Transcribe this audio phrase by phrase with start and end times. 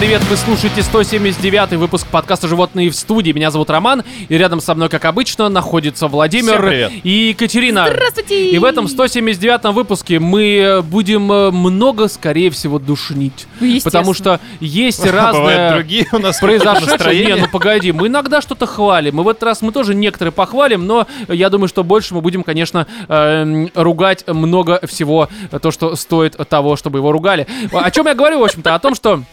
[0.00, 0.22] привет!
[0.30, 3.32] Вы слушаете 179 выпуск подкаста «Животные в студии».
[3.32, 7.86] Меня зовут Роман, и рядом со мной, как обычно, находится Владимир и Екатерина.
[7.86, 8.48] Здравствуйте!
[8.50, 13.46] И в этом 179 выпуске мы будем э, много, скорее всего, душнить.
[13.84, 16.92] Потому что есть разное другие у нас произошедшее.
[16.92, 17.34] настроения.
[17.34, 19.20] Не, ну погоди, мы иногда что-то хвалим.
[19.20, 22.42] И в этот раз мы тоже некоторые похвалим, но я думаю, что больше мы будем,
[22.42, 27.46] конечно, эм, ругать много всего, э, то, что стоит того, чтобы его ругали.
[27.70, 29.24] О чем я говорю, в общем-то, о том, что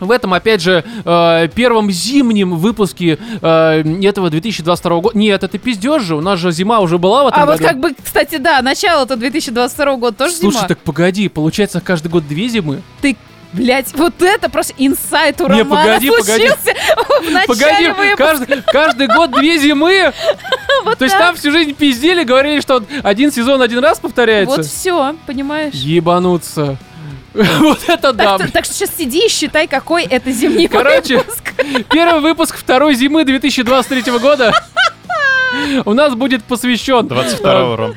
[0.00, 5.18] в этом, опять же, э, первом зимнем выпуске э, этого 2022 года.
[5.18, 7.64] Нет, это пиздеж же, у нас же зима уже была в этом А вот году.
[7.68, 10.68] как бы, кстати, да, начало-то 2022 года тоже Слушай, зима.
[10.68, 12.82] так погоди, получается каждый год две зимы?
[13.00, 13.16] Ты,
[13.52, 16.48] блядь, вот это просто инсайт у Не, Романа погоди, погоди.
[16.48, 18.16] случился Погоди, выпуска.
[18.16, 20.12] каждый, каждый год две зимы?
[20.98, 24.56] То есть там всю жизнь пиздели, говорили, что один сезон один раз повторяется?
[24.56, 25.74] Вот все, понимаешь?
[25.74, 26.76] Ебануться.
[27.60, 28.38] Вот это да.
[28.38, 31.54] Так, так что сейчас сиди и считай, какой это зимний Короче, выпуск.
[31.90, 34.52] Первый выпуск второй зимы 2023 года
[35.84, 37.06] у нас будет посвящен...
[37.06, 37.96] 22 Ром.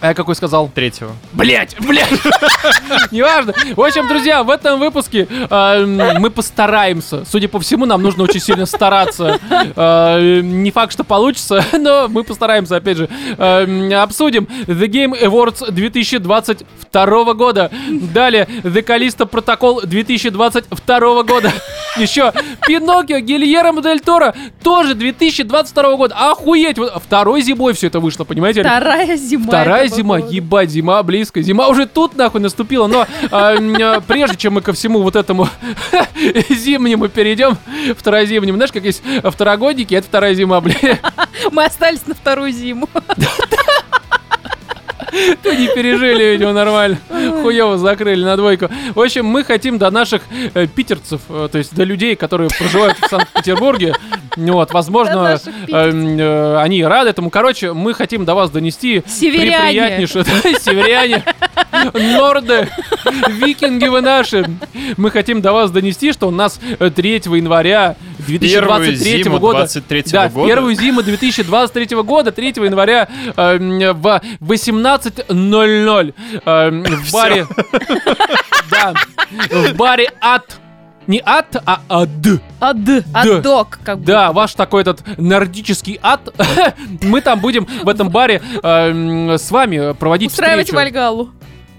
[0.00, 0.68] А я какой сказал?
[0.68, 1.12] Третьего.
[1.32, 2.10] Блять, блять.
[3.10, 3.54] Неважно.
[3.74, 5.84] В общем, друзья, в этом выпуске э,
[6.18, 7.24] мы постараемся.
[7.24, 9.40] Судя по всему, нам нужно очень сильно стараться.
[9.74, 13.08] Э, не факт, что получится, но мы постараемся, опять же.
[13.38, 17.70] Э, обсудим The Game Awards 2022 года.
[17.88, 21.52] Далее The Callisto Protocol 2022 года.
[21.96, 22.32] Еще
[22.66, 26.14] Пиноккио Гильермо Дель Торо тоже 2022 года.
[26.30, 26.76] Охуеть!
[26.96, 28.60] Второй зимой все это вышло, понимаете?
[28.60, 29.46] Вторая зима.
[29.46, 31.42] Вторая этого зима, ебать, зима близко.
[31.42, 35.48] Зима уже тут нахуй наступила, но а, а, прежде чем мы ко всему вот этому
[36.50, 37.56] зимнему перейдем,
[37.96, 40.98] второзимнему, знаешь, как есть второгодники, это вторая зима, блин,
[41.52, 42.88] Мы остались на вторую зиму.
[45.42, 46.98] то не пережили, видимо, нормально.
[47.42, 48.68] Хуево закрыли на двойку.
[48.94, 50.22] В общем, мы хотим до наших
[50.54, 53.94] э, питерцев, э, то есть до людей, которые проживают в Санкт-Петербурге,
[54.36, 55.38] вот, возможно,
[55.68, 57.30] э, э, они рады этому.
[57.30, 59.80] Короче, мы хотим до вас донести Северяне.
[59.80, 60.24] приприятнейшее.
[60.42, 61.24] Да, Северяне,
[61.94, 62.68] норды,
[63.28, 64.44] викинги вы наши.
[64.96, 69.58] Мы хотим до вас донести, что у нас э, 3 января 2023 зиму года.
[69.60, 70.48] 23 да, в года.
[70.48, 74.00] первую зиму 2023 года, 3 января э, м,
[75.06, 77.46] в 18.00 э, в баре...
[78.70, 78.94] Да,
[79.50, 80.58] в баре ад.
[81.06, 82.08] Не ад, а ад.
[82.60, 82.76] Ад.
[83.14, 84.04] Аддок, как бы.
[84.04, 86.34] Да, ваш такой этот нордический ад.
[87.02, 90.76] Мы там будем в этом баре э, м, с вами проводить Устраивать встречу.
[90.76, 91.30] Вальгалу.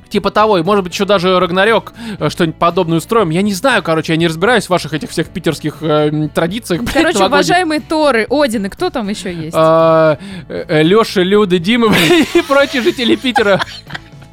[0.09, 3.29] Типа того, и может быть еще даже Рагнарёк э, что-нибудь подобное устроим.
[3.29, 6.81] Я не знаю, короче, я не разбираюсь в ваших этих всех питерских э, традициях.
[6.81, 7.47] блядь, Короче, новогодних.
[7.47, 9.56] уважаемые Торы, Одины, кто там еще есть?
[9.56, 11.94] А, э, Лёша, Люда, Дима
[12.34, 13.62] и прочие жители Питера.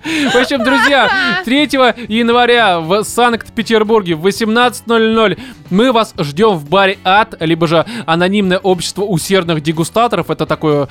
[0.05, 1.09] В общем, друзья,
[1.45, 1.63] 3
[2.09, 5.39] января в Санкт-Петербурге в 18.00
[5.71, 10.31] мы вас ждем в баре Ад, либо же анонимное общество усердных дегустаторов.
[10.31, 10.89] Это такое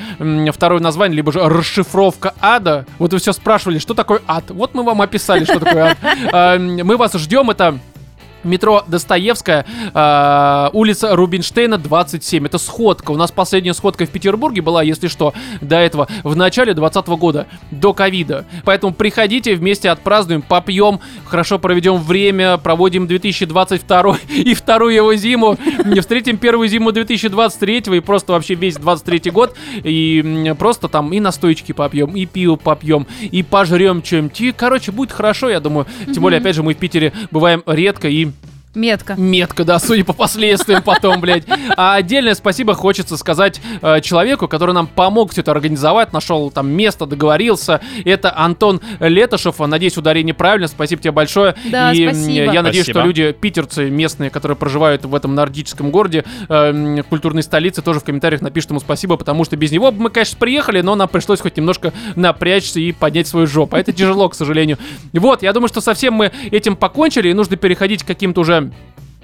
[0.52, 2.86] второе название, либо же расшифровка ада.
[2.98, 4.46] Вот вы все спрашивали, что такое ад.
[4.50, 5.98] Вот мы вам описали, что такое ад.
[6.32, 7.78] А, м, Мы вас ждем, это
[8.44, 12.46] Метро Достоевская, э, улица Рубинштейна, 27.
[12.46, 13.12] Это сходка.
[13.12, 17.48] У нас последняя сходка в Петербурге была, если что, до этого, в начале 2020 года,
[17.72, 18.46] до ковида.
[18.66, 26.00] Поэтому приходите, вместе отпразднуем, попьем, хорошо проведем время, проводим 2022 и вторую его зиму, не
[26.00, 31.72] встретим первую зиму 2023 и просто вообще весь 23 год, и просто там и настойчики
[31.72, 34.42] попьем, и пиво попьем, и пожрем чем-нибудь.
[34.42, 35.88] И, короче, будет хорошо, я думаю.
[36.06, 38.33] Тем более, опять же, мы в Питере бываем редко и
[38.76, 39.14] Метка.
[39.18, 41.44] Метко, да, судя по последствиям потом, блядь.
[41.78, 46.70] А отдельное спасибо хочется сказать э, человеку, который нам помог все это организовать, нашел там
[46.72, 47.82] место, договорился.
[48.04, 49.60] Это Антон Летышев.
[49.60, 50.68] Надеюсь, ударение правильно.
[50.68, 51.56] Спасибо тебе большое.
[51.66, 52.52] Да, И спасибо.
[52.52, 53.00] я надеюсь, Спасибо.
[53.00, 58.04] что люди, питерцы местные, которые проживают в этом нордическом городе, э, культурной столице, тоже в
[58.04, 61.42] комментариях напишут ему спасибо, потому что без него бы мы, конечно, приехали, но нам пришлось
[61.42, 63.76] хоть немножко напрячься и поднять свою жопу.
[63.76, 64.78] А это тяжело, к сожалению.
[65.14, 68.63] Вот, я думаю, что совсем мы этим покончили, и нужно переходить к каким-то уже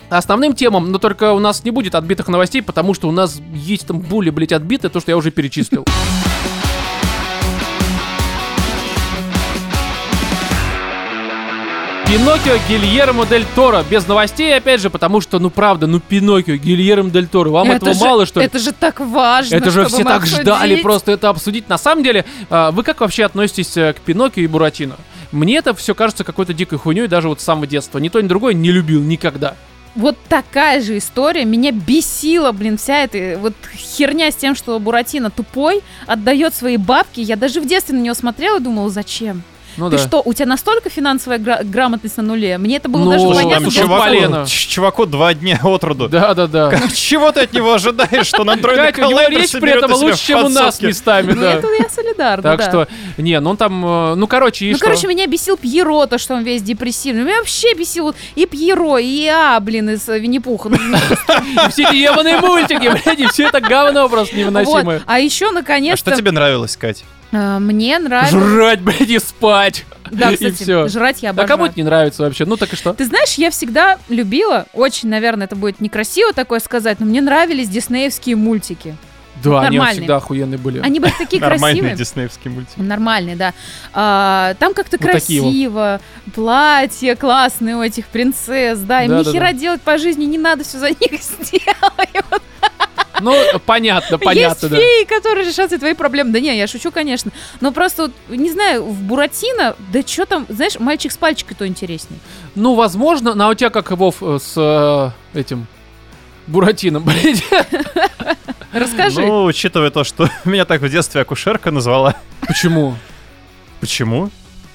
[0.10, 3.88] основным темам, но только у нас не будет отбитых новостей, потому что у нас есть
[3.88, 5.86] там более, блядь, отбитые, то, что я уже перечислил.
[12.10, 13.86] Пиноккио Гильермо Дель Торо.
[13.88, 17.52] Без новостей, опять же, потому что, ну правда, ну Пиноккио Гильермо Дель Торо.
[17.52, 18.48] Вам этого же, мало, что ли?
[18.48, 19.56] Это же так важно.
[19.56, 20.82] Это же все так ждали обсудить.
[20.82, 21.70] просто это обсудить.
[21.70, 24.96] На самом деле, а, вы как вообще относитесь э, к Пиноккио и Буратино?
[25.32, 28.00] Мне это все кажется какой-то дикой хуйней даже вот с самого детства.
[28.00, 29.54] Ни то, ни другое не любил никогда.
[29.94, 31.46] Вот такая же история.
[31.46, 37.20] Меня бесила, блин, вся эта вот херня с тем, что Буратино тупой, отдает свои бабки.
[37.20, 39.44] Я даже в детстве на него смотрела и думала, зачем?
[39.80, 40.04] Ну Ты да.
[40.04, 42.58] что, у тебя настолько финансовая гра- грамотность на нуле?
[42.58, 43.66] Мне это было Ну, даже слушай, понятно.
[43.72, 43.84] там было.
[43.84, 44.46] чувак- полено.
[44.46, 46.10] ч- чуваку два дня от роду.
[46.10, 46.72] Да, да, да.
[46.94, 50.50] Чего ты от него ожидаешь, что на у него речь при этом лучше, чем у
[50.50, 51.54] нас местами, Ну, да.
[51.54, 52.88] это я солидарна, Так что,
[53.18, 56.34] не, ну он там, э, ну короче, и Ну, короче, меня бесил Пьеро, то, что
[56.36, 57.24] он весь депрессивный.
[57.24, 60.70] Меня вообще бесил и Пьеро, и А, блин, из э, Винни-Пуха.
[60.70, 60.78] Ну,
[61.68, 65.02] И все эти ебаные мультики, блядь, и все это говно просто невыносимое.
[65.06, 67.04] А еще, А наконец-то, что тебе нравилось, Кать?
[67.32, 68.40] Э, мне нравится...
[68.40, 69.86] Жрать, блядь, и спать.
[70.12, 70.88] Да, и кстати, все.
[70.88, 71.48] жрать я А обожаю.
[71.48, 72.46] кому это не нравится вообще?
[72.46, 72.94] Ну так и что?
[72.94, 77.70] Ты знаешь, я всегда любила, очень, наверное, это будет некрасиво такое сказать, но мне нравились
[77.70, 78.96] диснеевские мультики.
[79.44, 80.00] Да, они нормальные.
[80.02, 80.80] всегда охуенные были.
[80.80, 81.96] Они были такие красивые.
[81.96, 82.76] диснеевский мультик.
[82.76, 83.54] Нормальные, да.
[83.94, 85.48] А, там как-то Вот такие вот.
[85.52, 86.02] красиво,
[86.36, 89.54] платья классные у этих принцесс, да, им Да, ни да, хера да.
[89.54, 92.42] делать по жизни не надо, все за них сделают.
[93.22, 93.36] Ну,
[93.66, 94.78] понятно, понятно, Есть да.
[94.78, 96.32] феи, которые решат все твои проблемы.
[96.32, 97.32] Да не, я шучу, конечно.
[97.62, 101.68] Но просто, вот, не знаю, в Буратино, да что там, знаешь, мальчик с пальчикой то
[101.68, 102.20] интереснее.
[102.56, 105.68] Ну, возможно, ну, а у тебя как, Вов, э, с э, этим
[106.48, 107.44] Буратином, блядь?
[108.74, 109.22] Расскажи.
[109.22, 112.16] Ну, учитывая то, что меня так в детстве акушерка назвала.
[112.42, 112.96] Почему?
[113.80, 114.30] Почему?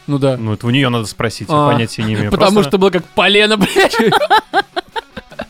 [0.06, 0.36] Ну да.
[0.36, 2.30] Ну, это у нее надо спросить, я А, понятия не имею.
[2.30, 3.96] Потому что было как полено, блядь.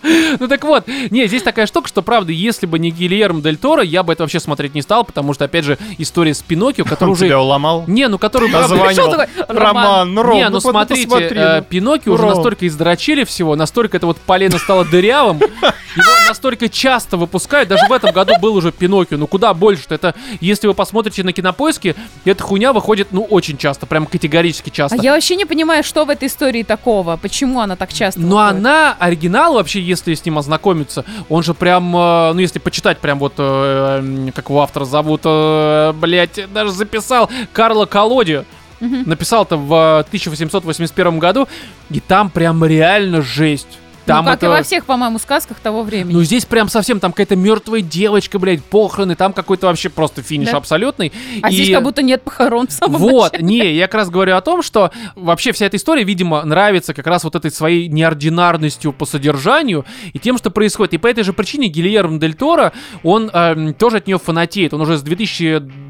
[0.41, 3.83] Ну так вот, не, здесь такая штука, что правда, если бы не Гильермо Дель Торо,
[3.83, 7.09] я бы это вообще смотреть не стал, потому что, опять же, история с Пиноккио, тебя
[7.09, 7.37] уже...
[7.37, 7.85] уломал?
[7.87, 8.51] Не, ну который...
[8.51, 11.65] такой, Роман, ну, Ром, не, ну вот смотрите, э, ну.
[11.65, 15.39] Пиноккио уже настолько издрочили всего, настолько это вот полено стало дырявым,
[15.97, 20.15] его настолько часто выпускают, даже в этом году был уже Пиноккио, ну куда больше-то, это,
[20.41, 24.97] если вы посмотрите на кинопоиске, эта хуйня выходит, ну, очень часто, прям категорически часто.
[24.99, 28.37] А я вообще не понимаю, что в этой истории такого, почему она так часто Но
[28.37, 28.59] выходит.
[28.59, 33.19] она, оригинал вообще, если с ним ознакомиться, он же прям, э, ну если почитать прям
[33.19, 38.45] вот, э, как его автора зовут, э, блять, даже записал, Карло Колоди.
[38.81, 39.05] Мгм.
[39.07, 41.49] Написал это в э, 1881 году,
[41.91, 43.79] и там прям реально жесть.
[44.07, 44.47] Там ну, как это...
[44.47, 46.13] и во всех, по-моему, сказках того времени.
[46.13, 50.51] Ну, здесь прям совсем, там какая-то мертвая девочка, блядь, похороны, там какой-то вообще просто финиш
[50.51, 50.59] Да.
[50.59, 51.13] абсолютный.
[51.43, 53.45] а И- здесь как будто нет похорон в самом вот, начале.
[53.45, 57.07] не, я как раз говорю о том, что вообще вся эта история, видимо, нравится как
[57.07, 60.95] раз вот этой своей неординарностью по содержанию и тем, что происходит.
[60.95, 62.73] И по этой же причине Гильермо Дель Торо,
[63.03, 64.75] он эм, тоже от нее фанатеет.
[64.75, 65.03] Он уже с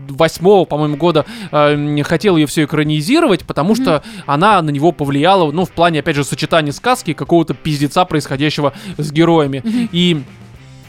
[0.06, 5.64] 2008, по-моему, года эм, хотел ее все экранизировать, потому что она на него повлияла, ну,
[5.64, 9.62] в плане, опять же, сочетания сказки и какого-то пиздеца, происходящего с героями.
[9.92, 10.22] И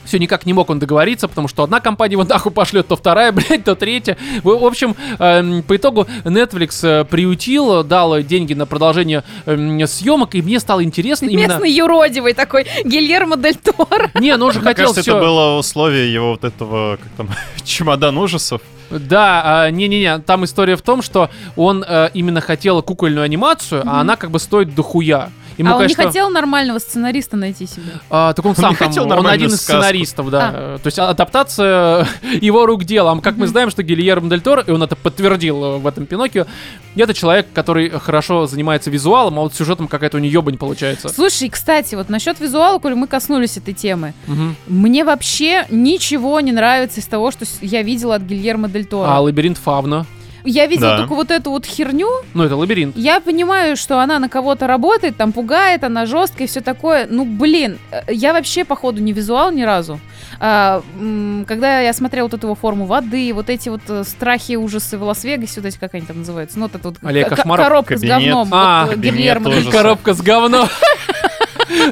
[0.05, 3.31] все никак не мог он договориться, потому что одна компания его нахуй пошлет, то вторая,
[3.31, 4.17] блядь, то третья.
[4.43, 10.35] В, в общем, эм, по итогу Netflix э, приютил, дал деньги на продолжение эм, съемок,
[10.35, 11.53] и мне стало интересно именно...
[11.53, 14.11] Местный юродивый такой Гильермо Дель Торо.
[14.19, 15.11] Не, ну он же Мне хотел кажется, все...
[15.11, 17.29] это было условие его вот этого, как там,
[17.63, 18.61] чемодан ужасов.
[18.89, 24.01] Да, а, не-не-не, там история в том, что он э, именно хотел кукольную анимацию, а
[24.01, 25.29] она как бы стоит дохуя.
[25.57, 27.93] Ему, а он конечно, не хотел нормального сценариста найти себе.
[28.09, 29.81] А, так он Он сам не там, хотел он один из сказку.
[29.81, 30.51] сценаристов, да.
[30.53, 32.07] Э, То есть адаптация
[32.41, 33.11] его рук дело.
[33.11, 36.05] А Как мы знаем, что Гильермо Дель Торо, и он это подтвердил э, в этом
[36.05, 36.45] Пиноккио,
[36.95, 41.09] это человек, который хорошо занимается визуалом, а вот сюжетом какая-то у нее не получается.
[41.09, 44.55] Слушай, кстати, вот насчет визуала, коль мы коснулись этой темы, Мгм.
[44.67, 49.07] мне вообще ничего не нравится из того, что я видела от Гильермо Дель Торо.
[49.09, 50.05] А лабиринт Фавна.
[50.45, 50.97] Я видела Да.
[50.99, 52.07] только вот эту вот херню.
[52.33, 52.95] Ну, это лабиринт.
[52.97, 57.07] Я понимаю, что она на кого-то работает, там пугает, она жесткая и все такое.
[57.09, 59.99] Ну, блин, э, я вообще, походу, не визуал ни разу.
[60.39, 60.81] А,
[61.47, 65.03] когда я смотрела вот эту его форму воды, вот эти вот э, страхи, ужасы в
[65.03, 66.97] Лас-Вегасе, вот эти, как они там называются, ну, вот эта вот
[67.29, 67.65] кошмаров.
[67.65, 68.15] коробка Кабинет.
[68.15, 68.49] с говном.
[68.51, 69.71] А, вот, э, кабинет Гильермо.
[69.71, 70.67] Коробка с говном.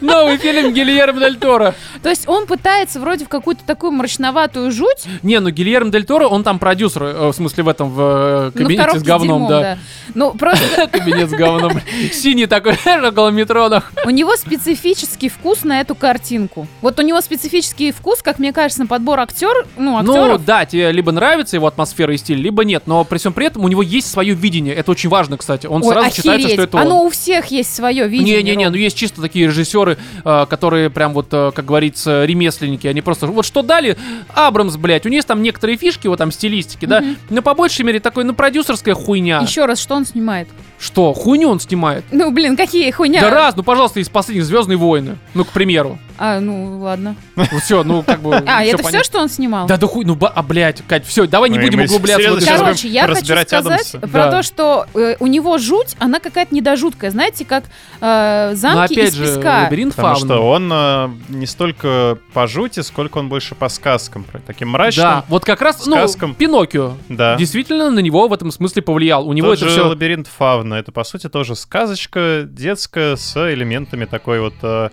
[0.01, 1.75] Новый фильм Гильермо Дель Торо.
[2.01, 6.27] То есть он пытается вроде в какую-то такую мрачноватую жуть, Не, ну Гильермо Дель Торо,
[6.27, 9.77] он там продюсер, э, в смысле в этом, в э, ну, кабинете с говном, да.
[10.15, 11.79] Ну, просто Кабинет с говном.
[12.11, 12.77] Синий такой,
[13.07, 13.91] около метро, нахуй.
[14.05, 16.67] у него специфический вкус на эту картинку.
[16.81, 20.45] Вот у него специфический вкус, как мне кажется, на подбор актер, ну, Ну актеров.
[20.45, 22.83] да, тебе либо нравится его атмосфера и стиль, либо нет.
[22.85, 24.73] Но при всем при этом у него есть свое видение.
[24.75, 25.67] Это очень важно, кстати.
[25.67, 26.15] Он Ой, сразу охереть.
[26.15, 26.83] считается, что это он.
[26.83, 28.43] Оно у всех есть свое видение.
[28.43, 32.88] Не-не-не, ну есть чисто такие режиссеры, э, которые прям вот, э, как говорится, ремесленники.
[32.88, 33.98] Они просто, вот что дали,
[34.34, 38.00] Абрамс, блядь, у них там некоторые фишки, вот там стилистики, да, но по большей мере
[38.00, 39.39] такой, ну, продюсерская хуйня.
[39.39, 40.48] Еще раз, что он снимает?
[40.79, 42.03] Что, хуйню он снимает?
[42.12, 43.22] Ну, блин, какие хуйня.
[43.22, 45.17] Да раз, ну, пожалуйста, из последних Звездные войны.
[45.34, 45.98] Ну, к примеру.
[46.17, 47.15] А, ну, ладно.
[47.62, 48.36] Все, ну, как бы...
[48.48, 49.65] А, это все, что он снимал?
[49.67, 52.39] Да, да хуй, ну, а, блядь, Кать, все, давай не Ну, будем углубляться.
[52.58, 54.00] Короче, я хочу сказать Адамса.
[54.00, 54.32] про Да.
[54.32, 57.12] то, что э, у него жуть, она какая-то недожуткая.
[57.12, 57.63] Знаете, как
[58.01, 59.63] э, Ну, замки из же, песка.
[59.65, 60.25] лабиринт Потому фауны.
[60.33, 64.25] что он э, не столько по жути, сколько он больше по сказкам.
[64.45, 65.03] Таким мрачным.
[65.05, 66.36] Да, вот как раз, ну, сказкам.
[66.36, 67.36] Пиноккио Да.
[67.36, 69.27] действительно на него в этом смысле повлиял.
[69.27, 69.88] У него Тот это же все...
[69.88, 70.75] лабиринт фавна.
[70.75, 74.89] Это, по сути, тоже сказочка детская с элементами такой вот э,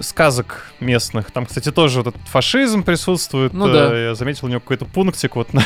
[0.00, 1.30] сказок местных.
[1.30, 3.52] Там, кстати, тоже вот этот фашизм присутствует.
[3.52, 3.98] Ну Э, да.
[4.08, 5.62] Я заметил у него какой-то пунктик вот на,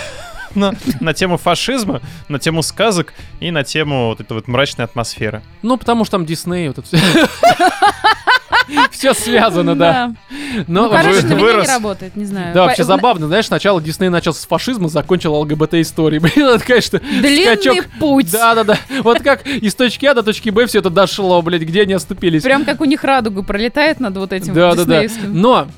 [0.55, 5.43] на, на тему фашизма, на тему сказок и на тему вот этой вот мрачной атмосферы.
[5.63, 6.99] Ну, потому что там Дисней, вот это все.
[8.91, 10.13] Все связано, да.
[10.67, 11.67] Ну, Но короче, на меня вырос.
[11.67, 12.53] не работает, не знаю.
[12.53, 16.19] Да, вообще По- забавно, знаешь, сначала Дисней начал с фашизма, закончил ЛГБТ-историей.
[16.35, 17.87] Блин, это, конечно, Длинный скачок.
[17.99, 18.31] путь.
[18.31, 18.77] Да-да-да.
[19.03, 22.43] Вот как из точки А до точки Б все это дошло, блядь, где они оступились.
[22.43, 25.03] Прям как у них радуга пролетает над вот этим Да, да, да.
[25.03, 25.41] диснеевским.
[25.41, 25.69] Но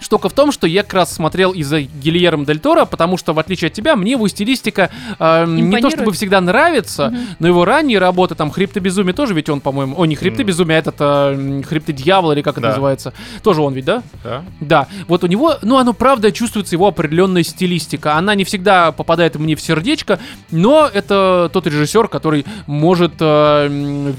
[0.00, 3.38] Штука в том, что я как раз смотрел из-за Гильермо Дель Торо, потому что, в
[3.38, 7.18] отличие от тебя, мне его стилистика э, не то чтобы всегда нравится, Мгм.
[7.38, 9.94] но его ранние работы, там, Хрипты Безумие тоже ведь он, по-моему...
[10.00, 10.48] О, не Хрипты М.
[10.48, 12.68] Безумие, а этот э, Хрипты Дьявола, или как это Да.
[12.68, 13.12] называется.
[13.42, 14.02] Тоже он ведь, да?
[14.24, 14.44] Да?
[14.60, 18.16] Да, вот у него, ну, оно правда чувствуется его определенная стилистика.
[18.16, 20.18] Она не всегда попадает мне в сердечко,
[20.50, 23.68] но это тот режиссер, который может э,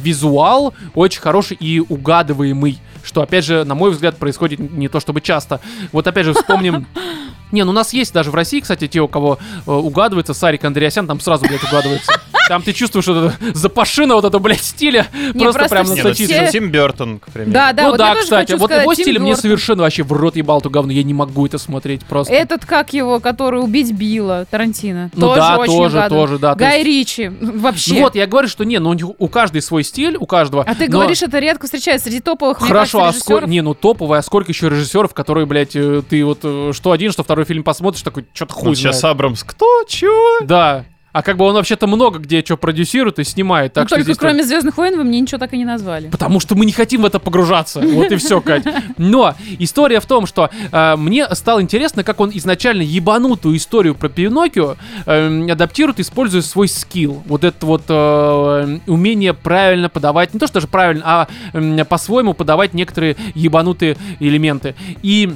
[0.01, 2.79] визуал очень хороший и угадываемый.
[3.03, 5.59] Что, опять же, на мой взгляд, происходит не то чтобы часто.
[5.91, 6.87] Вот опять же вспомним.
[7.51, 9.37] Не, ну у нас есть даже в России, кстати, те, у кого
[9.67, 12.13] э, угадывается Сарик Андреасян, там сразу, блядь, угадывается.
[12.51, 15.07] Там ты чувствуешь вот это запашина вот это, блядь, стиля.
[15.33, 17.51] Не, просто просто прям все- ну, Тим Бертон, к примеру.
[17.53, 19.27] Да, да, ну вот да, я тоже кстати, хочу вот сказать, его Тим стиль мне
[19.29, 19.41] Бёртон.
[19.41, 22.33] совершенно вообще в рот ебал эту говно, я не могу это смотреть просто.
[22.33, 25.11] Этот, как его, который убить Билла, Тарантино.
[25.13, 26.09] ну тоже да, очень тоже, угадывает.
[26.27, 26.51] тоже, да.
[26.51, 27.93] то Гай есть- Ричи, вообще.
[27.93, 30.63] Ну вот, я говорю, что не, ну у, каждой свой стиль, у каждого.
[30.67, 33.47] А ты но- говоришь, это редко встречается среди топовых, Хорошо, а сколько...
[33.47, 37.13] Не, ну топовые, а сколько еще режиссеров, которые, блядь, э, ты вот э, что один,
[37.13, 39.01] что второй фильм посмотришь, такой, что-то хуй Вот сейчас.
[39.05, 39.45] Абрамс.
[39.45, 39.83] Кто?
[39.87, 40.45] Чего?
[40.45, 40.83] Да.
[41.13, 44.03] А как бы он вообще-то много где что продюсирует и снимает, так Ну, что только
[44.05, 46.09] здесь кроме Звездных войн вы мне ничего так и не назвали.
[46.09, 47.79] Потому что мы не хотим в это погружаться.
[47.81, 48.63] Вот и все, Кать.
[48.97, 54.09] Но история в том, что э, мне стало интересно, как он изначально ебанутую историю про
[54.09, 54.75] Пиноккио
[55.05, 57.21] э, адаптирует, используя свой скилл.
[57.25, 62.33] Вот это вот э, умение правильно подавать, не то что даже правильно, а м, по-своему
[62.33, 64.75] подавать некоторые ебанутые элементы.
[65.01, 65.33] И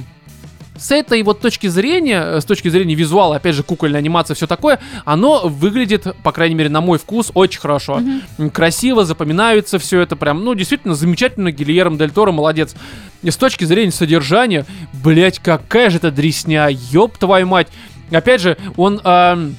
[0.78, 4.46] с этой вот точки зрения, э, с точки зрения визуала, опять же, кукольная анимация, все
[4.46, 8.02] такое, оно выглядит, по крайней мере, на мой вкус, очень хорошо.
[8.38, 12.74] М, Красиво, запоминается все это прям, ну, действительно, замечательно, Гильермо Дель Торо молодец.
[13.22, 17.68] И с точки зрения содержания, блять, какая же это дресня, ёб твою мать.
[18.10, 19.56] Опять же, он, ам,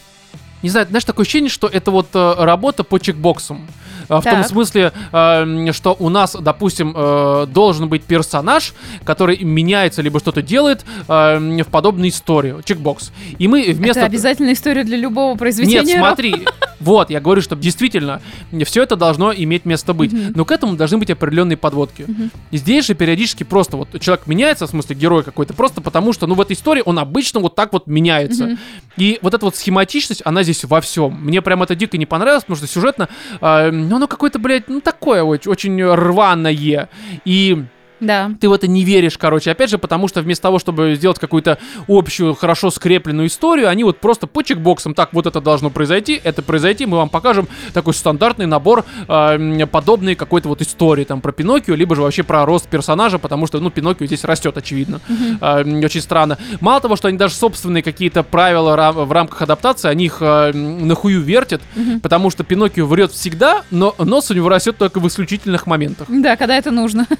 [0.63, 3.67] не знаю, знаешь, такое ощущение, что это вот э, работа по чекбоксам.
[4.09, 4.47] В том Так.
[4.47, 8.73] смысле, э, что у нас, допустим, э, должен быть персонаж,
[9.03, 12.55] который меняется, либо что-то делает э, в подобной истории.
[12.63, 13.11] Чекбокс.
[13.37, 13.99] И мы вместо...
[13.99, 15.83] Это обязательная история для любого произведения.
[15.83, 16.45] Нет, смотри.
[16.79, 18.21] Вот, я говорю, что действительно
[18.65, 20.13] все это должно иметь место быть.
[20.13, 20.33] Мгм.
[20.35, 22.05] Но к этому должны быть определенные подводки.
[22.07, 22.31] Мгм.
[22.51, 26.27] И здесь же периодически просто вот человек меняется, в смысле герой какой-то, просто потому что,
[26.27, 28.45] ну, в этой истории он обычно вот так вот меняется.
[28.45, 28.59] Мгм.
[28.97, 31.17] И вот эта вот схематичность, она здесь во всем.
[31.21, 33.09] Мне прям это дико не понравилось, потому что сюжетно,
[33.41, 36.89] э, ну, оно какое-то, блядь, ну, такое очень, очень рваное.
[37.25, 37.65] И
[37.99, 38.31] Да.
[38.39, 39.51] ты в это не веришь, короче.
[39.51, 43.99] Опять же, потому что вместо того, чтобы сделать какую-то общую, хорошо скрепленную историю, они вот
[43.99, 48.45] просто по чекбоксам, так, вот это должно произойти, это произойти, мы вам покажем такой стандартный
[48.45, 53.19] набор э, подобной какой-то вот истории, там, про Пиноккио, либо же вообще про рост персонажа,
[53.19, 55.01] потому что, ну, Пиноккио здесь растет, очевидно.
[55.41, 56.37] Э, м, очень странно.
[56.61, 60.51] Мало того, что они даже собственные какие-то правила рам- в рамках адаптации, они их э,
[60.53, 61.61] нахую вертят,
[62.01, 66.07] потому что Пиноккио врет всегда, но нос у него растет только в исключительных моментах.
[66.09, 67.07] Да, когда это нужно.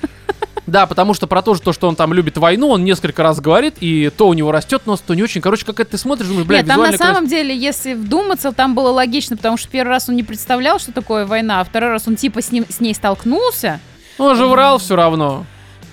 [0.67, 3.39] Да, потому что про то, же, то, что он там любит войну, он несколько раз
[3.39, 5.39] говорит, и то у него растет нос, то не очень.
[5.39, 7.05] Короче, как это ты смотришь, думаешь, бля, Нет, там на красиво.
[7.05, 10.91] самом деле, если вдуматься, там было логично, потому что первый раз он не представлял, что
[10.91, 13.79] такое война, а второй раз он типа с, ним, с ней столкнулся.
[14.17, 15.45] Ну, Он же врал все равно.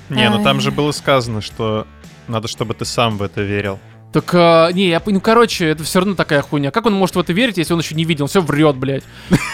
[0.09, 1.87] Не, ну там же было сказано, что
[2.26, 3.78] надо, чтобы ты сам в это верил.
[4.14, 6.71] Так, а, не, я, ну, короче, это все равно такая хуйня.
[6.71, 8.26] Как он может в это верить, если он еще не видел?
[8.26, 9.02] Он все врет, блядь.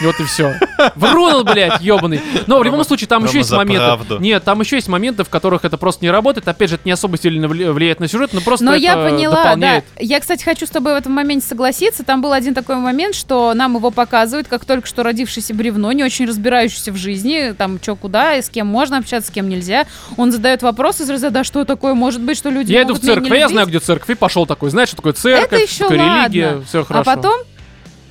[0.03, 0.55] И вот и все.
[0.97, 2.21] Врун он, блядь, ебаный.
[2.47, 3.87] Но в любом случае, там еще есть моменты.
[3.87, 4.19] правду.
[4.19, 6.47] Нет, там еще есть моменты, в которых это просто не работает.
[6.47, 9.37] Опять же, это не особо сильно вли- влияет на сюжет, но просто Но я поняла,
[9.37, 9.85] дополняет.
[9.97, 10.05] да.
[10.05, 12.05] Я, кстати, хочу с тобой в этом моменте согласиться.
[12.05, 16.05] Там был один такой момент, что нам его показывают, как только что родившееся бревно, не
[16.05, 19.87] очень разбирающийся в жизни, там, что, куда, и с кем можно общаться, с кем нельзя.
[20.19, 23.01] Он задает вопросы из разряда, да что такое может быть, что люди Я иду в
[23.01, 25.73] церковь, а я любить?» знаю, где церковь, и пошел такой, знаешь, что такое церковь, Это
[25.73, 26.65] еще такое религия, ладно.
[26.65, 27.11] все хорошо.
[27.11, 27.41] А потом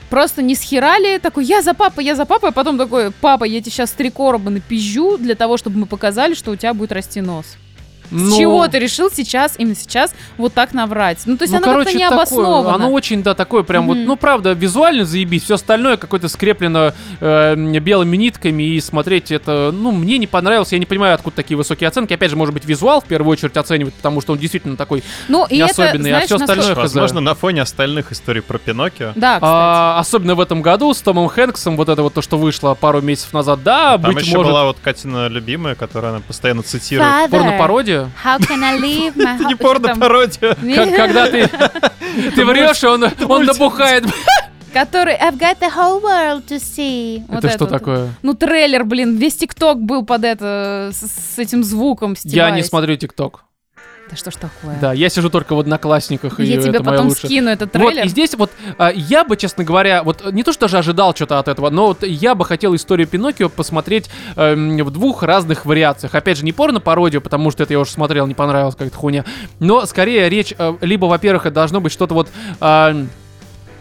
[0.09, 3.59] просто не схерали, такой, я за папа, я за папа, а потом такой, папа, я
[3.61, 7.21] тебе сейчас три короба напизжу для того, чтобы мы показали, что у тебя будет расти
[7.21, 7.57] нос.
[8.11, 11.19] Ну, С чего ты решил сейчас, именно сейчас, вот так наврать?
[11.25, 12.75] Ну, то есть ну, оно короче, как-то не такое, обосновано.
[12.75, 14.05] Оно очень, да, такое прям вот, Мгм.
[14.05, 15.43] ну, правда, визуально заебись.
[15.43, 20.71] Все остальное какое-то скреплено э, белыми нитками, и смотреть это, ну, мне не понравилось.
[20.71, 22.13] Я не понимаю, откуда такие высокие оценки.
[22.13, 25.45] Опять же, может быть, визуал в первую очередь оценивать, потому что он действительно такой Ну,
[25.45, 26.93] и не это, особенный, а знаешь, всё насколько- остальное- хз.
[26.93, 29.11] Возможно, на фоне остальных историй про Пиноккио.
[29.15, 29.39] Да, кстати.
[29.43, 33.01] А, особенно в этом году с Томом Хэнксом, вот это вот то, что вышло пару
[33.01, 37.09] месяцев назад, да, Там быть еще может, была вот Катина любимая, которую она постоянно цитирует.
[37.31, 37.57] Father,
[38.05, 38.09] порно-пародия.
[38.23, 40.55] How can I leave my Это не порно-пародия.
[40.95, 41.47] Когда ты,
[42.35, 44.05] ты врешь, и он, он набухает.
[44.73, 47.23] Который I've got the whole world to see.
[47.27, 47.69] Вот Это что вот.
[47.71, 48.13] такое?
[48.21, 52.67] Ну, трейлер, блин, весь ТикТок был под это, с, с этим звуком, Я не стебаясь.
[52.67, 53.45] смотрю ТикТок.
[54.09, 54.77] Да что ж такое?
[54.81, 57.29] Да, я сижу только в Одноклассниках, и Я тебе это моя потом лучшая.
[57.29, 58.05] скину этот Вот, трейлер.
[58.05, 61.13] и здесь вот а, я бы, честно говоря, вот э, не то что даже ожидал
[61.15, 65.65] что-то от этого, но вот я бы хотел историю Пиноккио посмотреть эм, в двух разных
[65.65, 66.15] вариациях.
[66.15, 69.25] Опять же, не порно-пародию, потому что это я уже смотрел, не понравилось, как-то хуйня.
[69.59, 72.29] Но скорее речь, э, либо, во-первых, это должно быть что-то вот...
[72.59, 72.95] а,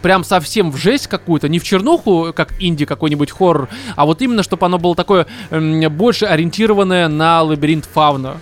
[0.01, 3.67] Прям совсем в жесть какую-то, не в чернуху, как инди какой-нибудь хоррор,
[3.97, 8.37] а вот именно, чтобы оно было такое эм, больше ориентированное на лабиринт фауна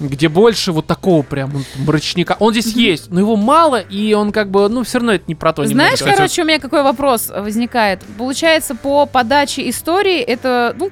[0.00, 2.36] где больше вот такого прям мрачника.
[2.40, 5.34] Он здесь есть, но его мало, и он как бы, ну, все равно это не
[5.34, 5.64] про то.
[5.64, 6.16] Знаешь, немного.
[6.16, 8.00] короче, у меня какой вопрос возникает.
[8.18, 10.90] Получается, по подаче истории это, ну,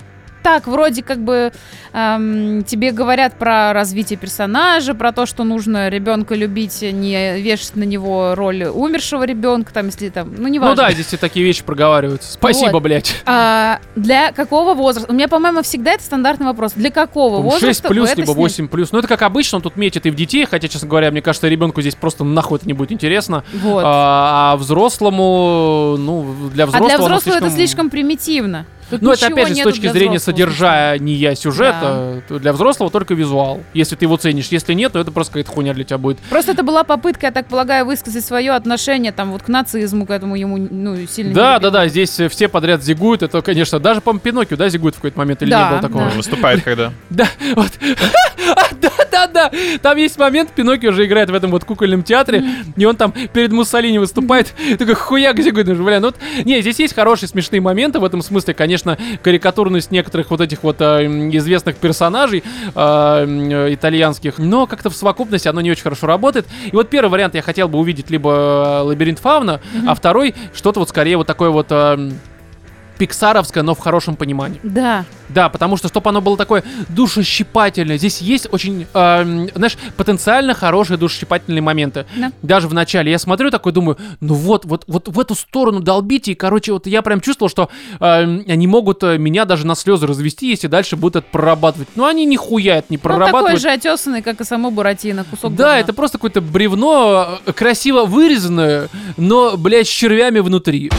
[0.49, 1.52] так, вроде как бы
[1.93, 7.83] эм, тебе говорят про развитие персонажа, про то, что нужно ребенка любить, не вешать на
[7.83, 10.85] него роль умершего ребенка, там, если там, ну, не Ну важно.
[10.85, 12.33] да, здесь и такие вещи проговариваются.
[12.33, 12.83] Спасибо, Вот.
[12.83, 13.14] блядь.
[13.26, 15.12] А, для какого возраста?
[15.12, 16.73] У меня, по-моему, всегда это стандартный вопрос.
[16.73, 18.38] Для какого возраста 6 вы плюс, либо сняли?
[18.38, 18.93] 8 плюс.
[18.93, 21.47] Ну, это как обычно, он тут метит и в детей, хотя, честно говоря, мне кажется,
[21.47, 23.45] ребенку здесь просто нахуй это не будет интересно.
[23.52, 23.83] Вот.
[23.85, 26.88] А, а взрослому, ну, для А взрослого...
[26.88, 28.64] для оно взрослого это слишком примитивно.
[28.90, 32.23] Тут Ну, это опять же с точки зрения содержания сюжета.
[32.28, 33.62] то Для взрослого только визуал.
[33.75, 34.49] Если ты его ценишь.
[34.49, 36.18] Если нет, то это просто какая-то хуйня для тебя будет.
[36.30, 40.11] Просто это была попытка, я так полагаю, высказать свое отношение там вот к нацизму, к
[40.11, 41.35] этому ему ну сильно.
[41.35, 43.23] Да, не да, да, здесь все подряд зигуют.
[43.23, 46.04] Это, конечно, даже, по Пиноккио, да, зигуют в какой-то момент или Да, не было такого?
[46.11, 46.16] да.
[46.16, 46.92] Выступает когда?
[47.11, 47.73] Да, вот.
[49.11, 49.50] Да, да, да.
[49.83, 52.45] Там есть момент, Пиноккио уже играет в этом вот кукольном театре,
[52.77, 56.79] и он там перед Муссолини выступает, такой хуяк зигует, думаешь, бля, ну вот, не, здесь
[56.79, 61.77] есть хорошие смешные моменты в этом смысле, конечно, карикатурность некоторых вот этих вот э, известных
[61.77, 62.42] персонажей
[62.75, 66.47] э, итальянских, но как-то в совокупности оно не очень хорошо работает.
[66.66, 70.81] И вот первый вариант я хотел бы увидеть либо э, лабиринт фауна, а второй что-то
[70.81, 72.11] вот скорее вот такое вот э,
[72.99, 74.61] пиксаровское, но в хорошем понимании.
[74.63, 75.05] Да.
[75.29, 80.97] Да, потому что, чтобы оно было такое душещипательное, здесь есть очень, эм, знаешь, потенциально хорошие
[80.97, 82.07] душещипательные моменты.
[82.17, 82.33] Да.
[82.43, 83.11] Даже в начале.
[83.11, 86.87] Я смотрю такой, думаю, ну вот, вот, вот в эту сторону долбите, и, короче, вот
[86.87, 87.69] я прям чувствовал, что
[88.01, 91.89] эм, они могут э, меня даже на слезы развести, если дальше будут это прорабатывать.
[91.95, 93.61] Но они нихуя это не Ну, такой прорабатывают.
[93.61, 95.81] же отесанный, как и само Буратино, кусок Да, говна.
[95.81, 100.91] это просто какое-то бревно, э, красиво вырезанное, но, блядь, с червями внутри.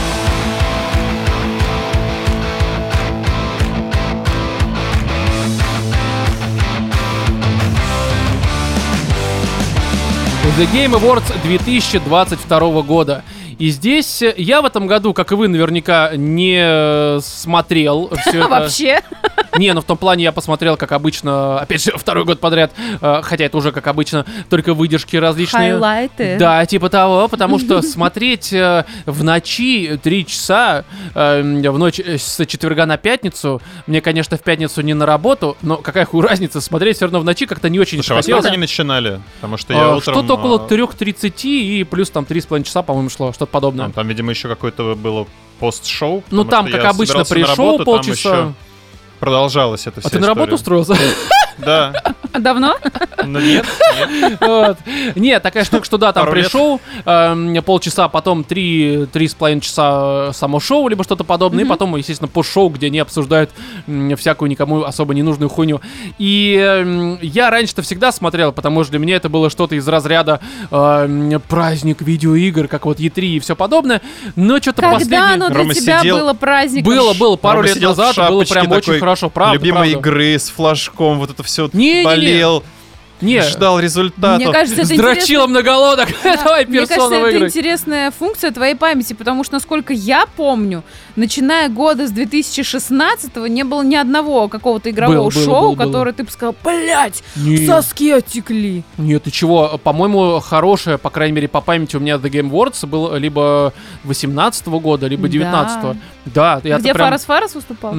[10.60, 13.24] The Game Awards 2022 года.
[13.60, 18.48] И здесь я в этом году, как и вы, наверняка не э, смотрел все это.
[18.48, 19.00] Вообще.
[19.58, 23.20] Не, ну в том плане я посмотрел, как обычно, опять же, второй год подряд, э,
[23.22, 25.72] хотя это уже как обычно, только выдержки различные.
[25.72, 26.38] Хайлайты.
[26.38, 32.86] Да, типа того, потому что смотреть э, в ночи три часа, в ночь с четверга
[32.86, 37.04] на пятницу, мне, конечно, в пятницу не на работу, но какая хуй разница, смотреть все
[37.04, 38.40] равно в ночи как-то не очень Слушай, а хотелось.
[38.40, 39.20] сколько они начинали?
[39.34, 40.14] Потому что я А, утром...
[40.14, 43.84] Что-то около а, 3.30 и плюс там 3,5 часа, по-моему, шло, что-то подобное.
[43.86, 45.26] Там, там, видимо, еще какое-то было
[45.58, 46.24] пост-шоу.
[46.30, 48.12] ну там, как обычно, работу, там полчаса.
[48.12, 48.54] еще
[49.18, 50.96] Продолжалась эта А вся ты на работу устроился?
[51.64, 51.92] Да.
[52.38, 52.76] Давно?
[53.24, 53.66] Ну нет,
[54.12, 54.38] нет.
[54.40, 54.78] Вот.
[55.16, 59.60] Нет, такая штука, что да, там Пару пришел, эм, полчаса, потом три, три с половиной
[59.60, 63.50] часа э, само шоу, либо что-то подобное, и потом, естественно, пост-шоу, где они обсуждают
[63.86, 65.80] м, всякую никому особо ненужную хуйню.
[66.18, 70.40] И эм, я раньше-то всегда смотрел, потому что для меня это было что-то из разряда
[70.70, 74.00] эм, праздник видеоигр, как вот E3 и все подобное,
[74.36, 75.20] но что-то Когда последнее...
[75.34, 76.92] оно для Рома тебя сидел- было праздником?
[76.94, 80.08] Было, было, пару Рома лет назад, было прям очень хорошо, правда, Любимой правда.
[80.08, 82.04] игры с флажком, вот это все Не-не-не.
[82.04, 82.64] болел,
[83.20, 84.42] Не, ждал результатов.
[84.42, 87.48] Мне кажется, это Сдрочила многолодок, давай Мне кажется, персону это выиграй.
[87.48, 90.82] интересная функция твоей памяти, потому что, насколько я помню,
[91.16, 95.86] начиная года с 2016 не было ни одного какого-то игрового Было, было, шоу, было, было.
[95.86, 97.66] которое ты бы сказал, блять, Не.
[97.66, 98.82] соски отекли.
[98.98, 99.78] Нет, ты чего?
[99.82, 103.72] По-моему, хорошее, по крайней мере, по памяти у меня The Game Awards был либо
[104.04, 105.28] 18 года, либо Да.
[105.28, 105.96] 19 -го.
[106.26, 107.06] Да, я Где прям...
[107.06, 107.92] Фарас Фарас выступал?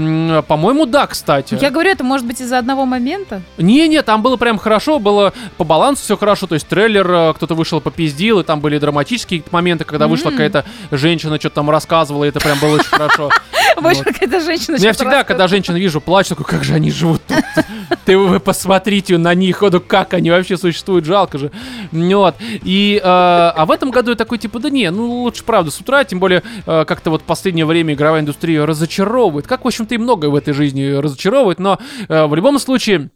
[0.43, 1.57] По-моему, да, кстати.
[1.59, 3.41] Я говорю, это может быть из-за одного момента?
[3.57, 7.33] Не-не, там было прям хорошо, было было по балансу все хорошо, то есть трейлер э,
[7.33, 10.31] кто-то вышел попиздил, и там были драматические моменты, когда вышла М.
[10.33, 13.29] какая-то женщина, что-то там рассказывала, и это прям было очень хорошо.
[13.77, 13.97] Вот.
[13.97, 14.77] какая-то женщина.
[14.77, 17.37] Ну, Я всегда, когда женщин вижу, плачу, такой, как же они живут тут.
[18.05, 21.51] Ты вы посмотрите на них, ну как они вообще существуют, жалко же.
[21.91, 22.35] Ну Вот.
[22.41, 25.79] И, э, а в этом году я такой, типа, да не, ну лучше, правда, с
[25.79, 29.47] утра, тем более, э, как-то вот в последнее время игровая индустрия разочаровывает.
[29.47, 33.09] Как, в общем-то, и многое в этой жизни разочаровывает, но э, в любом случае,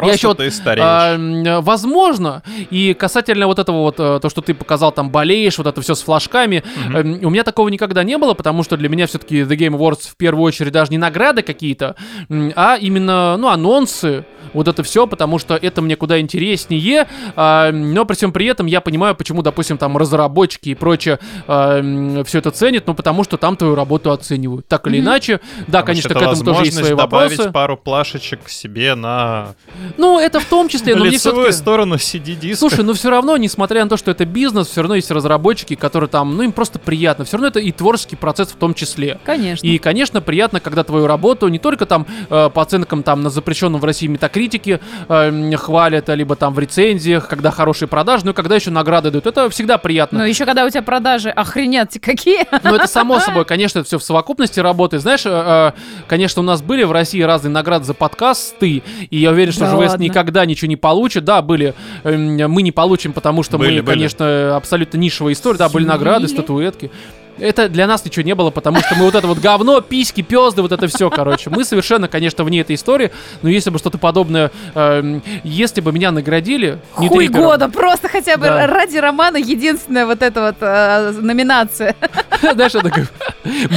[0.00, 0.86] Просто еще вот, ты стареешь.
[0.86, 5.66] а, возможно, и касательно вот этого вот, э, то, что ты показал, там, болеешь, вот
[5.66, 6.62] это все с флажками,
[6.94, 10.08] эм, у меня такого никогда не было, потому что для меня все-таки The Game Awards
[10.10, 11.96] в первую очередь даже не награды какие-то,
[12.56, 17.06] а именно, ну, анонсы, вот это все, потому что это мне куда интереснее,
[17.36, 22.38] а, но при всем при этом я понимаю, почему, допустим, там разработчики и прочее все
[22.38, 25.06] это ценят, ну, потому что там твою работу оценивают, так или Мгм.
[25.06, 25.40] иначе.
[25.66, 27.52] Да, Потому конечно, к это этому тоже есть свои добавить вопросы.
[27.52, 29.54] пару плашечек себе на
[29.96, 32.56] Ну, это в том числе, но мне лицевую сторону CD-диска.
[32.56, 36.08] Слушай, ну все равно, несмотря на то, что это бизнес, все равно есть разработчики, которые
[36.08, 37.24] там, ну им просто приятно.
[37.24, 39.18] Все равно это и творческий процесс в том числе.
[39.24, 39.66] Конечно.
[39.66, 43.80] И, конечно, приятно, когда твою работу не только там э, по оценкам там на запрещенном
[43.80, 48.34] в России метакритике э, хвалят, а либо там в рецензиях, когда хорошие продажи, но и
[48.34, 49.26] когда еще награды дают.
[49.26, 50.18] Это всегда приятно.
[50.18, 52.46] Но еще когда у тебя продажи охренеть какие.
[52.64, 55.02] Ну, это само собой, конечно, это все в совокупности работает.
[55.02, 55.72] Знаешь, э, э,
[56.06, 59.76] конечно, у нас были в России разные награды за подкасты, и я уверен, что Да
[59.82, 60.02] ЖВС ладно?
[60.02, 61.24] никогда ничего не получит.
[61.24, 63.94] Да, были, эм, мы не получим, потому что Были, мы, были.
[63.96, 65.58] конечно, абсолютно нишевая история.
[65.58, 66.90] Да, были награды, статуэтки.
[67.40, 70.60] Это для нас ничего не было, потому что мы вот это вот говно, письки, пезды,
[70.60, 71.50] вот это все, короче.
[71.50, 73.12] Мы совершенно, конечно, вне этой истории,
[73.42, 76.80] но если бы что-то подобное, эм, если бы меня наградили...
[76.98, 78.66] не Хуй триггером, года, просто хотя бы Да.
[78.66, 81.94] ради романа единственная вот эта вот э, номинация.
[82.42, 83.04] Знаешь, я такой,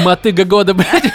[0.04, 1.14] мотыга года, блядь.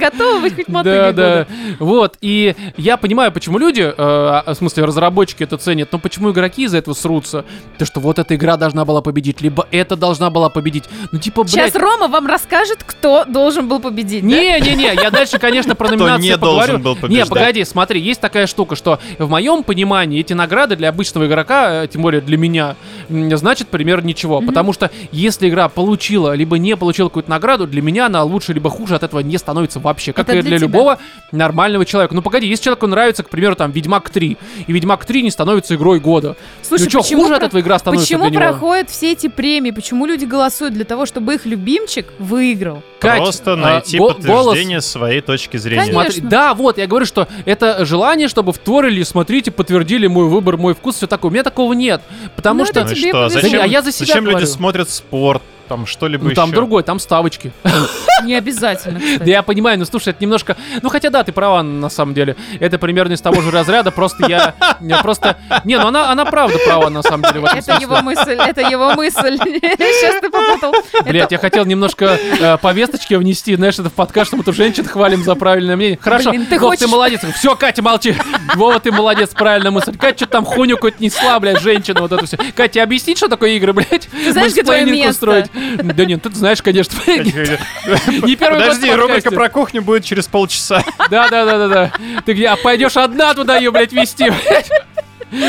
[0.00, 1.12] Готова быть хоть Да, мотыгой да.
[1.12, 1.48] года.
[1.78, 6.64] Вот, и я понимаю, почему люди, э, в смысле разработчики это ценят, но почему игроки
[6.64, 7.44] из-за этого срутся?
[7.78, 10.84] То, что вот эта игра должна была победить, либо эта должна была победить.
[11.12, 11.52] Ну, типа, блядь...
[11.52, 14.22] Сейчас Рома вам расскажет, кто должен был победить.
[14.22, 14.28] да?
[14.28, 16.78] Не-не-не, я дальше, конечно, про номинации не поговорю.
[16.78, 17.28] должен был Не, побеждать.
[17.28, 21.88] погоди, смотри, есть такая штука, что в моем понимании эти награды для обычного игрока, э,
[21.88, 22.76] тем более для меня,
[23.08, 24.40] значит примерно ничего.
[24.40, 28.70] Потому что если игра получила, либо не получила какую-то награду, для меня она лучше либо
[28.70, 29.89] хуже от этого не становится вообще.
[30.12, 30.66] Как Это и для для тебя.
[30.66, 30.98] любого
[31.32, 32.14] нормального человека.
[32.14, 35.74] Ну погоди, если человеку нравится, к примеру, там, Ведьмак 3, и Ведьмак 3 не становится
[35.74, 36.36] игрой года.
[36.62, 38.50] Слушай, ну что, почему хуже от про- этого игра становится Почему для него?
[38.50, 39.70] проходят все эти премии?
[39.70, 42.82] Почему люди голосуют для того, чтобы их любимчик выиграл?
[43.00, 45.86] Кать, Просто а, найти го- подтверждение своей точки зрения.
[45.86, 46.02] Конечно.
[46.12, 50.74] Смотри, да, вот, я говорю, что это желание, чтобы втворили, смотрите, подтвердили мой выбор, мой
[50.74, 51.30] вкус, все такое.
[51.30, 52.02] У меня такого нет.
[52.36, 52.80] Потому Ну, что...
[52.80, 56.34] это Ну что, зачем, а я за себя зачем люди смотрят спорт, там что-либо Ну,
[56.34, 56.56] там еще?
[56.56, 57.52] другой, там ставочки.
[58.24, 60.56] Не обязательно, Да я понимаю, ну слушай, это немножко...
[60.82, 62.34] Ну хотя да, ты права на самом деле.
[62.58, 64.54] Это примерно из того же разряда, просто я...
[64.80, 65.38] я просто...
[65.64, 69.38] Не, ну она, она правда права на самом деле Это его мысль, это его мысль.
[69.38, 70.74] Сейчас ты попутал.
[71.04, 74.84] Блять, я хотел немножко э, повесточки внести, знаешь, это в подкаст, что мы тут женщин
[74.84, 75.98] хвалим за правильное мнение.
[76.02, 77.20] Хорошо, ты Вов, ты хочешь- молодец.
[77.36, 78.16] Все, Катя, молчи.
[78.56, 79.96] Вова, ты молодец, правильная мысль.
[79.96, 82.36] Катя что-то там хуйню какую-то несла, блядь, женщина, вот это все.
[82.56, 84.08] Катя, объяснить, что такое игры, блядь?
[84.10, 85.10] Ты знаешь, где твое место?
[85.10, 85.46] устроить?
[85.82, 86.98] Да нет, ты знаешь, конечно.
[87.06, 90.82] Не первый Подожди, рубрика про кухню будет через полчаса.
[91.10, 91.92] Да, да, да, да, да.
[92.24, 92.48] Ты где?
[92.48, 94.70] А пойдешь одна туда ее, блядь, вести, блядь?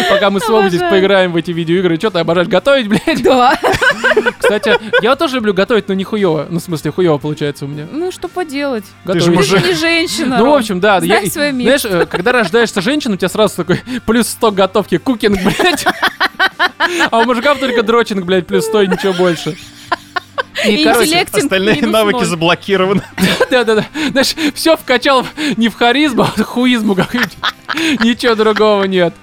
[0.10, 1.98] Пока мы с Вовой здесь поиграем в эти видеоигры.
[1.98, 3.24] Что ты обожаешь готовить, блядь?
[3.24, 3.58] Да.
[4.38, 6.46] Кстати, я тоже люблю готовить, но не хуево.
[6.50, 7.88] Ну, в смысле, хуево получается у меня.
[7.92, 8.84] Ну, что поделать?
[9.06, 9.46] Ты Готовить.
[9.46, 11.00] же Ты же не женщина, Ну, в общем, да.
[11.00, 11.90] Знай я- свое место.
[11.90, 15.86] Знаешь, э, когда рождаешься женщиной, у тебя сразу такой плюс 100 готовки, кукинг, блядь.
[17.10, 19.58] А у мужиков только дрочинг, блядь, плюс 100 и ничего больше.
[20.68, 23.02] И короче, Остальные навыки заблокированы.
[23.52, 23.86] Да-да-да.
[24.12, 25.26] Знаешь, все вкачал
[25.58, 27.38] не в харизму, а в хуизму какую-нибудь.
[28.04, 29.14] Ничего другого нет.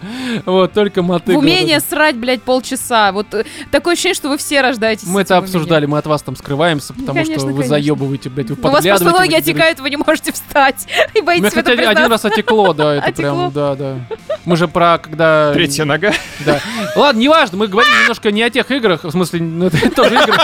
[0.47, 1.37] Вот, только мотыга.
[1.37, 3.13] В умение срать, блядь, полчаса.
[3.13, 5.07] Вот э, такое ощущение, что вы все рождаетесь.
[5.07, 8.57] Мы это обсуждали, мы от вас там скрываемся, потому конечно, что вы заебываете, блядь, вы
[8.57, 10.87] У вас просто ноги отекают, вы не можете встать.
[11.15, 13.97] И У меня, боитесь этом один раз отекло, да, это прям, да, да.
[14.45, 15.53] Мы же про, когда...
[15.53, 16.13] Третья нога.
[16.41, 16.61] Да.
[16.97, 20.35] Ладно, неважно, мы говорим немножко не о тех играх, в смысле, ну, это тоже игры,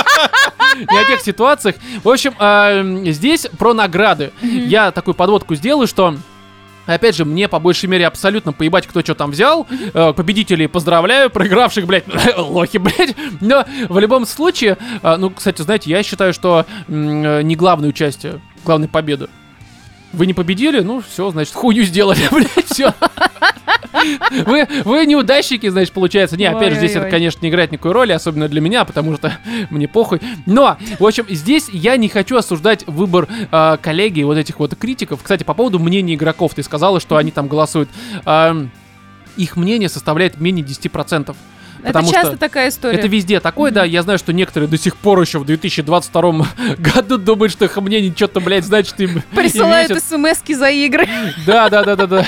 [0.90, 1.77] не о тех ситуациях.
[2.03, 4.33] В общем, а, здесь про награды.
[4.42, 6.14] Я такую подводку сделаю, что
[6.87, 9.66] Опять же, мне по большей мере абсолютно поебать, кто что там взял.
[9.94, 12.05] Э, Победителей поздравляю, проигравших, блядь,
[12.37, 13.16] лохи, блядь.
[13.40, 18.40] Но в любом случае, а, ну, кстати, знаете, я считаю, что э, не главное участие,
[18.64, 19.31] главная победа.
[20.14, 22.94] Вы не победили, ну все, значит, хуйню сделали, блядь, все.
[24.46, 26.37] Вы, вы неудачники, значит, получается.
[26.37, 29.37] Не, опять же, здесь это, конечно, не играет никакой роли, особенно для меня, потому что
[29.70, 30.20] мне похуй.
[30.46, 35.22] Но, в общем, здесь я не хочу осуждать выбор э, коллеги, вот этих вот критиков.
[35.22, 37.88] Кстати, по поводу мнения игроков, ты сказала, что они там голосуют.
[39.37, 41.35] Их мнение составляет менее 10%.
[41.85, 42.99] Это Потому часто что такая история.
[42.99, 43.85] Это везде такое, да.
[43.85, 46.47] Я знаю, что некоторые до сих пор еще в 2022
[46.79, 49.23] году думают, что их мнение что-то, блядь, значит им...
[49.35, 51.07] Присылают смс за игры.
[51.47, 52.27] Да, да, да, да, да.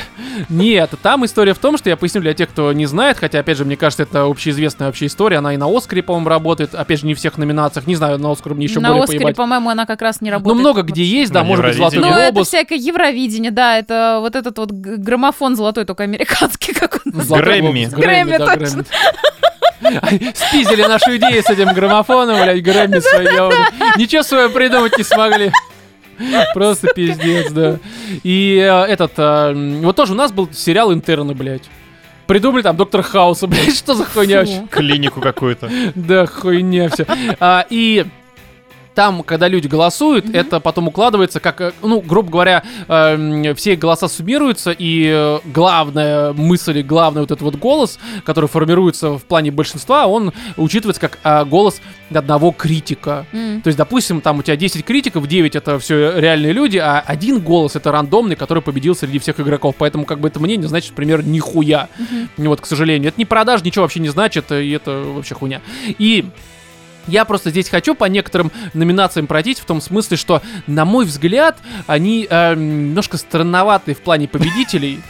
[0.51, 3.57] Нет, там история в том, что я поясню для тех, кто не знает, хотя, опять
[3.57, 5.39] же, мне кажется, это общеизвестная вообще история.
[5.39, 6.75] Она и на Оскаре, по-моему, работает.
[6.75, 7.87] Опять же, не в всех номинациях.
[7.87, 9.37] Не знаю, на Оскар мне еще На более Оскаре, поебать.
[9.37, 10.61] по-моему, она как раз не Ну, работает.
[10.61, 12.21] много где есть, да, На может быть, Золотой Евровидении.
[12.21, 12.49] Ну, это глобус.
[12.49, 17.85] всякое Евровидение, да, это вот этот вот граммофон золотой, только американский, как он Грэмми.
[17.85, 18.67] глобус, Грэмми, да, точно.
[18.67, 18.85] Грэмми.
[20.35, 23.27] Спиздили нашу идею с этим граммофоном, блядь, Грэмми свои.
[23.27, 23.55] я вот
[23.97, 25.53] Ничего своего придумать не смогли.
[26.55, 27.79] Просто пиздец, да.
[28.23, 31.65] И э, этот, э, вот тоже у нас был сериал «Интерны», блядь.
[32.27, 34.67] Придумали там Доктор Хауса, блядь, что за хуйня вообще?
[34.71, 35.71] Клинику какую-то.
[35.95, 37.07] Да, хуйня все.
[37.39, 38.07] А, и
[38.97, 44.09] там, когда люди голосуют, это потом укладывается как, э, ну, грубо говоря, эм, все голоса
[44.09, 50.07] суммируются, и э, главная мысль, главный вот этот вот голос, который формируется в плане большинства,
[50.07, 53.27] он учитывается как э, голос одного критика.
[53.33, 53.61] М.
[53.61, 57.41] То есть, допустим, там у тебя 10 критиков, 9 это все реальные люди, а один
[57.41, 59.75] голос это рандомный, который победил среди всех игроков.
[59.77, 61.91] Поэтому как бы это мнение значит, например, нихуя.
[61.99, 62.49] Мгм.
[62.49, 63.09] Вот, к сожалению.
[63.11, 65.61] Это не продаж, ничего вообще не значит, и это вообще хуйня.
[65.99, 66.25] И
[67.07, 71.59] я просто здесь хочу по некоторым номинациям пройтись в том смысле, что, на мой взгляд,
[71.87, 75.03] они э, немножко странноватые в плане победителей.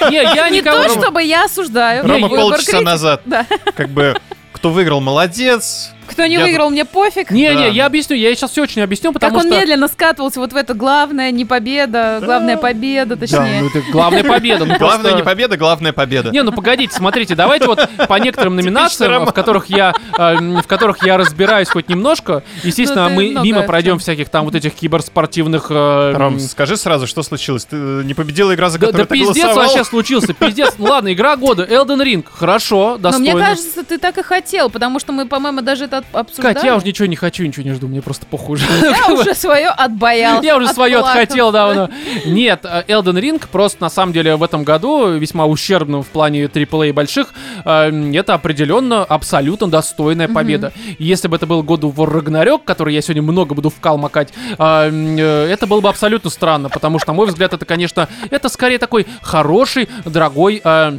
[0.10, 0.84] Не, я Не никого...
[0.84, 2.06] то, чтобы я осуждаю.
[2.06, 3.46] Рома полчаса назад, Да.
[3.76, 4.14] как бы,
[4.52, 5.90] кто выиграл, молодец.
[6.08, 7.30] Кто не Я- выиграл, мне пофиг.
[7.30, 7.54] Не, Да.
[7.54, 9.50] не, я объясню, я сейчас все очень объясню, Как потому он что...
[9.60, 13.60] медленно скатывался вот в это главное не победа, главная победа, Да, точнее.
[13.62, 14.64] ну это главная победа.
[14.64, 16.30] ну Главное просто- не победа, главное победа.
[16.30, 21.04] Не, ну погодите, смотрите, давайте вот по некоторым номинациям, в которых я, э, в которых
[21.04, 25.66] я разбираюсь хоть немножко, естественно, Ну, мы мимо пройдем всяких там вот этих киберспортивных.
[25.70, 27.64] э, Ром, скажи сразу, что случилось?
[27.64, 29.66] Ты э, не победила игра, за Да, которую да ты пиздец голосовал?
[29.68, 30.74] вообще случился, пиздец.
[30.78, 33.34] Ладно, игра года, Elden Ring, хорошо, Но достойно.
[33.34, 36.54] мне кажется, ты так и хотел, потому что мы, по-моему, даже это обсуждали.
[36.54, 38.66] Кать, я уже ничего не хочу, ничего не жду, мне просто похуй уже.
[38.82, 40.44] Я уже свое отбоялся.
[40.46, 41.88] Я уже свое отхотел давно.
[42.26, 46.44] Нет, э, Elden Ring просто на самом деле в этом году весьма ущербным в плане
[46.44, 47.32] AAA больших.
[47.64, 50.72] э, Это определенно абсолютно достойная победа.
[50.98, 54.90] Если бы это был of War Ragnarok, который я сегодня много буду вкал макать, э,
[54.90, 58.78] э, это было бы абсолютно странно, потому что, на мой взгляд, это, конечно, это скорее
[58.78, 60.98] такой хороший, дорогой э,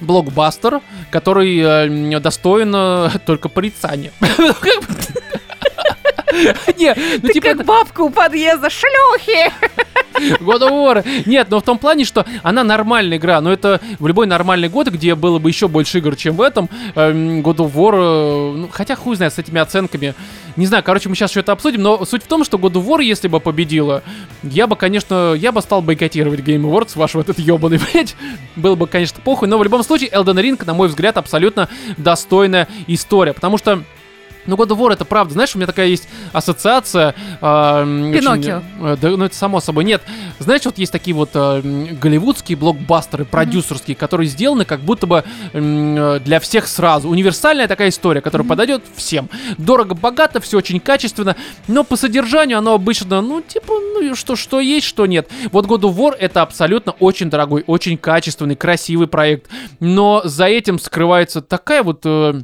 [0.00, 0.80] блокбастер,
[1.10, 4.12] который э, достоин э, только порицания.
[6.78, 7.48] Не, ну Ты типа...
[7.48, 9.52] как бабка у подъезда, шлюхи!
[10.40, 11.06] God of War.
[11.26, 13.40] Нет, но в том плане, что она нормальная игра.
[13.40, 16.68] Но это в любой нормальный год, где было бы еще больше игр, чем в этом,
[16.94, 17.94] эм, God of War...
[17.94, 20.14] э, ну, хотя хуй знает с этими оценками.
[20.56, 23.02] Не знаю, короче, мы сейчас это обсудим, но суть в том, что God of War,
[23.02, 24.02] если бы победила,
[24.42, 28.16] я бы, конечно, я бы стал бойкотировать Game Awards, ваш вот этот ебаный, блядь.
[28.56, 31.68] Было бы, конечно, похуй, но в любом случае Elden Ring, на мой взгляд, абсолютно
[31.98, 33.82] достойная история, потому что
[34.46, 35.34] ну, God of War это правда.
[35.34, 37.14] Знаешь, у меня такая есть ассоциация.
[37.40, 38.62] а, очень, Пиноккио.
[38.80, 39.84] э, да, ну, это само собой.
[39.84, 40.02] Нет.
[40.38, 41.60] Знаешь, вот есть такие вот э,
[42.00, 47.08] голливудские блокбастеры, продюсерские, которые сделаны как будто бы э, для всех сразу.
[47.08, 49.28] Универсальная такая история, которая подойдет всем.
[49.58, 51.36] Дорого-богато, все очень качественно,
[51.68, 55.28] но по содержанию оно обычно, ну, типа, ну, что, что есть, что нет.
[55.52, 59.50] Вот God of War это абсолютно очень дорогой, очень качественный, красивый проект.
[59.80, 62.00] Но за этим скрывается такая вот...
[62.04, 62.40] э,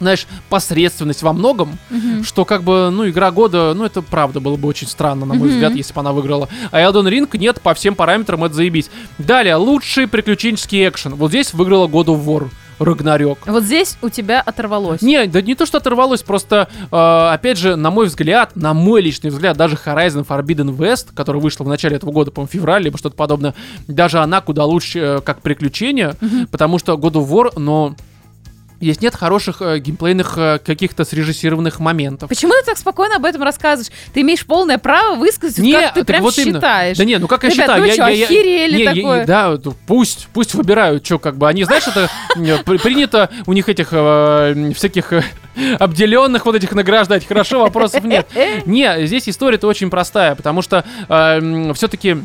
[0.00, 2.24] знаешь, посредственность во многом, Мгм.
[2.24, 5.48] что как бы, ну, игра года, ну, это правда было бы очень странно, на мой
[5.48, 5.54] Мгм.
[5.56, 6.48] взгляд, если бы она выиграла.
[6.70, 8.90] А Elden Ring нет, по всем параметрам это заебись.
[9.18, 11.14] Далее, лучший приключенческий экшен.
[11.14, 12.48] Вот здесь выиграла God of War.
[12.80, 13.38] Рагнарёк.
[13.46, 15.02] Вот здесь у тебя оторвалось.
[15.02, 16.96] Не, да не то, что оторвалось, просто, э,
[17.32, 21.64] опять же, на мой взгляд, на мой личный взгляд, даже Horizon Forbidden West, которая вышла
[21.64, 23.54] в начале этого года, по-моему, февраль, либо что-то подобное,
[23.88, 26.14] даже она куда лучше э, как приключение,
[26.52, 27.96] потому что God of War, но
[28.80, 32.28] здесь нет хороших э, геймплейных э, каких-то срежиссированных моментов.
[32.28, 33.90] Почему ты так спокойно об этом рассказываешь?
[34.14, 36.58] Ты имеешь полное право высказать, Не, как ты так прям вот именно.
[36.58, 36.96] считаешь.
[36.96, 38.94] Да не, ну как я Ребят, считаю, ну я, чё, я- я- охерели не, я-
[38.94, 39.26] такое?
[39.26, 43.52] да, ну, пусть, пусть выбирают, что как бы они, знаешь, это э, при- принято у
[43.52, 45.22] них этих э, всяких э,
[45.78, 47.26] обделенных вот этих награждать.
[47.26, 48.28] Хорошо, вопросов нет.
[48.66, 50.84] Не, здесь история-то очень простая, потому что
[51.74, 52.18] все-таки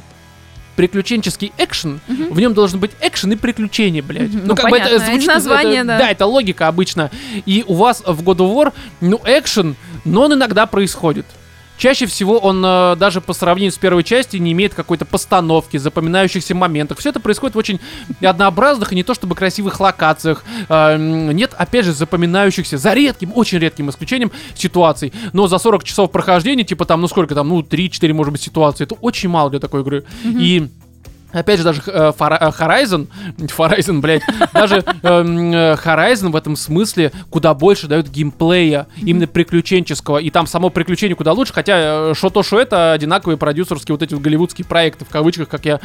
[0.76, 4.30] приключенческий экшен, в нем должен быть экшен и приключения, блядь.
[4.34, 4.48] Мгм.
[4.48, 5.98] Ну, понятно, из названия, это- да.
[6.00, 7.12] Да, это логика обычно.
[7.46, 11.26] И у вас в God of War, ну, экшен, но он иногда происходит.
[11.78, 16.56] Чаще всего он э, даже по сравнению с первой частью не имеет какой-то постановки, запоминающихся
[16.56, 17.00] моментах.
[17.00, 17.80] Все это происходит в очень
[18.22, 20.44] однообразных и не то чтобы красивых локациях.
[20.70, 25.14] Э, нет, опять же, запоминающихся, за редким, очень редким исключением ситуаций.
[25.34, 28.84] Но за 40 часов прохождения, типа там, ну сколько там, ну 3-4, может быть, ситуации,
[28.84, 30.06] это очень мало для такой игры.
[30.24, 30.70] И
[31.34, 34.22] Опять же, даже э, э, Horizon, Horizon, блядь,
[34.54, 40.48] даже эм, э, Horizon в этом смысле куда больше дают геймплея, именно приключенческого, и там
[40.48, 44.66] само приключение куда лучше, хотя что то, что это одинаковые продюсерские вот эти вот голливудские
[44.66, 45.80] проекты, в кавычках, как я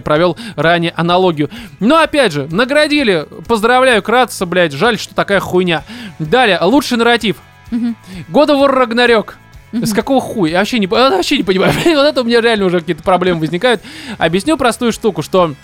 [0.00, 1.50] провел ранее аналогию.
[1.80, 5.84] Но опять же, наградили, поздравляю, Кратца, блядь, жаль, что такая хуйня.
[6.18, 7.36] Далее, лучший нарратив.
[7.70, 9.34] God of War Ragnarok.
[9.72, 10.52] С какого хуя?
[10.52, 11.72] Я вообще не, я вообще не понимаю.
[11.84, 13.82] вот это у меня реально уже какие-то проблемы возникают.
[14.16, 15.54] Объясню простую штуку, что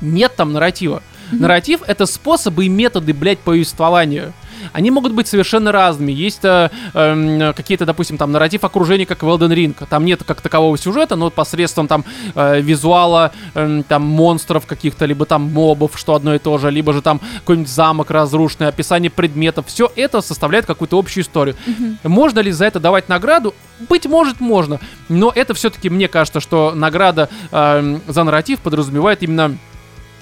[0.00, 1.02] нет там нарратива.
[1.30, 4.32] Нарратив— это способы и методы, блядь, повествования.
[4.72, 6.12] Они могут быть совершенно разными.
[6.12, 9.86] Есть э, эм, какие-то, допустим, там нарратив окружения, как в Elden Ring.
[9.88, 15.24] Там нет как такового сюжета, но посредством там э, визуала, эм, там монстров каких-то, либо
[15.24, 19.66] там мобов, что одно и то же, либо же там какой-нибудь замок разрушенный, описание предметов.
[19.68, 21.56] Все это составляет какую-то общую историю.
[22.02, 23.54] Можно ли за это давать награду?
[23.88, 24.80] Быть может, можно.
[25.08, 29.56] Но это все-таки, мне кажется, что награда эм, за нарратив подразумевает именно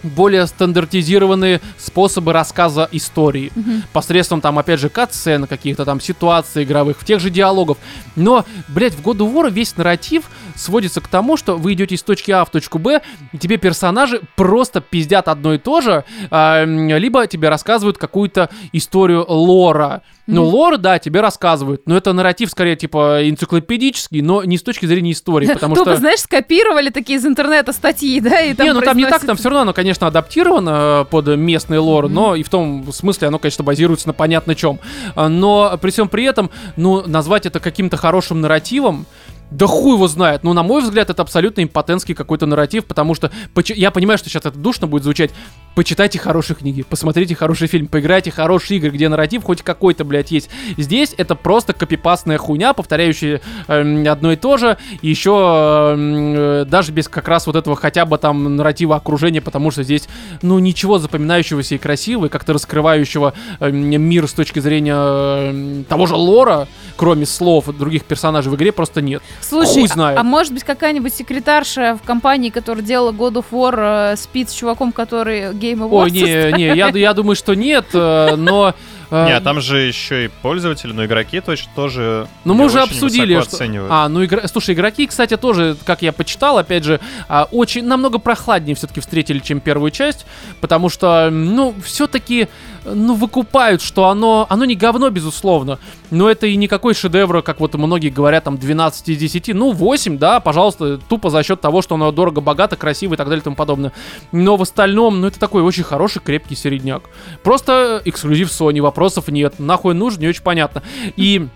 [0.02, 3.52] более стандартизированные способы рассказа истории.
[3.54, 3.82] Мгм.
[3.92, 7.78] Посредством там, опять же, катсцен, каких-то там ситуаций игровых, в тех же диалогов.
[8.16, 12.30] Но, блядь, в of War весь нарратив сводится к тому, что вы идете из точки
[12.30, 13.00] А в точку Б,
[13.32, 19.24] и тебе персонажи просто пиздят одно и то же, м, либо тебе рассказывают какую-то историю
[19.28, 20.02] лора.
[20.26, 24.87] Ну, лор, да, тебе рассказывают, но это нарратив скорее типа энциклопедический, но не с точки
[24.87, 26.00] зрения истории, потому Тупо, что...
[26.00, 29.37] знаешь, скопировали такие из интернета статьи, да, и там не, ну там не так, там
[29.37, 33.38] все равно оно, конечно, адаптировано э, под местный лор, но и в том смысле оно,
[33.38, 34.78] конечно, базируется на понятно чем.
[35.14, 39.06] А, Но при всем при этом, ну, назвать это каким-то хорошим нарративом,
[39.50, 40.44] да хуй его знает.
[40.44, 44.28] Ну, на мой взгляд, это абсолютно импотентский какой-то нарратив, потому что почи- я понимаю, что
[44.28, 45.30] сейчас это душно будет звучать.
[45.74, 50.50] Почитайте хорошие книги, посмотрите хороший фильм, поиграйте хорошие игры, где нарратив хоть какой-то, блядь, есть.
[50.76, 56.92] Здесь это просто копипастная хуйня, повторяющая эм, одно и то же, еще эм, э, даже
[56.92, 60.08] без как раз вот этого хотя бы там нарратива окружения, потому что здесь,
[60.42, 66.06] ну, ничего запоминающегося и красивого, и как-то раскрывающего эм, мир с точки зрения эм, того
[66.06, 69.22] же лора, кроме слов других персонажей в игре, просто нет.
[69.40, 70.18] Слушай, а- знает.
[70.18, 74.55] А, может быть какая-нибудь секретарша в компании, которая делала God of War, э, спит с
[74.55, 78.74] чуваком, который Game Awards Ой, не, не, я, я думаю, что нет, э, но...
[79.11, 82.29] э, Не, а там же еще и пользователи, но игроки точно тоже.
[82.44, 83.57] Ну, мы уже очень обсудили, что...
[83.57, 83.90] оценивают.
[83.92, 84.46] А, ну, игра...
[84.48, 89.38] слушай, игроки, кстати, тоже, как я почитал, опять же, а, очень, намного прохладнее все-таки встретили,
[89.40, 90.26] чем первую часть,
[90.61, 92.48] потому что, ну, все-таки,
[92.85, 95.79] ну, выкупают, что оно, оно не говно, безусловно,
[96.11, 100.19] но это и никакой шедевр, как вот многие говорят, там, 12 из 10, ну, 8,
[100.19, 103.45] да, пожалуйста, тупо за счет того, что оно дорого, богато, красиво и так далее и
[103.45, 103.93] тому подобное.
[104.33, 107.03] Но в остальном, ну, это такой очень хороший, крепкий середняк.
[107.43, 110.83] Просто эксклюзив Sony, вопросов нет, нахуй нужен, не очень понятно.
[111.16, 111.49] И...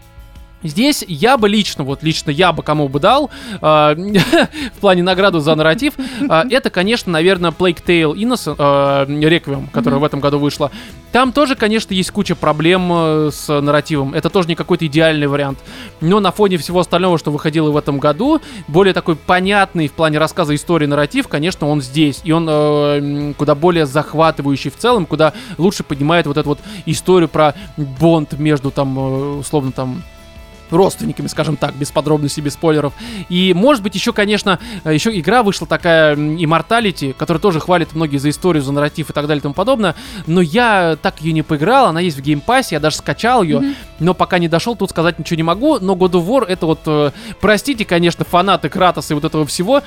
[0.65, 3.59] Здесь я бы лично, вот лично я бы кому бы дал э,
[4.77, 9.97] в плане награду за нарратив, э, это, конечно, наверное, Plague Tale Innocent, э, Requiem, которая
[9.99, 10.03] Мгм.
[10.03, 10.71] в этом году вышла.
[11.13, 14.15] Там тоже, конечно, есть куча проблем э, с нарративом.
[14.15, 15.59] Это тоже не какой-то идеальный вариант.
[16.01, 20.19] Но на фоне всего остального, что выходило в этом году, более такой понятный в плане
[20.19, 22.21] рассказа истории нарратив, конечно, он здесь.
[22.25, 27.29] И он э, куда более захватывающий в целом, куда лучше поднимает вот эту вот историю
[27.29, 30.03] про бонд между там, э, условно, там,
[30.77, 32.93] родственниками, скажем так, без подробностей, без спойлеров.
[33.29, 38.31] И, может быть, еще, конечно, еще игра вышла такая Immortality, которая тоже хвалит многие за
[38.31, 39.95] историю, за нарратив и так далее и тому подобное.
[40.27, 43.43] Но я так ее не поиграл, она есть в Game Pass е, я даже скачал
[43.43, 43.75] ее, Мгм.
[44.01, 45.79] но пока не дошел, тут сказать ничего не могу.
[45.81, 47.11] Но God of War это вот, э,
[47.41, 49.83] простите, конечно, фанаты Кратоса и вот этого всего,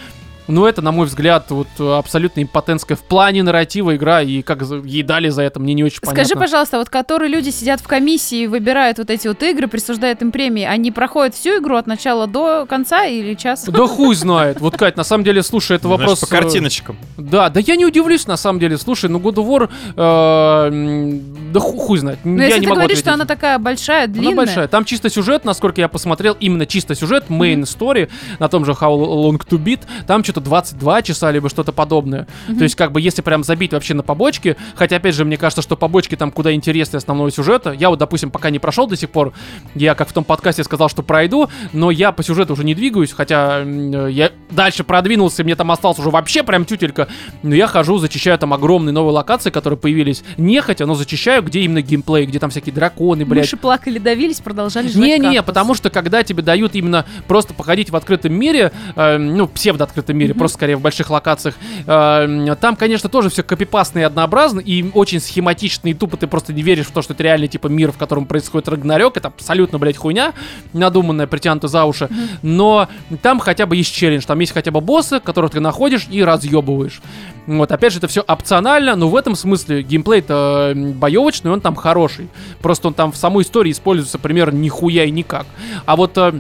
[0.48, 4.64] но это, на мой взгляд, вот э, абсолютно импотентская в плане нарратива игра, и как
[4.64, 6.24] за- ей дали за это, мне не очень понятно.
[6.24, 10.22] Скажи, пожалуйста, вот которые люди сидят в комиссии и выбирают вот эти вот игры, присуждают
[10.22, 13.66] им премии, они проходят всю игру от начала до конца или час?
[13.66, 14.60] Да хуй знает.
[14.60, 16.20] Вот, Кать, на самом деле, слушай, это Знаешь, вопрос...
[16.22, 16.98] по э, картиночкам.
[17.18, 18.78] Да, да я не удивлюсь, на самом деле.
[18.78, 22.20] Слушай, ну God of War, э, да ху- хуй знает.
[22.24, 24.30] Но я если не ты могу говоришь, что она такая большая, длинная.
[24.34, 24.68] Она большая.
[24.68, 28.98] Там чисто сюжет, насколько я посмотрел, именно чисто сюжет, main story, на том же How
[28.98, 32.28] Long to Beat, там что-то 22 часа, либо что-то подобное.
[32.48, 32.58] Мгм.
[32.58, 35.62] То есть, как бы, если прям забить вообще на побочки, хотя, опять же, мне кажется,
[35.62, 37.72] что побочки там куда интереснее основного сюжета.
[37.72, 39.34] Я вот, допустим, пока не прошел до сих пор,
[39.76, 43.12] я, как в том подкасте сказал, что пройду, но я по сюжету уже не двигаюсь,
[43.12, 47.08] хотя м, я дальше продвинулся, и мне там осталось уже вообще прям тютелька,
[47.44, 51.82] но я хожу, зачищаю там огромные новые локации, которые появились, нехотя, но зачищаю, где именно
[51.82, 56.24] геймплей, где там всякие драконы, блядь, Мыши плакали, давились, продолжали жрать не-не, потому что когда
[56.24, 60.40] тебе дают именно просто походить в открытом мире, э, ну, псевдо-открытом мире, мире, Мгм.
[60.40, 61.56] просто скорее в больших локациях.
[61.86, 66.54] Э, Там, конечно, тоже все копипастно и однообразно, и очень схематично, и тупо ты просто
[66.54, 69.18] не веришь в то, что это реальный типа мир, в котором происходит Рагнарёк.
[69.18, 70.34] Это абсолютно, блядь, хуйня,
[70.74, 72.10] надуманная, притянутая за уши.
[72.42, 72.88] Но
[73.22, 77.02] там хотя бы есть челлендж, там есть хотя бы боссы, которых ты находишь и разъебываешь.
[77.46, 82.28] Вот, опять же, это все опционально, но в этом смысле геймплей-то боевочный, он там хороший.
[82.62, 85.46] Просто он там в самой истории используется примерно нихуя и никак.
[85.86, 86.34] А вот э,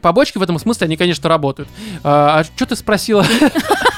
[0.00, 1.68] побочки в этом смысле, они, конечно, работают.
[2.02, 3.24] А, что ты спросила?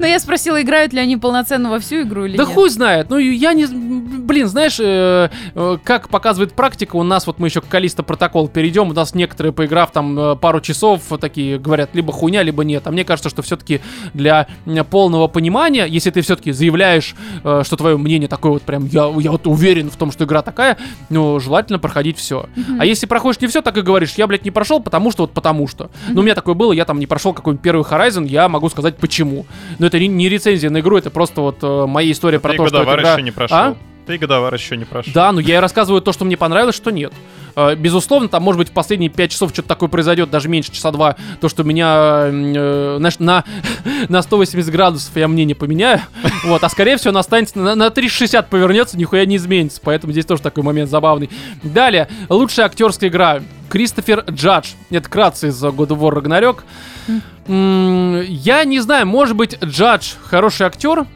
[0.00, 2.54] Но я спросила, играют ли они полноценно во всю игру или Да нет.
[2.54, 3.10] хуй знает.
[3.10, 3.66] Ну, я не...
[3.66, 8.48] Блин, знаешь, э, э, как показывает практика, у нас, вот мы еще к Калиста протокол
[8.48, 12.86] перейдем, у нас некоторые, поиграв там э, пару часов, такие говорят, либо хуйня, либо нет.
[12.86, 13.82] А мне кажется, что все-таки
[14.14, 18.86] для э, полного понимания, если ты все-таки заявляешь, э, что твое мнение такое вот прям,
[18.86, 20.78] я, я вот уверен в том, что игра такая,
[21.10, 22.46] ну, желательно проходить все.
[22.78, 25.32] А если проходишь не все, так и говоришь, я, блядь, не прошел, потому что вот
[25.32, 25.90] потому что.
[26.08, 28.96] Ну, у меня такое было, я там не прошел какой-нибудь первый Horizon, я могу сказать
[28.96, 29.44] почему.
[29.78, 32.68] Но это не, рецензия на игру, это просто вот э, моя история про Ты то,
[32.68, 33.56] что еще не прошел.
[33.56, 33.76] А?
[34.06, 35.12] Ты годовар еще не прошел.
[35.12, 37.12] Да, но я и рассказываю то, что мне понравилось, что нет.
[37.54, 40.90] Э, Безусловно, там, может быть, в последние 5 часов что-то такое произойдет, даже меньше часа
[40.90, 43.44] два, то, что меня, э, знаешь, на,
[44.08, 46.00] на 180 градусов я мнение поменяю,
[46.44, 50.26] вот, а скорее всего, она останется, на, на 360 повернется, нихуя не изменится, поэтому здесь
[50.26, 51.30] тоже такой момент забавный.
[51.62, 53.40] Далее, лучшая актерская игра.
[53.68, 54.70] Кристофер Джадж.
[54.90, 56.62] Это кратце из God of War Ragnarok.
[57.46, 61.06] Я не знаю, может быть, Джадж хороший актер,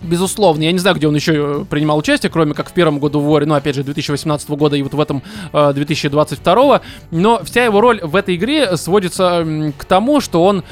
[0.00, 3.18] Безусловно, я не знаю, где он еще э, принимал участие, кроме как в первом году
[3.18, 6.80] в War, ну, опять же, 2018 года и вот в этом э, 2022,
[7.10, 9.44] но вся его роль в этой игре сводится
[9.76, 10.62] к тому, что он...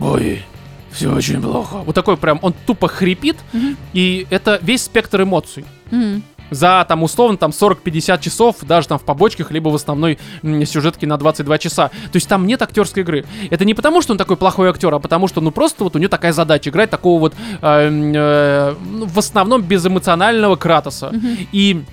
[0.00, 0.44] Ой,
[0.92, 1.78] все очень плохо.
[1.78, 3.76] Вот такой прям, он тупо хрипит, Мгм.
[3.94, 6.22] и это весь спектр эмоций Мгм.
[6.50, 11.16] За там условно там 40-50 часов, даже там в побочках, либо в основной сюжетке на
[11.16, 11.88] 22 часа.
[11.88, 13.24] То есть там нет актерской игры.
[13.50, 15.98] Это не потому, что он такой плохой актер, а потому что ну просто вот у
[15.98, 21.10] него такая задача играть такого вот э, м, э, ну, в основном безэмоционального Кратоса.
[21.12, 21.36] Мгм.
[21.52, 21.84] И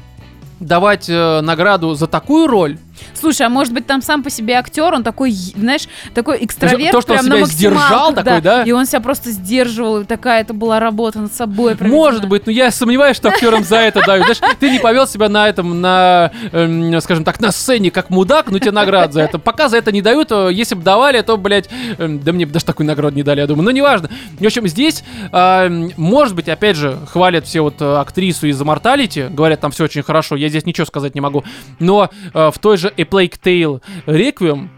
[0.59, 2.77] давать э, награду за такую роль,
[3.13, 7.01] Слушай, а может быть там сам по себе актер, он такой, знаешь, такой экстраверт, То,
[7.01, 8.63] что он прям на себя сдержал максималках, такой, да?
[8.63, 11.75] И он себя просто сдерживал, и такая это была работа над собой.
[11.79, 14.25] Может быть, но я сомневаюсь, что актерам за это дают.
[14.25, 18.51] Знаешь, ты не повел себя на этом, на, эм, скажем так, на сцене как мудак,
[18.51, 19.39] но тебе наград за это.
[19.39, 22.65] Пока за это не дают, если бы давали, то, блядь, эм, да мне бы даже
[22.65, 23.65] такую награду не дали, я думаю.
[23.65, 24.09] Но неважно.
[24.39, 29.29] В общем, здесь, эм, может быть, опять же, хвалят все вот э, актрису из Immortality,
[29.29, 31.43] говорят, там все очень хорошо, я здесь ничего сказать не могу.
[31.79, 34.69] Но э, в той же A Plague Tale Requiem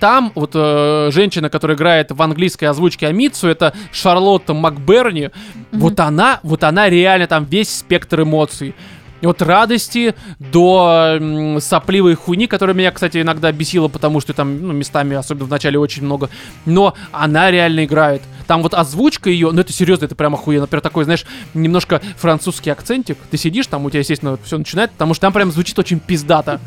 [0.00, 5.30] там вот э, женщина, которая играет в английской озвучке Амицу, это Шарлотта Макберни.
[5.72, 8.74] Вот она, вот она реально там весь спектр эмоций.
[9.22, 11.18] От радости до
[11.60, 15.78] сопливой хуйни, которая меня, кстати, иногда бесила, потому что там, ну, местами, особенно в начале,
[15.78, 16.30] очень много.
[16.64, 18.22] Но она реально играет.
[18.46, 20.62] Там вот озвучка ее, ну это серьезно, это прям охуенно.
[20.62, 23.18] Например, такой, знаешь, немножко французский акцентик.
[23.30, 26.60] Ты сидишь, там у тебя, естественно, все начинает, потому что там прям звучит очень пиздато.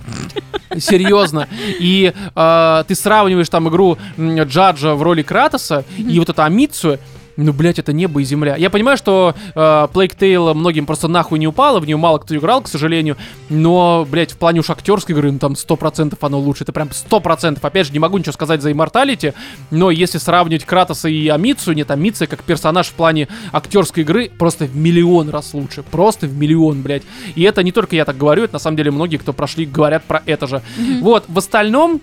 [0.77, 1.47] Серьезно.
[1.79, 6.99] И э, ты сравниваешь там игру Джаджа в роли Кратоса и вот это Амицу.
[7.37, 8.55] Ну, блядь, это небо и земля.
[8.55, 12.35] Я понимаю, что э, Plague Tale многим просто нахуй не упало, в нее мало кто
[12.35, 13.17] играл, к сожалению.
[13.49, 16.63] Но, блядь, в плане уж актерской игры, ну там 100% оно лучше.
[16.63, 17.59] Это прям 100%.
[17.61, 19.33] Опять же, не могу ничего сказать за Immortality,
[19.71, 24.65] но если сравнивать Кратоса и Амицу, нет, Амица как персонаж в плане актерской игры просто
[24.65, 25.83] в миллион раз лучше.
[25.83, 27.03] Просто в миллион, блядь.
[27.35, 30.03] И это не только я так говорю, это на самом деле многие, кто прошли, говорят
[30.03, 30.61] про это же.
[31.01, 32.01] Вот, в остальном,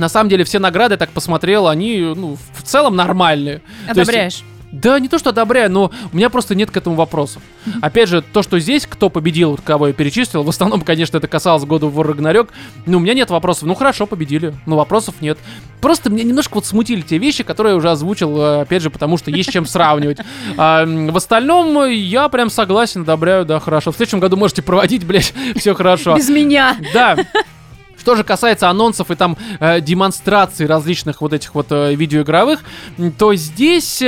[0.00, 3.58] на самом деле, все награды, я так посмотрел, они, ну, в целом нормальные.
[3.86, 4.42] То есть, Одобряешь.
[4.72, 7.42] да, не то, что одобряю, но у меня просто нет к этому вопросов.
[7.82, 11.64] Опять же, то, что здесь, кто победил, кого я перечислил, в основном, конечно, это касалось
[11.64, 12.48] года в Ragnarok,
[12.86, 13.64] но у меня нет вопросов.
[13.64, 15.38] Ну, хорошо, победили, но вопросов нет.
[15.80, 19.16] Просто меня немножко вот смутили те вещи, которые я уже озвучил, э, опять же, потому
[19.18, 20.18] что есть чем сравнивать.
[20.56, 23.92] А, в остальном, я прям согласен, одобряю, да, хорошо.
[23.92, 26.16] В следующем году можете проводить, блядь, все хорошо.
[26.16, 26.76] Без меня.
[26.92, 27.16] Да.
[28.00, 32.60] Что же касается анонсов и там э, демонстраций различных вот этих вот э, видеоигровых,
[33.18, 34.02] то здесь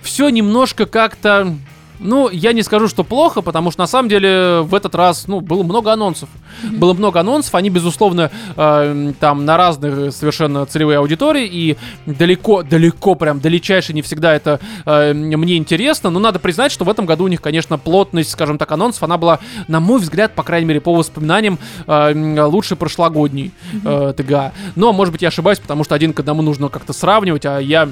[0.00, 1.54] все немножко как-то...
[2.02, 5.40] Ну, я не скажу, что плохо, потому что на самом деле в этот раз, ну,
[5.40, 6.28] было много анонсов.
[6.70, 11.76] Было много анонсов, они, безусловно, э, там на разные совершенно целевые аудитории, и
[12.06, 16.90] далеко, далеко, прям далечайше не всегда это э, мне интересно, но надо признать, что в
[16.90, 19.38] этом году у них, конечно, плотность, скажем так, анонсов, она была,
[19.68, 23.52] на мой взгляд, по крайней мере, по воспоминаниям, э, лучше прошлогодней
[23.84, 24.52] э, ТГА.
[24.74, 27.88] Но, может быть, я ошибаюсь, потому что один к одному нужно как-то сравнивать, а я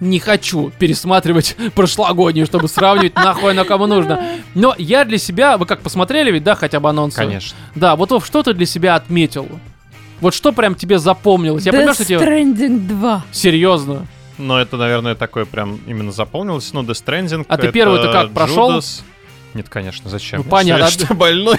[0.00, 4.22] не хочу пересматривать прошлогоднюю, чтобы сравнивать, нахуй оно кому нужно.
[4.54, 7.16] Но я для себя, вы как посмотрели ведь, да, хотя бы анонсы?
[7.16, 7.56] Конечно.
[7.74, 9.48] Да, вот, Вов, что ты для себя отметил?
[10.20, 11.64] Вот что прям тебе запомнилось?
[11.64, 12.18] Я Death понимаю, что тебе...
[12.18, 13.24] Stranding 2.
[13.30, 14.06] Серьезно?
[14.38, 16.72] но это, наверное, такое прям именно запомнилось.
[16.72, 17.44] Ну, Death Stranding.
[17.48, 18.80] А ты первый-то как, прошел?
[19.54, 20.40] Нет, конечно, зачем?
[20.40, 20.88] Ну, Я понятно.
[20.90, 21.58] Что, что, больной?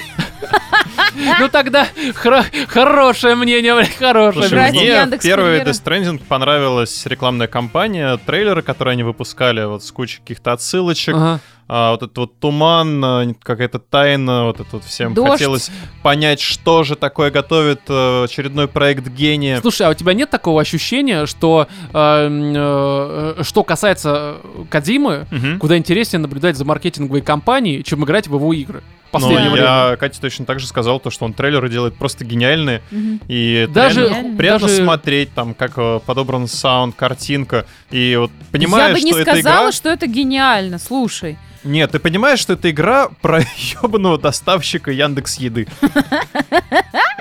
[1.40, 4.48] Ну тогда хорошее мнение, блядь, хорошее.
[4.48, 5.60] Слушай, Здрасте, мне первый.
[5.62, 11.40] Death Stranding понравилась рекламная кампания, трейлеры, которые они выпускали, вот с кучей каких-то отсылочек, Ага.
[11.68, 15.32] а, вот этот вот туман, а, какая-то тайна, вот это вот всем Дождь.
[15.34, 15.72] хотелось
[16.04, 19.60] понять, что же такое готовит э, очередной проект гения.
[19.62, 25.28] Слушай, а у тебя нет такого ощущения, что э, м, э, что касается э, Кадзимы,
[25.32, 25.60] Мгм.
[25.60, 28.82] куда интереснее наблюдать за маркетинговой кампанией, чем играть в его игры?
[29.12, 29.66] Последнее время.
[29.92, 33.22] я Кате точно так же сказал, то, что он трейлеры делает просто гениальные, Мгм.
[33.28, 38.90] и Даже- реально приятно даже- смотреть, там, как э, подобран саунд, картинка, и вот понимаешь,
[38.90, 39.72] Я бы не что сказала, игра...
[39.72, 41.38] что это гениально, слушай.
[41.64, 43.42] Нет, ты понимаешь, что это игра про
[43.84, 45.68] ебаного доставщика Яндекс Еды.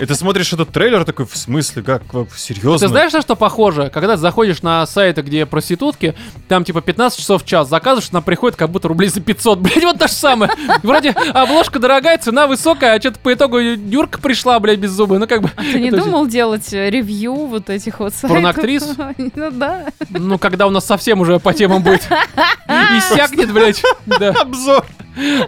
[0.00, 2.78] И ты смотришь этот трейлер такой, в смысле, как, как, серьезно?
[2.78, 3.90] Ты знаешь, на что похоже?
[3.92, 6.14] Когда ты заходишь на сайты, где проститутки,
[6.46, 9.58] там типа 15 часов в час, заказываешь, нам приходит как будто рублей за 500.
[9.58, 10.52] Блять, вот то же самое.
[10.82, 15.18] Вроде обложка дорогая, цена высокая, а что-то по итогу Юрка пришла, блядь, без зубы.
[15.18, 15.50] Ну как бы...
[15.56, 18.30] А ты не думал делать э, ревью вот этих вот сайтов?
[18.30, 18.88] Порноактрис?
[19.34, 19.86] Ну да.
[20.10, 22.06] Ну, когда у нас совсем уже по темам будет.
[22.68, 23.82] Иссякнет, блядь.
[24.06, 24.27] Да.
[24.40, 24.84] Обзор.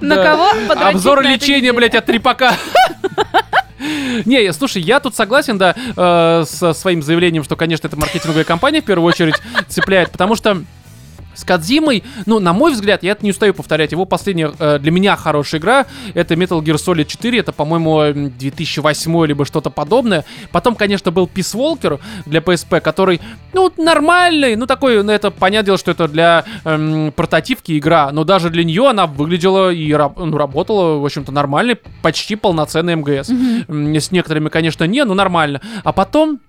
[0.01, 0.51] На кого
[0.89, 2.55] Обзор лечения, блядь, от трепака.
[4.27, 8.45] Не, я- слушай, я тут согласен, да, э, со своим заявлением, что, конечно, это маркетинговая
[8.45, 9.37] компания в первую очередь
[9.69, 10.63] цепляет, потому что
[11.41, 14.91] с Кадзимой, ну, на мой взгляд, я это не устаю повторять, его последняя э, для
[14.91, 20.25] меня хорошая игра, это Metal Gear Solid 4, это, по-моему, м, 2008 либо что-то подобное.
[20.53, 23.21] Потом, конечно, был Peace Walker для PSP, который,
[23.53, 28.25] ну, нормальный, ну, такой, ну, это, понятное дело, что это для эм, портативки игра, но
[28.25, 33.31] даже для нее она выглядела и ну, работала, в общем-то, нормальной, почти полноценный МГС.
[33.31, 35.61] М, С некоторыми, конечно, не, но нормально.
[35.85, 36.41] А потом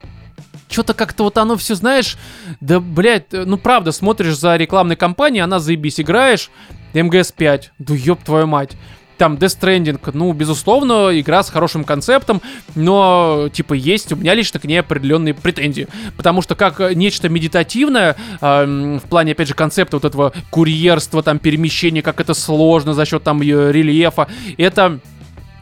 [0.72, 2.18] что-то как-то вот оно все, знаешь,
[2.60, 6.50] да, блядь, э, ну правда, смотришь за рекламной кампанией, она заебись, играешь,
[6.94, 8.72] МГС-5, да ёб твою мать.
[9.18, 12.42] Там Death Stranding, ну, безусловно, игра с хорошим концептом,
[12.74, 15.88] но, типа, есть у меня лично к ней определенные претензии.
[16.18, 21.22] Потому что как э, нечто медитативное, эм, в плане, опять же, концепта вот этого курьерства,
[21.22, 25.00] там, перемещения, как это сложно за счет там э, рельефа, это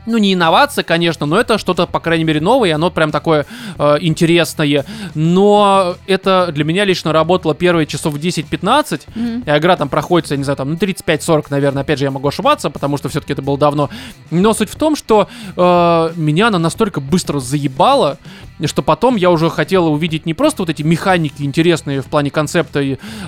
[0.10, 3.46] ну, не инновация, конечно, но это что-то, по крайней мере, новое, и оно прям такое
[3.78, 4.86] э, интересное.
[5.16, 9.44] Но это для меня лично работало первые часов 10-15, Мгм.
[9.46, 12.28] и игра там проходит, я не знаю, там, ну, 35-40, наверное, опять же, я могу
[12.28, 13.90] ошибаться, потому что все-таки это было давно.
[14.32, 18.18] Но суть в том, что э, меня она настолько быстро заебала,
[18.66, 22.84] что потом я уже хотела увидеть не просто вот эти механики интересные в плане концепта,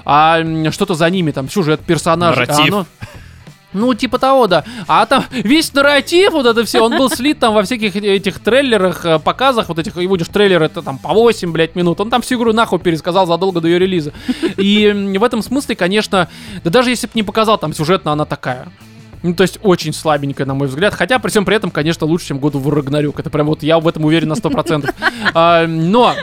[0.05, 2.43] а что-то за ними, там, сюжет, персонажи.
[2.43, 2.73] А Нарратив.
[2.73, 2.85] оно-
[3.73, 4.63] ну, типа того, да.
[4.87, 9.05] А там весь нарратив, вот это все, он был слит там во всяких этих трейлерах,
[9.05, 11.99] э, показах, вот этих, и будешь трейлер, это там по 8, блядь, минут.
[12.01, 14.13] Он там всю игру нахуй пересказал задолго до ее релиза.
[14.57, 16.29] И в этом смысле, конечно,
[16.63, 18.67] да даже если бы не показал, там сюжетно она такая.
[19.23, 20.93] Ну, то есть очень слабенькая, на мой взгляд.
[20.93, 23.19] Хотя, при всем при этом, конечно, лучше, чем году в Рагнарёк.
[23.19, 24.93] Это прям вот я в этом уверен на 100%.
[25.33, 26.15] А, Но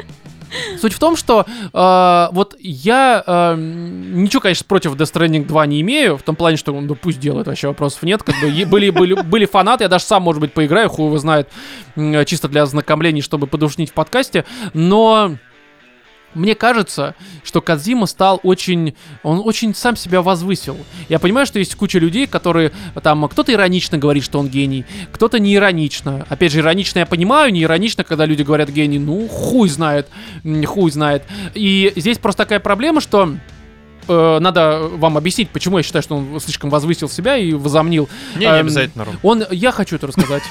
[0.80, 5.80] Суть в том, что э, вот я э, ничего, конечно, против Death Stranding 2 не
[5.80, 8.22] имею, в том плане, что ну пусть делает, вообще вопросов нет.
[8.22, 11.48] Как бы были, были, были фанаты, я даже сам, может быть, поиграю, хуй его знает,
[11.96, 14.44] м, чисто для ознакомлений, чтобы подушнить в подкасте.
[14.74, 15.36] Но
[16.34, 18.94] мне кажется, что Кадзима стал очень...
[19.22, 20.76] Он очень сам себя возвысил.
[21.08, 22.72] Я понимаю, что есть куча людей, которые
[23.02, 23.26] там...
[23.28, 26.26] Кто-то иронично говорит, что он гений, кто-то не иронично.
[26.28, 28.98] Опять же, иронично я понимаю, не иронично, когда люди говорят гений.
[28.98, 30.08] Ну, хуй знает.
[30.66, 31.22] Хуй знает.
[31.54, 33.34] И здесь просто такая проблема, что...
[34.08, 38.08] э, Надо вам объяснить, почему я считаю, что он слишком возвысил себя и возомнил.
[38.34, 39.16] Не, не Эм, обязательно, Ром.
[39.22, 40.42] Он, я хочу это рассказать.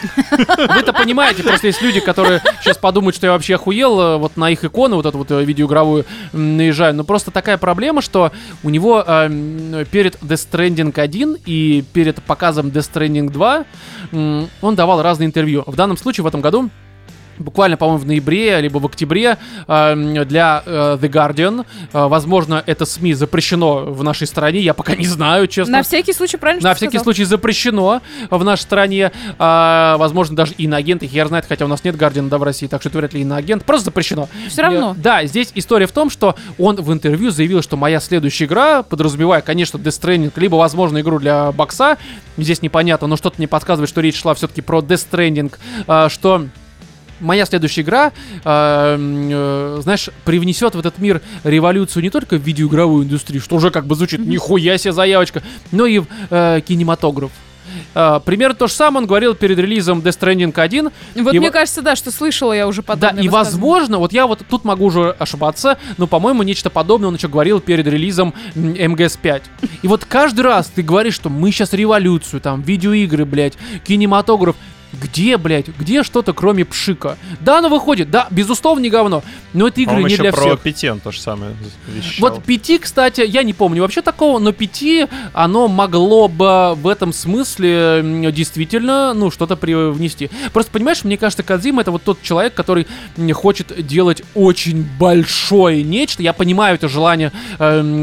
[0.75, 4.49] Вы-то понимаете, просто есть люди, которые сейчас подумают, что я вообще охуел, э, вот на
[4.49, 6.93] их икону, вот эту вот э, видеоигровую наезжаю.
[6.95, 8.31] Но просто такая проблема, что
[8.63, 13.65] у него эм, перед Death Stranding 1 и перед показом Death Stranding 2
[14.11, 15.63] м, он давал разные интервью.
[15.65, 16.69] В данном случае в этом году
[17.39, 21.65] буквально, по-моему, в ноябре, либо в октябре э, для э, The Guardian.
[21.93, 25.77] Э, возможно, это СМИ запрещено в нашей стране, я пока не знаю, честно.
[25.77, 27.03] На всякий случай, правильно На всякий сказал?
[27.05, 29.11] случай запрещено в нашей стране.
[29.39, 32.81] А, возможно, даже иноагенты, хер знает, хотя у нас нет Гардиана, да, в России, так
[32.81, 33.63] что это вряд ли иноагент.
[33.65, 34.27] Просто запрещено.
[34.49, 34.91] Все равно.
[34.97, 38.83] Э, Да, здесь история в том, что он в интервью заявил, что моя следующая игра,
[38.83, 41.97] подразумевая, конечно, Death Stranding, либо, возможно, игру для бокса,
[42.37, 46.47] здесь непонятно, но что-то мне подсказывает, что речь шла все-таки про Death Stranding, что
[47.19, 48.11] моя следующая игра,
[48.43, 53.71] э, э, знаешь, привнесет в этот мир революцию не только в видеоигровую индустрию, что уже
[53.71, 57.31] как бы звучит нихуя себе заявочка, но и в э, кинематограф.
[57.93, 60.89] Э, примерно то же самое он говорил перед релизом Death Stranding 1.
[61.23, 63.33] Вот И мне во- кажется, да, что слышала я уже Да, подобное и высказывание.
[63.71, 67.59] возможно, вот я вот тут могу уже ошибаться, но, по-моему, нечто подобное он еще говорил
[67.59, 69.41] перед релизом м, МГС-5.
[69.81, 73.53] И вот каждый раз ты говоришь, что мы сейчас революцию, там, видеоигры, блядь,
[73.85, 74.55] кинематограф.
[74.93, 77.17] Где, блядь, где что-то кроме пшика?
[77.41, 79.23] Да, оно выходит, да, безусловно, не говно,
[79.53, 80.59] но это игры По-моему, не еще для про всех.
[80.61, 81.51] Питен то же самое
[81.87, 82.29] вещал.
[82.29, 87.13] Вот пяти, кстати, я не помню вообще такого, но пяти оно могло бы в этом
[87.13, 90.29] смысле действительно, ну, что-то привнести.
[90.53, 92.87] Просто, понимаешь, мне кажется, Кадзима это вот тот человек, который
[93.33, 96.23] хочет делать очень большое нечто.
[96.23, 97.31] Я понимаю это желание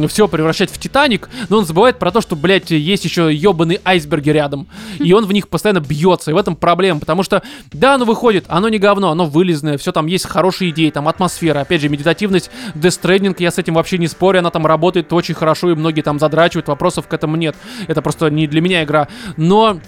[0.09, 4.31] все превращать в Титаник, но он забывает про то, что, блядь, есть еще ебаные айсберги
[4.31, 4.69] рядом.
[4.99, 8.45] И он в них постоянно бьется, и в этом проблема, потому что, да, оно выходит,
[8.49, 12.51] оно не говно, оно вылезное, все там есть хорошие идеи, там атмосфера, опять же, медитативность,
[12.75, 16.19] Stranding, я с этим вообще не спорю, она там работает очень хорошо, и многие там
[16.19, 17.57] задрачивают, вопросов к этому нет.
[17.87, 19.09] Это просто не для меня игра.
[19.37, 19.81] Но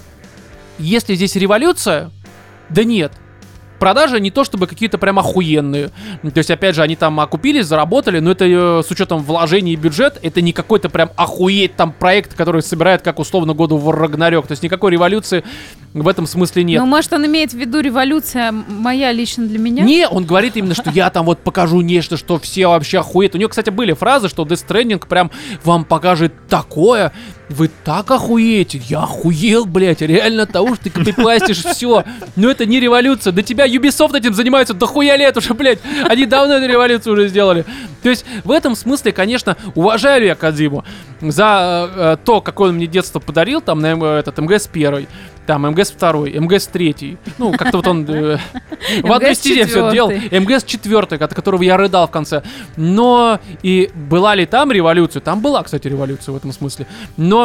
[0.78, 2.10] если здесь революция,
[2.68, 3.12] да нет.
[3.78, 5.90] Продажи не то чтобы какие-то прям охуенные.
[6.22, 9.76] То есть, опять же, они там окупились, заработали, но это э, с учетом вложений и
[9.76, 14.46] бюджет, это не какой-то прям охуеть там проект, который собирает, как условно, году в Рагнарёк.
[14.46, 15.44] То есть никакой революции
[15.94, 16.80] в этом смысле нет.
[16.80, 19.82] Ну, может, он имеет в виду революция моя лично для меня?
[19.82, 23.34] Не, он говорит именно, что я там вот покажу нечто, что все вообще охуеют.
[23.34, 25.30] У него, кстати, были фразы, что Death Stranding прям
[25.64, 27.12] вам покажет такое,
[27.48, 28.78] вы так охуеете.
[28.88, 32.04] Я охуел, блядь, реально от того, что ты копипастишь все.
[32.34, 33.32] Но это не революция.
[33.32, 35.78] До тебя Ubisoft этим занимаются дохуя лет уже, блядь.
[36.08, 37.64] Они давно эту революцию уже сделали.
[38.02, 40.84] То есть в этом смысле, конечно, уважаю я Кадзиму
[41.20, 45.08] за э, э, то, какое он мне детство подарил, там, на М- этот МГС первый.
[45.46, 47.18] Там МГС второй, МГС третий.
[47.38, 48.38] Ну, как-то вот он э,
[49.02, 50.10] в одной стене все делал.
[50.10, 52.42] МГС 4, от которого я рыдал в конце.
[52.76, 55.20] Но и была ли там революция?
[55.20, 56.88] Там была, кстати, революция в этом смысле.
[57.16, 57.35] Но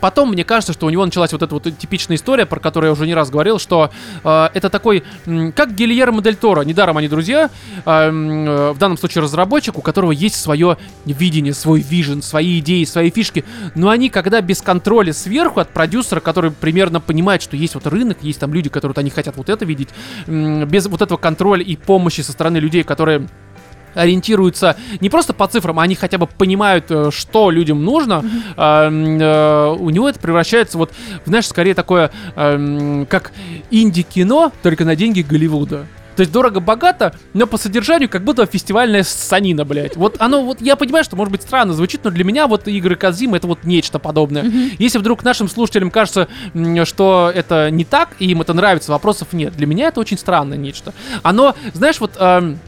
[0.00, 2.92] Потом, мне кажется, что у него началась вот эта вот типичная история, про которую я
[2.92, 3.90] уже не раз говорил, что
[4.24, 7.50] э, это такой, как Гильермо Дель Торо, недаром они друзья,
[7.84, 10.76] э, э, в данном случае разработчик, у которого есть свое
[11.06, 13.44] видение, свой вижен, свои идеи, свои фишки,
[13.74, 18.18] но они, когда без контроля сверху от продюсера, который примерно понимает, что есть вот рынок,
[18.20, 19.88] есть там люди, которые вот они хотят вот это видеть,
[20.26, 23.28] м, без вот этого контроля и помощи со стороны людей, которые
[23.96, 28.24] ориентируются не просто по цифрам, а они хотя бы понимают, э, что людям нужно,
[28.56, 30.92] э, у него это превращается вот,
[31.24, 33.32] знаешь, скорее такое, как
[33.70, 35.86] инди-кино, только на деньги Голливуда.
[36.16, 39.96] То есть дорого-богато, но по содержанию как будто фестивальная санина, блядь.
[39.96, 42.96] Вот оно, вот я понимаю, что может быть странно звучит, но для меня вот игры
[42.96, 44.50] Казима это вот нечто подобное.
[44.78, 46.28] Если вдруг нашим слушателям кажется,
[46.84, 49.54] что это не так, и им это нравится, вопросов нет.
[49.56, 50.94] Для меня это очень странное нечто.
[51.22, 52.12] Оно, знаешь, вот...
[52.18, 52.58] эм,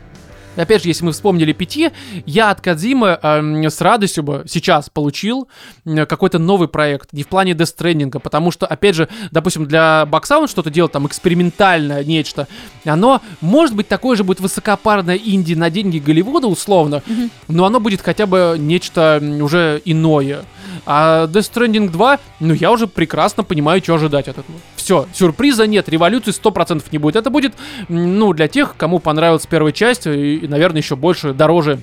[0.59, 1.91] Опять же, если мы вспомнили пяти,
[2.27, 5.49] я от Кадзимы эм, с радостью бы сейчас получил
[5.85, 10.49] какой-то новый проект, не в плане Stranding, потому что, опять же, допустим, для Бокса он
[10.49, 12.49] что-то делает там экспериментальное нечто,
[12.85, 17.03] оно, может быть, такое же будет высокопарное инди на деньги Голливуда, условно,
[17.47, 20.45] но оно будет хотя бы нечто уже иное.
[20.87, 24.59] А Death Stranding 2, ну, я уже прекрасно понимаю, что ожидать от этого.
[24.89, 27.17] Все, сюрприза нет, революции 100% не будет.
[27.17, 27.53] Это будет,
[27.91, 31.81] ну, для тех, кому понравилась первая часть, и, и, наверное, еще больше, дороже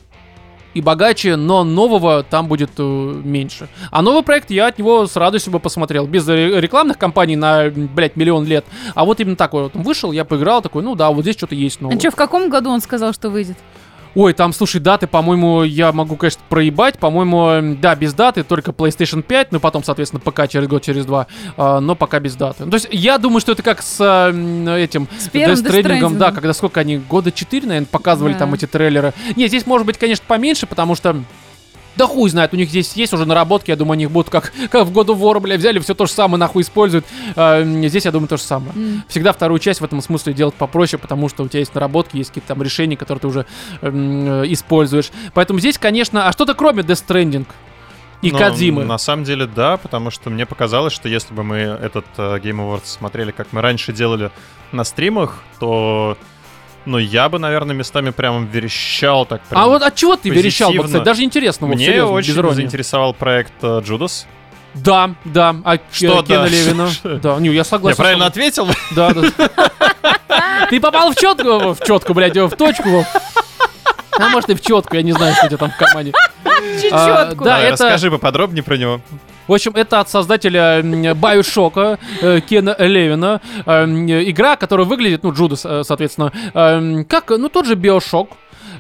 [0.74, 3.68] и богаче, но нового там будет э, меньше.
[3.92, 6.08] А новый проект я от него с радостью бы посмотрел.
[6.08, 8.66] Без ре- рекламных кампаний на, блядь, миллион лет.
[8.96, 9.76] А вот именно такой вот.
[9.76, 11.96] Он вышел, я поиграл, такой, ну да, вот здесь что-то есть новое.
[11.96, 13.58] А что, в каком году он сказал, что выйдет?
[14.16, 16.98] Ой, там, слушай, даты, по-моему, я могу, конечно, проебать.
[16.98, 21.28] По-моему, да, без даты, только PlayStation 5, ну потом, соответственно, ПК через год, через два,
[21.58, 22.64] а, но пока без даты.
[22.64, 26.54] Ну, То есть я думаю, что это как с м, этим С Death да, когда
[26.54, 28.40] сколько они, года 4, наверное, показывали Да.
[28.40, 29.14] там эти трейлеры.
[29.36, 31.18] Не, здесь может быть, конечно, поменьше, потому что
[31.96, 34.52] да хуй знает, у них здесь есть уже наработки, я думаю, они их будут как,
[34.70, 37.06] как в году вора, бля, взяли, все то же самое нахуй используют.
[37.36, 38.72] А, здесь, я думаю, то же самое.
[38.76, 39.04] М.
[39.08, 42.30] Всегда вторую часть в этом смысле делать попроще, потому что у тебя есть наработки, есть
[42.30, 43.46] какие-то там решения, которые ты уже
[43.82, 45.12] эм, э, используешь.
[45.34, 47.46] Поэтому здесь, конечно, а что-то кроме Death Stranding
[48.22, 48.86] и Ну, Кадзимы.
[48.86, 52.58] На самом деле, да, потому что мне показалось, что если бы мы этот э, Game
[52.58, 54.32] Awards смотрели, как мы раньше делали
[54.72, 56.18] на стримах, то,
[56.86, 59.62] ну, я бы, наверное, местами прям верещал так прям.
[59.62, 60.88] А вот от чего ты верещал, бы, позитивно.
[61.00, 61.06] кстати?
[61.06, 64.26] Даже интересно, вот Мне серьезно, очень заинтересовал проект э, Джудас.
[64.74, 66.48] Да, да, а Что Ке- Кена да?
[66.48, 66.90] Левина.
[67.22, 67.98] Да, не, я Я согласен.
[67.98, 68.68] правильно с ответил?
[68.92, 70.68] Да, да.
[70.70, 73.06] Ты попал в четку, в четку, блядь, в точку.
[74.18, 76.14] А может и в четку, я не знаю, что у тебя там в команде.
[76.92, 77.44] А, Чечетку.
[77.44, 79.02] да, Расскажи поподробнее про него.
[79.48, 80.82] В общем, это от создателя
[81.14, 82.00] Байошока
[82.50, 83.42] Кена Левина.
[83.66, 88.30] Эм, э, Игра, которая выглядит, ну, Джудас, э, соответственно, эм, как, ну, тот же Биошок.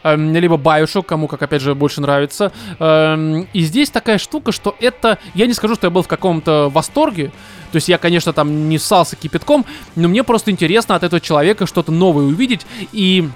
[0.03, 2.51] эм, Либо Bioshock, кому как опять же больше нравится.
[2.79, 5.17] И здесь такая штука, что это.
[5.33, 7.31] Я не скажу, что я был в каком-то восторге.
[7.71, 11.19] То То есть я, конечно, там не ссался кипятком, но мне просто интересно от этого
[11.19, 12.65] человека что-то новое увидеть.
[12.93, 13.27] И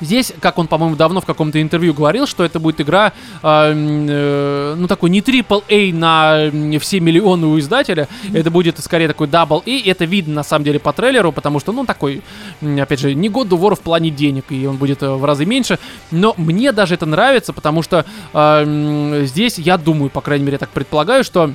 [0.00, 4.74] Здесь, как он, по-моему, давно в каком-то интервью говорил, что это будет игра, э, э,
[4.76, 9.88] ну, такой не AAA на все миллионы у издателя, это будет скорее такой A, и
[9.88, 12.22] это видно, на самом деле, по трейлеру, потому что, ну, такой,
[12.62, 15.78] опять же, не of War в плане денег, и он будет э, в разы меньше,
[16.10, 20.58] но мне даже это нравится, потому что э, здесь, я думаю, по крайней мере, я
[20.58, 21.52] так предполагаю, что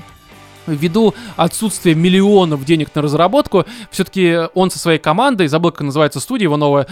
[0.67, 6.45] ввиду отсутствия миллионов денег на разработку, все-таки он со своей командой, забыл, как называется студия
[6.45, 6.87] его новая,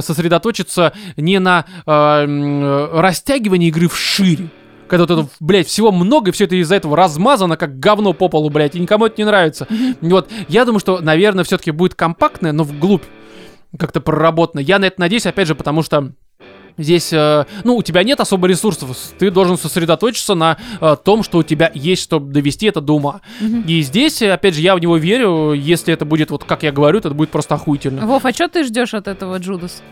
[0.00, 4.48] сосредоточится не на э, растягивании игры вширь,
[4.88, 8.28] когда вот это, блядь, всего много, и все это из-за этого размазано, как говно по
[8.28, 9.66] полу, блядь, и никому это не нравится.
[10.00, 13.02] Вот, я думаю, что, наверное, все-таки будет компактное, но вглубь
[13.78, 14.60] как-то проработано.
[14.60, 16.12] Я на это надеюсь, опять же, потому что
[16.78, 21.38] Здесь, э, ну, у тебя нет особо ресурсов, ты должен сосредоточиться на э, том, что
[21.38, 23.22] у тебя есть, чтобы довести это до ума.
[23.66, 26.72] И здесь, э, опять же, я в него верю, если это будет, вот как я
[26.72, 28.06] говорю, то это будет просто охуительно.
[28.06, 29.82] Вов, а что ты ждешь от этого Джудас?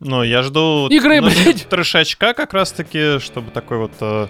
[0.00, 0.88] Ну, я жду...
[0.88, 1.68] Игры, ну, блядь.
[1.68, 4.28] Трешачка как раз-таки, чтобы такой вот э,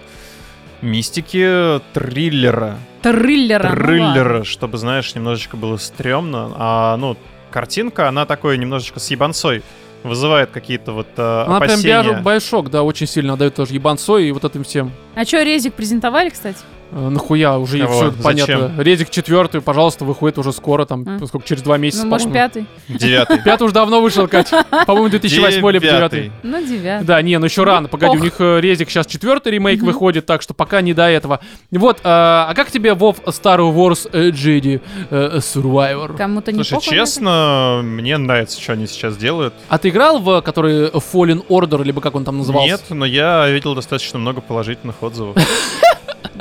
[0.80, 2.78] мистики, триллера.
[3.02, 3.68] Триллера.
[3.68, 3.76] ну.
[3.76, 6.52] Триллера, чтобы, знаешь, немножечко было стрёмно.
[6.56, 7.16] А, ну,
[7.50, 9.62] картинка, она такой немножечко с ебанцой.
[10.08, 12.02] Вызывает какие-то вот э, Она прям опасения.
[12.02, 14.90] бяжет большок, да, очень сильно отдает тоже ебанцой и вот этим всем.
[15.14, 16.58] А что, резик презентовали, кстати?
[16.90, 17.92] Э, нахуя, уже Кого?
[17.92, 18.68] все понятно.
[18.68, 18.80] Зачем?
[18.80, 21.26] Резик четвертый, пожалуйста, выходит уже скоро, там, А.
[21.26, 22.48] сколько, через два месяца, Ну, может, по-моему.
[22.48, 22.66] пятый?
[22.88, 23.42] Девятый.
[23.42, 24.64] Пятый уже давно вышел, Катя.
[24.86, 26.20] По-моему, 2008 либо Девятый.
[26.20, 27.06] 9 Ну, девятый.
[27.06, 30.40] Да, не, ну еще рано, погоди, у них э, резик сейчас четвертый ремейк выходит, так
[30.42, 31.40] что пока не до этого.
[31.70, 34.80] Вот, а, а как тебе Вов Star Wars э, Jedi
[35.10, 36.16] э, Survivor?
[36.16, 39.52] Кому-то не Слушай, честно, мне нравится, что они сейчас делают.
[39.68, 42.68] А ты играл в который Fallen Order, либо как он там назывался?
[42.68, 45.36] Нет, но я видел достаточно много положительных отзывов.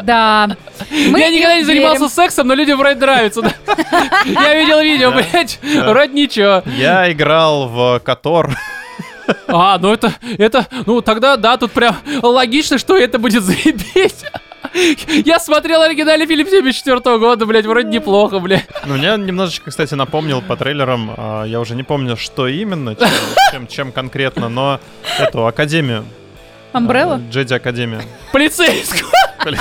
[0.04, 0.56] Да.
[0.90, 2.10] Мы я никогда не им занимался верим.
[2.10, 3.42] сексом, но людям вроде нравится.
[4.26, 6.64] Я видел видео, блядь, вроде ничего.
[6.78, 8.52] Я играл в Котор.
[9.48, 14.24] А, ну это, это, ну тогда, да, тут прям логично, что это будет заебись.
[15.26, 18.68] Я смотрел оригинальный фильм 74 года, блядь, вроде неплохо, блядь.
[18.86, 23.08] Ну, меня немножечко, кстати, напомнил по трейлерам, а, я уже не помню, что именно, чем,
[23.52, 24.80] чем- чем конкретно, но
[25.20, 26.06] эту Академию.
[26.78, 27.16] Умбрелла?
[27.16, 28.02] А, Джеди Академия.
[28.32, 29.12] Полицейского.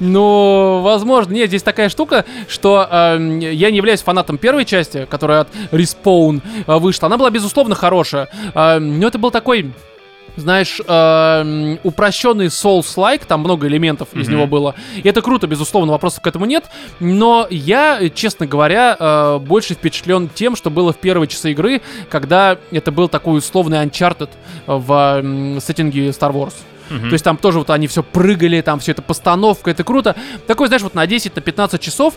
[0.00, 1.32] Ну, возможно.
[1.32, 6.40] Нет, здесь такая штука, что эм, я не являюсь фанатом первой части, которая от Respawn
[6.66, 7.06] э, вышла.
[7.06, 8.28] Она была, безусловно, хорошая.
[8.54, 9.72] Эм, но это был такой...
[10.36, 14.36] Знаешь, эм, упрощенный Souls-like, там много элементов из Мгм.
[14.36, 14.74] него было.
[14.96, 16.64] И это круто, безусловно, вопросов к этому нет.
[17.00, 21.82] Но я, э, честно говоря, э, больше впечатлен тем, что было в первые часы игры,
[22.08, 24.30] когда это был такой условный Uncharted
[24.66, 26.54] в м, сеттинге Star Wars.
[26.90, 27.08] Мгм.
[27.08, 30.16] То есть там тоже вот они все прыгали, там все это постановка, это круто.
[30.46, 32.14] Такой, знаешь, вот на 10, на 15 часов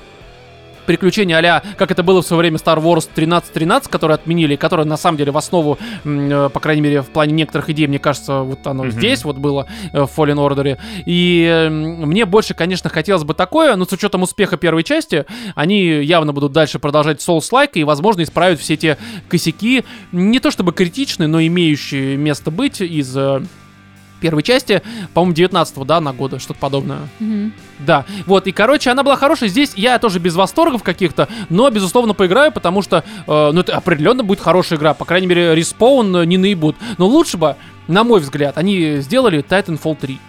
[0.86, 4.86] приключения а как это было в свое время Star Wars 1313, которые отменили, и которое
[4.86, 8.40] на самом деле в основу, э, по крайней мере, в плане некоторых идей, мне кажется,
[8.40, 8.92] вот оно Мгм.
[8.92, 10.78] здесь вот было э, в Fallen Order.
[11.06, 15.26] И мне больше, конечно, хотелось бы такое, но с учетом успеха первой части,
[15.56, 20.72] они явно будут дальше продолжать Souls-like и, возможно, исправят все те косяки, не то чтобы
[20.72, 23.42] критичные, но имеющие место быть из э,
[24.24, 24.82] первой части,
[25.14, 27.00] по-моему, 19 да, на года, что-то подобное.
[27.20, 27.52] Мгм.
[27.80, 29.50] Да, вот, и, короче, она была хорошая.
[29.50, 34.24] Здесь я тоже без восторгов каких-то, но, безусловно, поиграю, потому что, э, ну, это определенно
[34.24, 34.94] будет хорошая игра.
[34.94, 36.78] По крайней мере, респаун э, не наебут.
[36.98, 37.58] Но лучше бы,
[37.90, 40.20] на мой взгляд, они сделали Titanfall 3.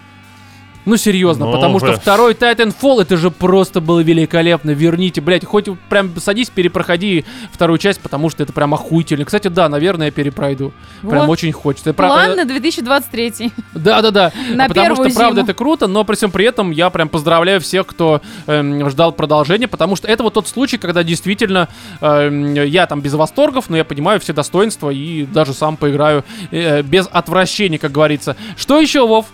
[0.85, 4.71] Ну, серьезно, Ну, потому что второй Titanfall, это же просто было великолепно.
[4.71, 9.25] Верните, блядь, хоть прям садись, перепроходи вторую часть, потому что это прям охуительно.
[9.25, 10.73] Кстати, да, наверное, я перепройду.
[11.01, 11.29] Прям Вот.
[11.33, 11.93] очень хочется.
[11.93, 13.51] План на 2023.
[13.73, 14.31] да, да, да.
[14.53, 15.45] На потому первую что, правда, зиму.
[15.45, 19.67] это круто, но при всем при этом я прям поздравляю всех, кто эм, ждал продолжения,
[19.67, 21.67] потому что это вот тот случай, когда действительно
[22.01, 26.81] эм, я там без восторгов, но я понимаю все достоинства и даже сам поиграю э,
[26.83, 28.35] без отвращения, как говорится.
[28.55, 29.25] Что еще, Вов?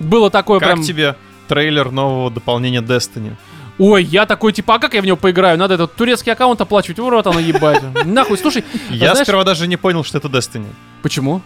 [0.00, 0.82] Было такое Как прям...
[0.82, 1.16] тебе
[1.48, 3.34] трейлер нового дополнения Destiny?
[3.78, 5.56] Ой, я такой, типа, а как я в него поиграю?
[5.58, 6.98] Надо этот турецкий аккаунт оплачивать.
[6.98, 7.82] В рот оно ебать.
[8.04, 10.66] Нахуй, слушай, Я знаешь- сперва даже не понял, что это Destiny.
[11.02, 11.40] почему?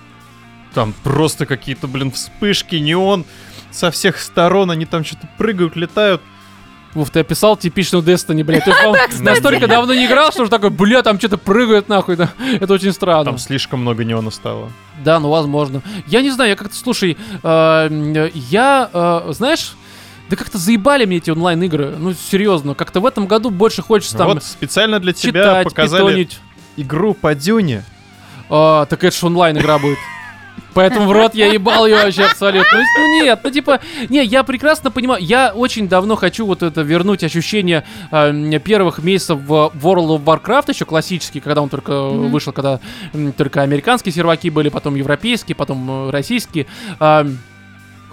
[0.72, 3.24] Там просто какие-то, блин, вспышки, неон
[3.70, 6.20] со всех сторон, они там что-то прыгают, летают.
[6.94, 8.64] Вов, ты описал типичную Destiny, блядь.
[8.64, 8.72] Ты
[9.20, 12.16] настолько давно не играл, что уже такой, бля, там что-то прыгает нахуй.
[12.16, 12.30] да.
[12.60, 13.24] Это очень странно.
[13.24, 14.70] Там слишком много неона стало.
[15.04, 15.82] Да, ну возможно.
[16.06, 17.48] Я не знаю, я как-то, слушай, э,
[17.90, 19.74] м, я, э, знаешь,
[20.30, 21.96] да как-то заебали мне эти онлайн-игры.
[21.98, 26.06] Ну, серьезно, как-то в этом году больше хочется там вот специально для тебя читать, показали
[26.06, 26.38] питонить.
[26.76, 27.84] игру по Дюне.
[28.48, 29.98] А, так это же онлайн-игра будет.
[30.74, 32.78] Поэтому в рот я ебал ее вообще абсолютно.
[32.78, 36.82] Ну, Ну нет, ну типа, не, я прекрасно понимаю, я очень давно хочу вот это
[36.82, 42.30] вернуть ощущение э, первых месяцев в World of Warcraft еще классический, когда он только Мгм.
[42.30, 42.80] вышел, когда
[43.12, 46.66] м, только американские серваки были, потом европейские, потом э, российские.
[46.98, 47.26] А,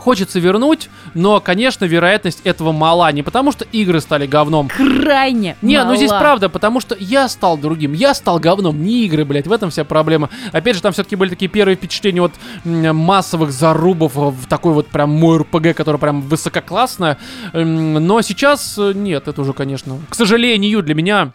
[0.01, 3.11] Хочется вернуть, но, конечно, вероятность этого мала.
[3.11, 6.19] Не потому, что игры стали говном, Крайне не, ну здесь мала.
[6.21, 9.83] правда, потому что я стал другим, я стал говном, не игры, блядь, в этом вся
[9.83, 10.29] проблема.
[10.51, 12.31] Опять же, там все-таки были такие первые впечатления от
[12.65, 17.19] массовых зарубов в такой вот прям мой РПГ, который прям высококлассная.
[17.53, 21.31] М, Но сейчас э, нет, это уже, конечно, к сожалению, для меня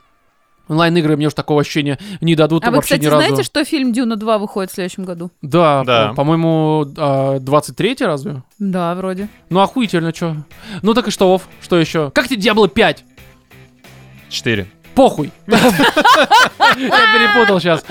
[0.69, 3.23] онлайн-игры мне уж такого ощущения не дадут А вы, вообще кстати, ни разу.
[3.27, 5.31] знаете, что фильм «Дюна 2» выходит в следующем году?
[5.43, 6.09] Да, Да.
[6.11, 8.43] по- по-моему, а, 23 разве?
[8.59, 9.29] Да, вроде.
[9.51, 10.37] Ну охуительно, чё.
[10.83, 11.49] Ну так и что, Вов?
[11.61, 12.11] Что еще?
[12.13, 13.05] Как тебе Диабло 5?
[14.29, 14.67] 4.
[14.97, 15.31] Похуй.
[15.47, 15.55] Я
[16.75, 17.85] перепутал сейчас.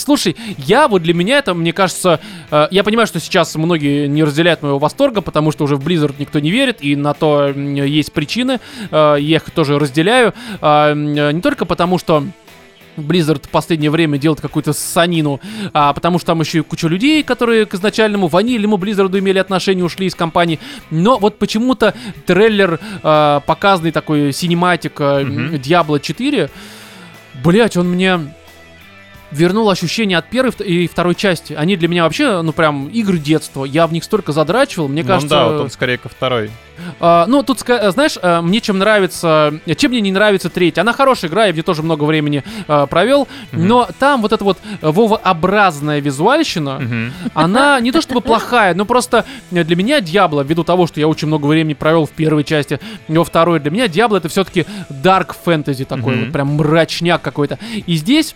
[0.00, 2.20] Слушай, я вот для меня это, мне кажется,
[2.50, 6.14] э, я понимаю, что сейчас многие не разделяют моего восторга, потому что уже в Blizzard
[6.18, 8.60] никто не верит, и на то есть причины.
[8.90, 10.34] Э, Я их тоже разделяю.
[10.60, 12.24] Не только потому, что
[12.96, 15.40] Blizzard в последнее время делает какую-то санину,
[15.72, 19.84] а потому что там еще и куча людей, которые к изначальному ванильному Blizzard имели отношение,
[19.84, 20.58] ушли из компании.
[20.90, 21.94] Но вот почему-то
[22.26, 25.54] трейлер, э, показанный такой синематик э, Мгм.
[25.56, 26.50] Diablo 4,
[27.42, 28.20] блять, он мне
[29.30, 31.52] вернул ощущение от первой и второй части.
[31.52, 33.64] Они для меня вообще, ну прям игры детства.
[33.64, 35.28] Я в них столько задрачивал, мне Ну кажется...
[35.34, 36.50] да, вот он скорее ко второй.
[37.00, 40.82] А, ну, тут, ска- знаешь, а, мне чем нравится, чем мне не нравится третья.
[40.82, 43.66] Она хорошая игра, я ней тоже много времени а, провел, Мгм.
[43.66, 47.12] но там вот эта вот э, Вова-образная визуальщина, Мгм.
[47.34, 51.28] она не то чтобы плохая, но просто для меня Диабло, ввиду того, что я очень
[51.28, 55.84] много времени провел в первой части, во второй, для меня Диабло это все-таки dark fantasy
[55.86, 56.24] такой, Мгм.
[56.24, 57.58] вот прям мрачняк какой-то.
[57.86, 58.34] И здесь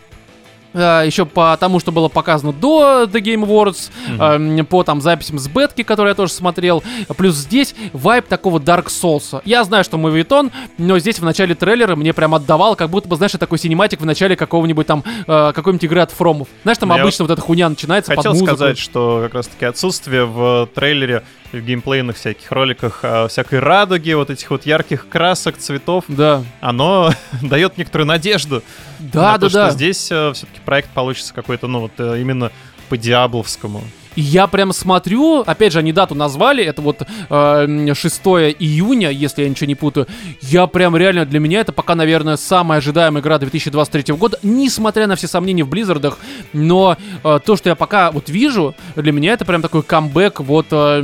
[0.72, 4.22] еще по тому, что было показано до The Game Awards, Мгм.
[4.60, 6.82] эм, по там записям с бетки, которые я тоже смотрел.
[7.16, 9.40] Плюс здесь вайп такого Dark Souls.
[9.44, 13.16] Я знаю, что мовитон, но здесь в начале трейлера мне прям отдавал, как будто бы,
[13.16, 16.48] знаешь, такой синематик в начале какого-нибудь там, э, какой-нибудь игры от Фромов.
[16.62, 18.56] Знаешь, там Ну, я обычно вот эта хуйня начинается Хотел под музыку.
[18.56, 24.30] сказать, что как раз-таки отсутствие в трейлере в геймплейных всяких роликах а, всякой радуги, вот
[24.30, 26.44] этих вот ярких красок, цветов, Да.
[26.60, 27.10] оно
[27.42, 28.62] дает некоторую надежду
[29.00, 29.66] Да, на да, то, да.
[29.66, 32.52] что здесь все-таки проект получится какой-то, ну вот э, именно
[32.88, 33.82] по диабловскому.
[34.16, 38.20] И я прям смотрю, опять же, они дату назвали, это вот э, 6
[38.58, 40.06] июня, если я ничего не путаю.
[40.40, 45.16] Я прям реально, для меня это пока, наверное, самая ожидаемая игра 2023 года, несмотря на
[45.16, 46.18] все сомнения в Близзардах.
[46.52, 50.66] Но э, то, что я пока вот вижу, для меня это прям такой камбэк вот
[50.70, 51.00] э,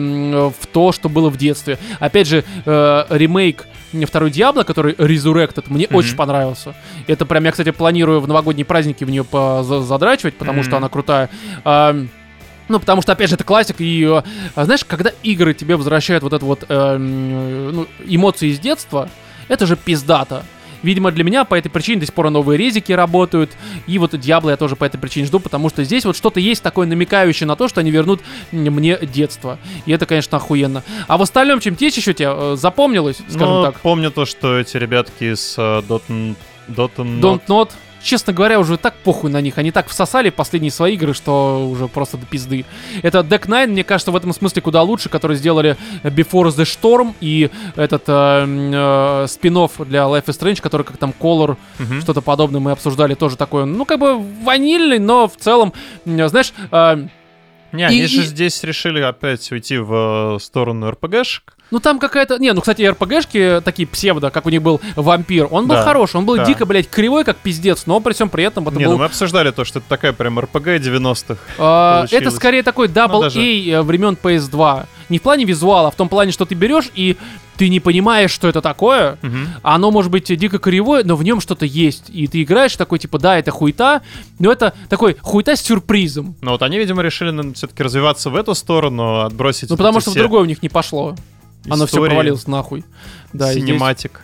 [0.61, 1.79] в то, что было в детстве.
[2.01, 3.67] Опять же, э, ремейк
[4.07, 5.97] второй Диабло, который Resurrected, мне Мгм.
[5.97, 6.75] очень понравился.
[7.07, 9.25] Это прям, я, кстати, планирую в новогодние праздники в нее
[9.63, 10.79] задрачивать, потому что Мгм.
[10.79, 11.31] она крутая.
[11.65, 11.97] А,
[12.69, 14.23] ну, потому что, опять же, это классика, и, э,
[14.55, 19.09] а, знаешь, когда игры тебе возвращают вот это вот э, ну, эмоции из детства,
[19.49, 20.45] это же пиздато.
[20.83, 23.51] Видимо, для меня по этой причине до сих пор новые резики работают.
[23.87, 26.63] И вот Диабло я тоже по этой причине жду, потому что здесь вот что-то есть
[26.63, 28.21] такое намекающее на то, что они вернут
[28.53, 29.59] мне детство.
[29.87, 30.85] И это, конечно, охуенно.
[31.09, 33.81] А в остальном, чем течь еще тебе э, запомнилось, скажем Ну, так?
[33.81, 36.37] помню то, что эти ребятки с э, Dotn...
[36.69, 37.21] Dotn...
[37.21, 37.71] Don't Not.
[38.07, 39.59] Честно говоря, уже так похуй на них.
[39.59, 42.65] Они так всосали последние свои игры, что уже просто до пизды.
[43.03, 47.15] Это Deck Nine, мне кажется, в этом смысле куда лучше, которые сделали Before the Storm
[47.21, 48.13] и этот э,
[48.47, 52.01] э, спин для Life is Strange, который как там Color, Мгм.
[52.01, 55.73] что-то подобное мы обсуждали, тоже такое, ну, как бы ванильный, но в целом,
[56.05, 57.07] знаешь, э,
[57.73, 61.56] Не, они И- же и- здесь решили опять уйти в э, сторону РПГшек.
[61.71, 62.39] Ну там какая-то...
[62.39, 66.17] Не, ну, кстати, РПГшки такие псевдо, как у них был вампир, он был Да, хороший,
[66.17, 66.45] он был да.
[66.45, 68.93] дико, блядь, кривой, как пиздец, но при всем при этом это Не, был...
[68.93, 71.37] ну мы обсуждали то, что это такая прям РПГ 90-х.
[71.59, 74.87] А, это скорее такой Double Ну, A времен PS2.
[75.09, 77.17] Не в плане визуала, а в том плане, что ты берешь и
[77.57, 79.19] ты не понимаешь, что это такое.
[79.23, 79.49] Мгм.
[79.63, 82.11] Оно может быть дико кривое, но в нем что-то есть.
[82.11, 84.03] И ты играешь такой, типа, да, это хуйта,
[84.39, 86.37] но это такой хуйта с сюрпризом.
[86.43, 90.13] Но вот они, видимо, решили все-таки развиваться в эту сторону, отбросить Ну, потому что в
[90.13, 91.17] все другое у них не пошло.
[91.71, 92.85] Оно все провалилось нахуй.
[93.33, 94.23] Да, Синематик.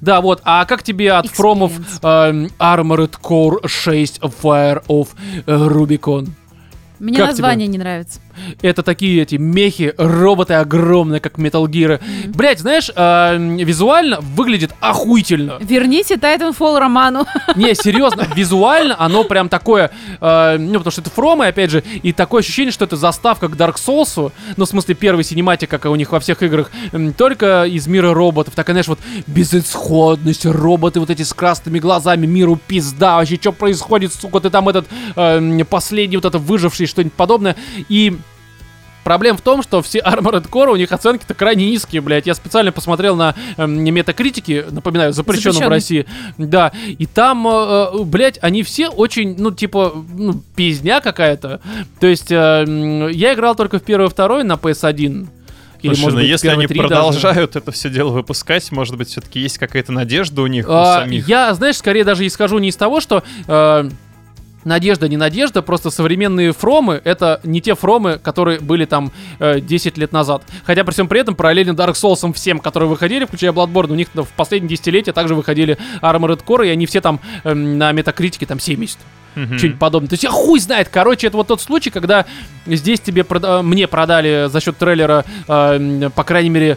[0.00, 0.40] Да, вот.
[0.44, 1.72] А как тебе от фромов
[2.02, 5.08] эм, Armored Core 6 Fire of
[5.46, 6.28] э, Rubicon?
[7.00, 8.20] Мне Как название не нравится.
[8.60, 11.98] Это такие эти мехи, роботы огромные, как Metal Gear.
[12.26, 15.56] Блять, знаешь, э, визуально выглядит охуительно.
[15.60, 17.26] Верните Titanfall роману.
[17.56, 19.90] Не, серьезно, визуально оно прям такое,
[20.20, 23.56] э, ну, потому что это фромы, опять же, и такое ощущение, что это заставка к
[23.56, 26.70] Dark Souls, ну, в смысле, первый синематик, как у них во всех играх,
[27.16, 28.54] только из мира роботов.
[28.54, 34.12] Такая, знаешь, вот безысходность, роботы вот эти с красными глазами, миру пизда, вообще, что происходит,
[34.12, 34.86] сука, ты там этот
[35.16, 37.56] э, последний вот это выживший, что-нибудь подобное.
[37.88, 38.16] И
[39.02, 42.26] Проблема в том, что все Armored Core, у них оценки-то крайне низкие, блядь.
[42.26, 46.04] Я специально посмотрел на э, метакритики, напоминаю, запрещенном в Запрещенный.
[46.04, 46.06] России.
[46.38, 47.50] Да, и там, э,
[47.94, 51.60] э, блядь, они все очень, ну, типа, ну, пизня какая-то.
[51.98, 55.28] То есть, э, я играл только в первый и второй на PS1.
[55.82, 56.88] Или, Слушай, может ну быть, если они три даже.
[56.88, 61.00] продолжают это все дело выпускать, может быть, все-таки есть какая-то надежда у них у А,
[61.00, 61.26] самих.
[61.26, 63.88] Я, знаешь, скорее даже исхожу не из того, что э,
[64.64, 69.98] надежда не надежда, просто современные фромы это не те фромы, которые были там э, 10
[69.98, 70.42] лет назад.
[70.64, 74.08] Хотя при всем при этом параллельно Dark Souls всем, которые выходили, включая Bloodborne, у них
[74.14, 78.60] в последние десятилетия также выходили Armored Core, и они все там эм, на метакритике там
[78.60, 78.98] 70
[79.36, 79.58] Мгм.
[79.58, 80.08] что-нибудь подобное.
[80.08, 80.88] То есть я хуй знает.
[80.88, 82.26] Короче, это вот тот случай, когда
[82.66, 86.76] здесь тебе прода- мне продали за счет трейлера, э, по крайней мере, э,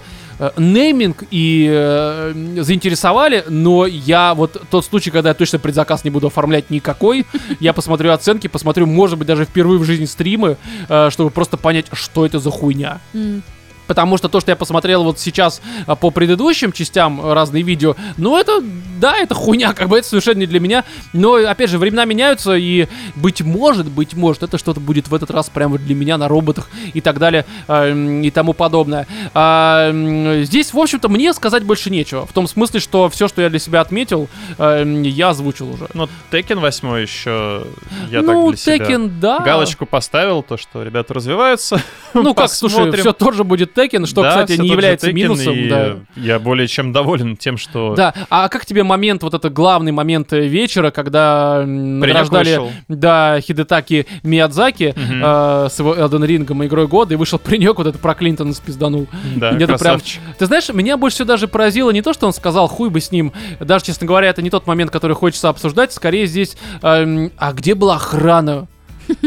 [0.57, 6.27] нейминг и э, заинтересовали, но я вот тот случай, когда я точно предзаказ не буду
[6.27, 7.25] оформлять никакой,
[7.59, 10.57] я посмотрю оценки, посмотрю, может быть, даже впервые в жизни стримы,
[10.89, 12.99] э, чтобы просто понять, что это за хуйня.
[13.13, 13.43] М.
[13.87, 17.95] Потому что то, что я посмотрел вот сейчас а, по предыдущим частям э, разные видео,
[18.17, 18.63] ну это,
[18.99, 20.83] да, это хуйня, как бы это совершенно не для меня.
[21.11, 25.31] Но, опять же, времена меняются, и быть может, быть может, это что-то будет в этот
[25.31, 29.07] раз прямо для меня на роботах и так далее, а, м, и тому подобное.
[29.33, 32.25] А, м, здесь, в общем-то, мне сказать больше нечего.
[32.25, 35.87] В том смысле, что все, что я для себя отметил, а, м, я озвучил уже.
[35.93, 37.65] Ну, Tekken 8 еще
[38.09, 39.39] я ну, так для себя Tekken, да.
[39.39, 41.81] галочку поставил, то, что ребята развиваются.
[42.13, 45.67] Ну как, слушай, все тот же будет Tekken, что, Да, кстати, не является Tekken, минусом.
[45.69, 45.95] да.
[46.15, 50.31] Я более чем доволен тем, что Да, а как тебе момент, вот это главный момент
[50.33, 55.21] э, вечера, когда награждали, да, Хидетаки Миядзаки Мгм.
[55.23, 58.53] э, с его Элден Рингом и Игрой Года, и вышел паренек, вот это про Клинтона
[58.53, 59.07] спизданул.
[59.35, 59.99] Да, это прям-.
[60.37, 63.11] Ты знаешь, меня больше всего даже поразило не то, что он сказал, хуй бы с
[63.11, 67.53] ним, даже, честно говоря, это не тот момент, который хочется обсуждать, скорее здесь, эм, а
[67.53, 68.67] где была охрана?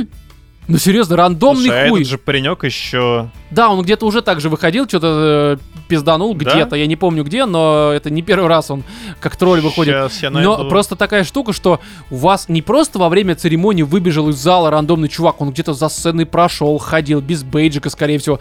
[0.69, 2.01] Ну серьезно, рандомный Слушай, а хуй.
[2.01, 3.31] этот же паренек еще...
[3.51, 6.51] Да, он где-то уже так же выходил, что-то э, пизданул Да?
[6.53, 8.83] где-то, я не помню где, но это не первый раз он
[9.21, 9.95] как тролль выходит.
[9.95, 10.69] Сейчас я Но найду.
[10.69, 11.81] просто такая штука, что
[12.11, 15.89] у вас не просто во время церемонии выбежал из зала рандомный чувак, он где-то за
[15.89, 18.39] сценой прошел, ходил без бейджика, скорее всего.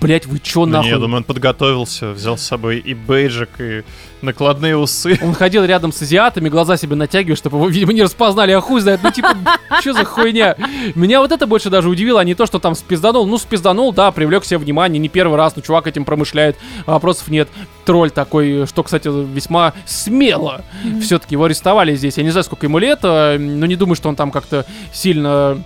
[0.00, 0.86] Блять, вы чё Ну, нахуй?
[0.86, 3.84] не, я думаю, он подготовился, взял с собой и бейджик, и
[4.22, 5.16] накладные усы.
[5.22, 8.80] Он ходил рядом с азиатами, глаза себе натягивая, чтобы его, видимо, не распознали, а хуй
[8.80, 9.36] знает, ну типа,
[9.80, 10.56] что за хуйня?
[10.96, 13.24] Меня вот это больше даже удивило, а не то, что там спизданул.
[13.26, 17.28] Ну, спизданул, да, привлек себе внимание, не первый раз, но чувак этим промышляет, а вопросов
[17.28, 17.48] нет.
[17.84, 20.62] Тролль такой, что, кстати, весьма смело.
[21.00, 22.18] Все-таки его арестовали здесь.
[22.18, 25.62] Я не знаю, сколько ему лет, э, но не думаю, что он там как-то сильно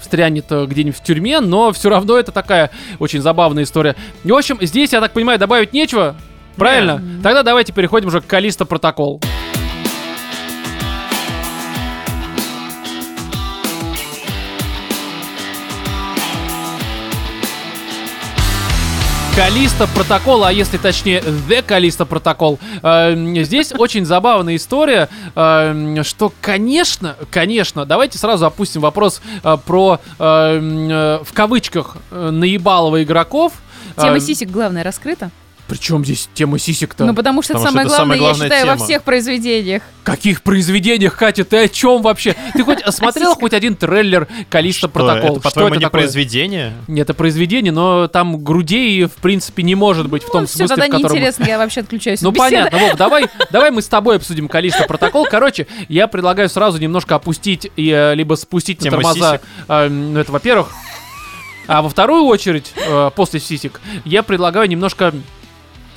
[0.00, 3.96] встрянет э, где-нибудь в тюрьме, но все равно это такая очень забавная история.
[4.22, 6.16] И, в общем, здесь, я так понимаю, добавить нечего.
[6.56, 7.02] Правильно?
[7.22, 9.20] Тогда давайте переходим уже к Калиста протокол.
[19.36, 22.60] Калиста протокол, а если точнее The Калиста протокол.
[22.82, 29.98] Эм, Здесь очень забавная история, эм, что, конечно, конечно, давайте сразу опустим вопрос э, про
[30.20, 33.54] эм, э, в кавычках э, наебалово игроков.
[33.96, 35.30] Тема сисек, главное, раскрыта.
[35.66, 37.06] Причем здесь тема сисек-то?
[37.06, 38.84] Ну, потому что это Потому самое что это главное, самая я главная считаю, во тема.
[38.84, 39.82] всех произведениях.
[40.04, 42.36] каких произведениях, Катя, ты о чем вообще?
[42.52, 43.40] Ты хоть смотрел сиськах?
[43.40, 45.32] хоть один трейлер Калиста Что, протокол?
[45.36, 45.90] Это, по-твоему, не такое?
[46.02, 46.74] произведение?
[46.86, 50.58] Нет, это произведение, но там грудей, в принципе, не может быть в том Ну, все,
[50.58, 51.16] смысле, тогда в котором...
[51.16, 52.20] неинтересно, я вообще отключаюсь.
[52.20, 55.26] Ну понятно, Вов, давай, давай мы с тобой обсудим Калиста протокол.
[55.30, 59.40] Короче, я предлагаю сразу немножко опустить э, либо спустить на тормоза.
[59.68, 60.68] э, ну это во-первых.
[61.66, 65.14] А во вторую очередь, э, после сисек, я предлагаю немножко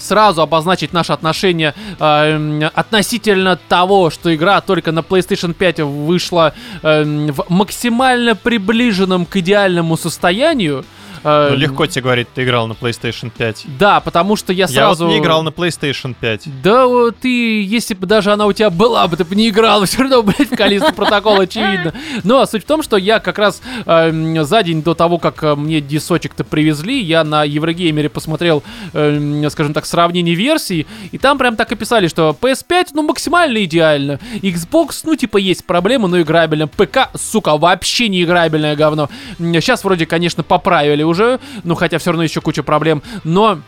[0.08, 7.04] сразу обозначить наше отношение э, относительно того, что игра только на PlayStation 5 вышла э,
[7.04, 10.86] в максимально приближенном к идеальному состоянию.
[11.24, 13.66] Э, Ну, легко тебе говорить, ты играл на PlayStation 5.
[13.80, 15.06] Да, потому что я Я сразу...
[15.06, 16.62] вот не играл на PlayStation 5.
[16.62, 16.86] Да
[17.20, 20.24] ты, если бы даже она у тебя была бы, ты бы не играл, все равно,
[20.24, 21.94] блядь, в Калиста протокол, очевидно.
[22.24, 25.56] Но суть в том, что я как раз эм, за день до того, как э,
[25.56, 28.64] мне дисочек-то привезли, я на Еврогеймере посмотрел,
[28.94, 33.64] эм, скажем так, сравнение версий, и там прям так и писали, что PS5, ну, максимально
[33.64, 34.20] идеально.
[34.42, 36.68] Xbox, ну, типа, есть проблемы, но играбельно.
[36.68, 39.10] ПК, сука, вообще не играбельное говно.
[39.40, 41.17] Сейчас вроде, конечно, поправили уже,
[41.64, 43.60] ну, хотя все равно еще куча проблем, но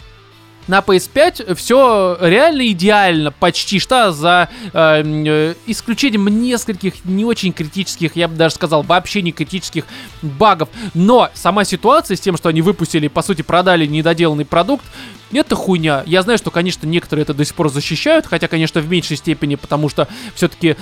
[0.69, 8.15] на PS5 все реально идеально, почти что, за э, э, исключением нескольких не очень критических,
[8.15, 9.85] я бы даже сказал, вообще не критических
[10.21, 10.69] багов.
[10.93, 14.85] Но сама ситуация с тем, что они выпустили, по сути, продали недоделанный продукт,
[15.31, 16.03] это хуйня.
[16.05, 19.55] Я знаю, что, конечно, некоторые это до сих пор защищают, хотя, конечно, в меньшей степени,
[19.55, 20.75] потому что все-таки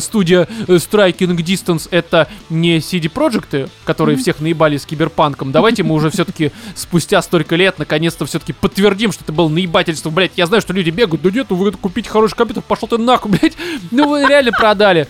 [0.00, 4.22] студия Striking Distance это не CD Projekt, которые Мгм.
[4.22, 5.52] всех наебали с киберпанком.
[5.52, 10.10] Давайте мы уже все-таки спустя столько лет наконец-то все-таки подтвердим, что это было наебательство.
[10.10, 12.98] Блять, я знаю, что люди бегают, да нет, ну вы купить хороший компьютер, пошел ты
[12.98, 13.56] нахуй, блять.
[13.90, 15.08] Ну вы реально продали.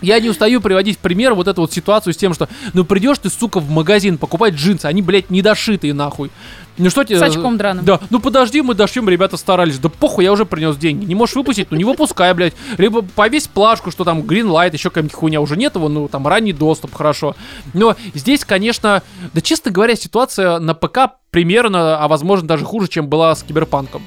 [0.00, 3.30] Я не устаю приводить пример вот эту вот ситуацию с тем, что ну придешь ты,
[3.30, 6.30] сука, в магазин покупать джинсы, они, блядь, недошитые нахуй.
[6.78, 7.18] Ну что тебе...
[7.18, 7.84] С очком драным.
[7.84, 9.78] Да, ну подожди, мы дошьем, ребята старались.
[9.78, 11.04] Да похуй, я уже принес деньги.
[11.06, 12.54] Не можешь выпустить, ну не выпускай, блядь.
[12.76, 15.40] Либо повесь плашку, что там Greenlight, еще какая-нибудь хуйня.
[15.40, 17.34] Уже нет его, ну там ранний доступ, хорошо.
[17.72, 23.08] Но здесь, конечно, да честно говоря, ситуация на ПК примерно, а возможно даже хуже, чем
[23.08, 24.02] была с Киберпанком.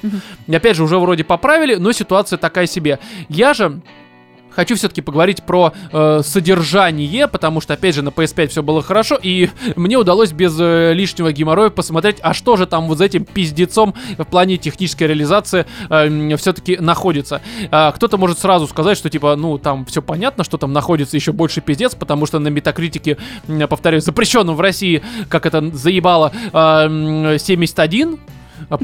[0.48, 3.00] Опять же, уже вроде поправили, но ситуация такая себе.
[3.28, 3.80] Я же
[4.50, 9.18] Хочу все-таки поговорить про э, содержание, потому что, опять же, на PS5 все было хорошо,
[9.20, 13.24] и мне удалось без э, лишнего геморроя посмотреть, а что же там вот за этим
[13.24, 15.66] пиздецом в плане технической реализации
[16.36, 17.40] все-таки находится.
[17.70, 21.32] А, кто-то может сразу сказать, что типа, ну, там все понятно, что там находится еще
[21.32, 23.16] больше пиздец, потому что на метакритике,
[23.48, 28.18] м, повторяю, запрещенном в России, как это заебало, а, м, 71,
[28.68, 28.78] а,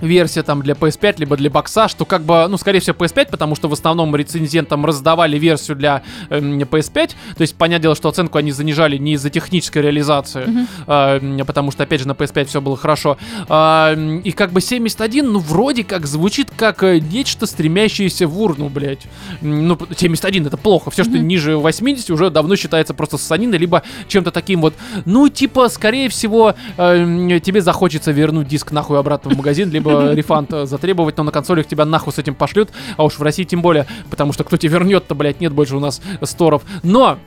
[0.00, 3.54] версия там для PS5, либо для бокса, что как бы, ну, скорее всего, PS5, потому
[3.54, 8.38] что в основном рецензентам раздавали версию для эм, PS5, то есть, понятное дело, что оценку
[8.38, 12.60] они занижали не из-за технической реализации, а, м, потому что, опять же, на PS5 все
[12.60, 13.16] было хорошо.
[13.48, 18.68] М, и как бы 71, ну, вроде как звучит как э, нечто, стремящееся в урну,
[18.68, 19.06] блядь.
[19.40, 24.30] Ну, 71 это плохо, все, что ниже 80 уже давно считается просто ссаниной, либо чем-то
[24.30, 24.74] таким вот,
[25.04, 30.52] ну, типа, скорее всего, эм, тебе захочется вернуть диск нахуй обратно в магазин, либо рефанд
[30.52, 33.60] э, затребовать, но на консолях тебя нахуй с этим пошлют, а уж в России тем
[33.60, 36.62] более, потому что кто тебе вернет-то, блядь, нет больше у нас сторов.
[36.82, 37.18] Но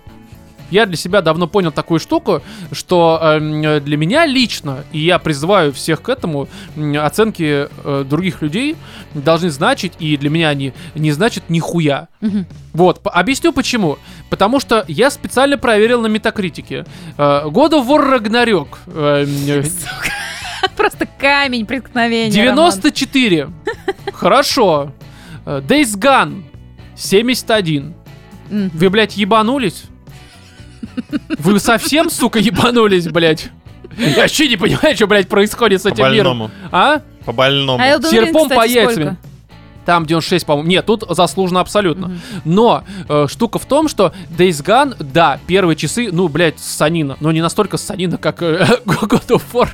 [0.71, 2.41] я для себя давно понял такую штуку,
[2.73, 6.49] что эм, для меня лично, и я призываю всех к этому,
[7.01, 8.75] оценки э, других людей
[9.13, 12.07] должны значить, и для меня они не значат нихуя.
[12.19, 12.45] Мгм.
[12.73, 13.97] Вот, по- объясню почему.
[14.29, 16.85] Потому что я специально проверил на метакритике.
[17.17, 18.67] Э, God of War Ragnarok.
[18.87, 19.63] э,
[20.75, 22.31] Просто камень преткновения.
[22.31, 23.49] 94.
[24.13, 24.91] Хорошо.
[25.45, 26.43] Э, Days Gone.
[26.95, 27.81] 71.
[27.83, 27.95] Роман.
[28.49, 28.71] М.
[28.73, 29.83] Вы, блядь, ебанулись?
[31.37, 33.49] Вы совсем, сука, ебанулись, блядь?
[33.97, 36.39] Я вообще не понимаю, что, блядь, происходит с По этим миром.
[36.39, 36.51] больному.
[36.71, 37.01] А?
[37.25, 37.81] По больному.
[37.83, 39.03] А Серпом по кстати, яйцами.
[39.05, 39.17] сколько?
[39.85, 40.69] Там 96, по-моему.
[40.69, 42.07] Нет, тут заслуженно абсолютно.
[42.09, 42.19] Мгм.
[42.43, 47.15] Но э, штука в том, что Days Gone, да, первые часы, ну, блядь, санина.
[47.21, 49.69] Но не настолько санина, как э, God of War.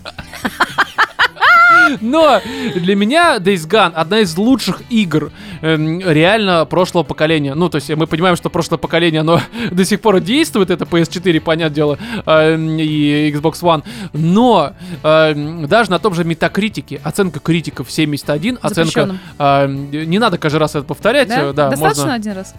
[2.01, 2.41] Но
[2.75, 5.31] для меня Days Gone одна из лучших игр
[5.61, 7.55] эм, реально прошлого поколения.
[7.55, 11.39] Ну, то есть мы понимаем, что прошлое поколение, оно до сих пор действует, это PS4,
[11.41, 13.83] понятное дело, эм, и Xbox One.
[14.13, 14.73] Но
[15.03, 19.17] эм, даже на том же Метакритике оценка критиков 71, оценка...
[19.39, 21.29] Эм, не надо каждый раз это повторять.
[21.29, 21.41] Да?
[21.41, 22.13] э, да Достаточно можно...
[22.15, 22.53] один раз?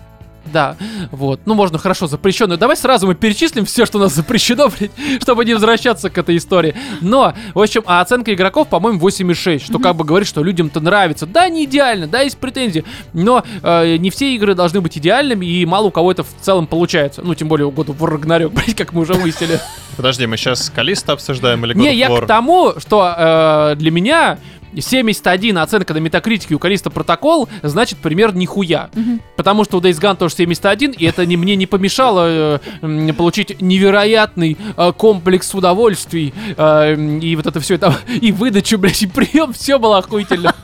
[0.53, 0.77] Да,
[1.11, 1.41] вот.
[1.47, 2.59] Ну, можно хорошо запрещенную.
[2.59, 4.93] Давай сразу мы перечислим все, что у нас запрещено, блядь,
[5.23, 6.75] чтобы не возвращаться к этой истории.
[7.01, 11.27] Но, в общем, а оценка игроков, по-моему, 8,6, что как бы говорит, что людям-то нравится.
[11.27, 15.65] Да, не идеально, да, есть претензии, но э, не все игры должны быть идеальными, и
[15.67, 17.23] мало у кого это в целом получается.
[17.23, 19.61] Ну, тем более у года в Рагнарёк, блядь, как мы уже выяснили.
[19.97, 24.39] Подожди, мы сейчас Калиста обсуждаем или Не, я к тому, что э, для меня
[24.81, 28.91] 71 оценка на метакритике у Калиста протокол значит примерно нихуя.
[28.95, 29.21] Мгм.
[29.37, 33.61] Потому что у Days Gone тоже 71, и это не, мне не помешало э, получить
[33.61, 36.35] невероятный э, комплекс удовольствий.
[36.57, 40.55] э, и вот это все это, и выдачу, блядь, и прием, все было охуительно.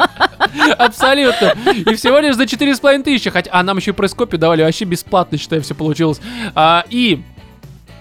[0.78, 1.54] Абсолютно.
[1.74, 3.30] И всего лишь за 4,5 тысячи.
[3.30, 6.20] Хотя, а нам еще и пресс-копию давали вообще бесплатно, считаю, все получилось.
[6.54, 7.22] А, и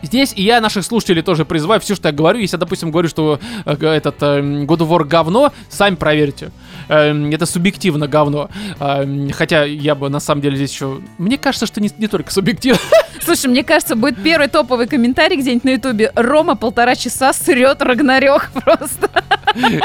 [0.01, 3.09] Здесь и я наших слушателей тоже призываю, все, что я говорю, если я, допустим, говорю,
[3.09, 6.51] что э, этот э, God of War говно, сами проверьте.
[6.87, 8.49] Эм, это субъективно говно.
[8.79, 11.01] Эм, хотя я бы на самом деле здесь еще...
[11.17, 12.79] Мне кажется, что не, не только субъективно.
[13.21, 16.11] Слушай, мне кажется, будет первый топовый комментарий где-нибудь на ютубе.
[16.15, 19.09] Рома полтора часа срет Рагнарёк просто.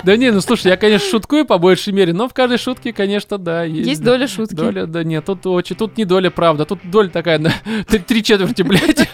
[0.05, 3.39] Да не, ну слушай, я, конечно, шуткую по большей мере, но в каждой шутке, конечно,
[3.39, 3.89] да, есть.
[3.89, 4.55] Есть доля шутки.
[4.55, 7.53] Доля, да нет, тут очень, тут не доля правда, тут доля такая на
[8.07, 9.09] три четверти, блядь.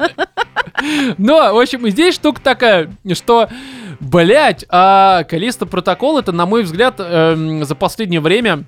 [1.19, 3.49] Но, в общем, здесь штука такая, что,
[4.01, 8.65] блядь, а Калиста протокол это, на мой взгляд, эм, за последнее время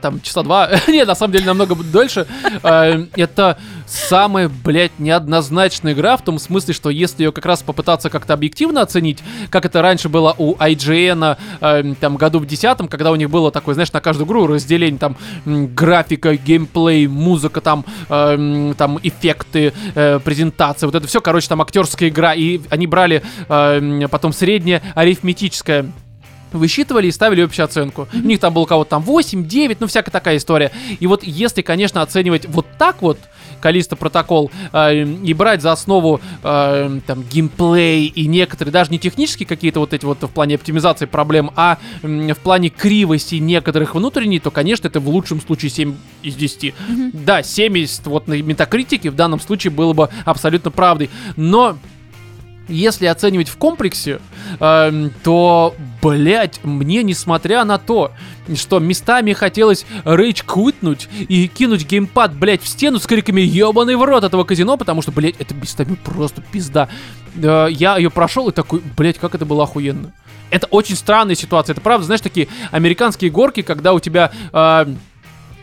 [0.00, 2.26] там часа два, нет, на самом деле намного дольше,
[2.62, 8.08] э, это самая, блядь, неоднозначная игра, в том смысле, что если ее как раз попытаться
[8.10, 9.18] как-то объективно оценить,
[9.50, 13.50] как это раньше было у IGN, э, там, году в десятом, когда у них было
[13.50, 20.20] такое, знаешь, на каждую игру разделение, там, графика, геймплей, музыка, там, э, там, эффекты, э,
[20.20, 23.22] презентация, вот это все, короче, там, актерская игра, и они брали
[24.10, 25.86] потом среднее арифметическое
[26.52, 28.08] высчитывали и ставили общую оценку.
[28.12, 30.70] У них там было кого-то там 8, 9, ну всякая такая история.
[30.98, 33.18] И вот если, конечно, оценивать вот так вот,
[33.60, 39.46] Калиста протокол э, и брать за основу э, там геймплей и некоторые даже не технические
[39.46, 44.42] какие-то вот эти вот в плане оптимизации проблем, а м, в плане кривости некоторых внутренних,
[44.42, 46.74] то, конечно, это в лучшем случае 7 из 10.
[47.12, 51.10] Да, 70 вот на метакритике в данном случае было бы абсолютно правдой.
[51.36, 51.76] Но
[52.70, 54.20] если оценивать в комплексе,
[54.60, 58.12] эм, то, блять, мне, несмотря на то,
[58.54, 64.04] что местами хотелось рейдж квитнуть и кинуть геймпад, блять, в стену с криками «Ебаный в
[64.04, 66.88] рот этого казино», потому что, блять, это местами просто пизда.
[67.36, 70.12] Э, я ее прошел и такой, блять, как это было охуенно.
[70.50, 71.74] Это очень странная ситуация.
[71.74, 74.32] Это правда, знаешь, такие американские горки, когда у тебя...
[74.52, 74.86] э,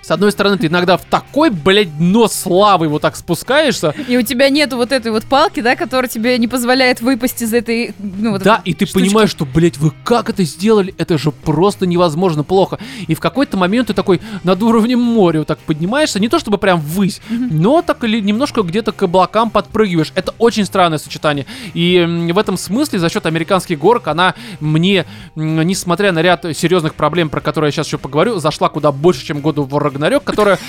[0.07, 4.21] с одной стороны, ты иногда в такой, блядь, дно славы вот так спускаешься, И у
[4.21, 8.31] тебя нету вот этой вот палки, да, которая тебе не позволяет выпасть из этой, ну,
[8.31, 9.05] вот Да, и ты штучки.
[9.05, 10.95] понимаешь, что, блядь, вы как это сделали?
[10.97, 12.79] Это же просто невозможно плохо.
[13.07, 16.57] И в какой-то момент ты такой над уровнем моря вот так поднимаешься, не то чтобы
[16.57, 20.13] прям ввысь, но так или немножко где-то к облакам подпрыгиваешь.
[20.15, 21.45] Это очень странное сочетание.
[21.73, 25.05] И в этом смысле за счет американских горок она мне,
[25.35, 29.41] несмотря на ряд серьезных проблем, про которые я сейчас еще поговорю, зашла куда больше, чем
[29.41, 30.59] году в Рагнарёк, которая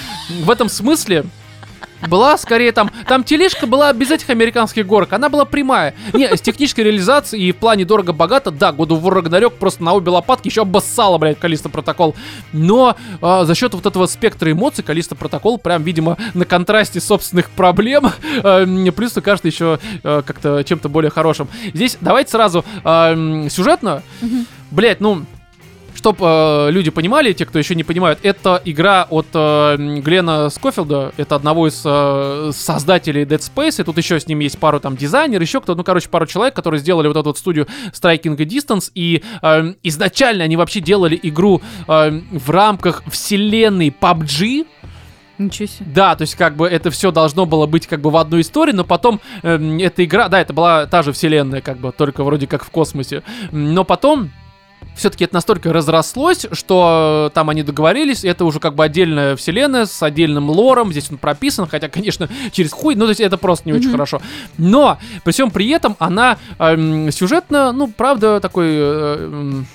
[0.43, 1.25] в этом смысле
[2.09, 5.95] была скорее там, там тележка была без этих американских горок, она была прямая.
[6.13, 10.11] Не, с технической реализацией и в плане дорого-богато, да, году в Рагнарёк просто на обе
[10.11, 12.15] лопатки еще обоссала, блядь, Калиста Протокол.
[12.53, 17.51] Но а, за счет вот этого спектра эмоций Калиста Протокол прям, видимо, на контрасте собственных
[17.51, 18.13] проблем,
[18.45, 21.49] м, плюс кажется еще а, как-то чем-то более хорошим.
[21.75, 24.03] Здесь давайте сразу м, сюжетно,
[24.71, 25.25] блять, ну,
[25.99, 31.13] Чтоб э, люди понимали, те, кто еще не понимают, это игра от э, Глена Скофилда,
[31.17, 34.97] это одного из э, создателей Dead Space, и тут еще с ним есть пару там
[34.97, 38.93] дизайнер, еще кто, ну, короче, пару человек, которые сделали вот эту вот студию Striking Distance,
[38.95, 44.67] и э, изначально они вообще делали игру э, в рамках вселенной PUBG,
[45.39, 45.87] Ничего себе.
[45.93, 48.71] да, то есть как бы это все должно было быть как бы в одной истории,
[48.73, 52.47] но потом эм, эта игра, да, это была та же вселенная, как бы, только вроде
[52.47, 53.25] как в космосе.
[53.51, 54.31] Но потом
[54.99, 59.37] все-таки это настолько разрослось, что э, там они договорились, и это уже как бы отдельная
[59.37, 63.39] вселенная с отдельным лором, здесь он прописан, хотя, конечно, через хуй, ну, то есть это
[63.39, 64.21] просто не очень хорошо.
[64.59, 68.67] Но, при всем при этом, она эм, сюжетно, ну, правда, такой...
[68.69, 69.67] э, м,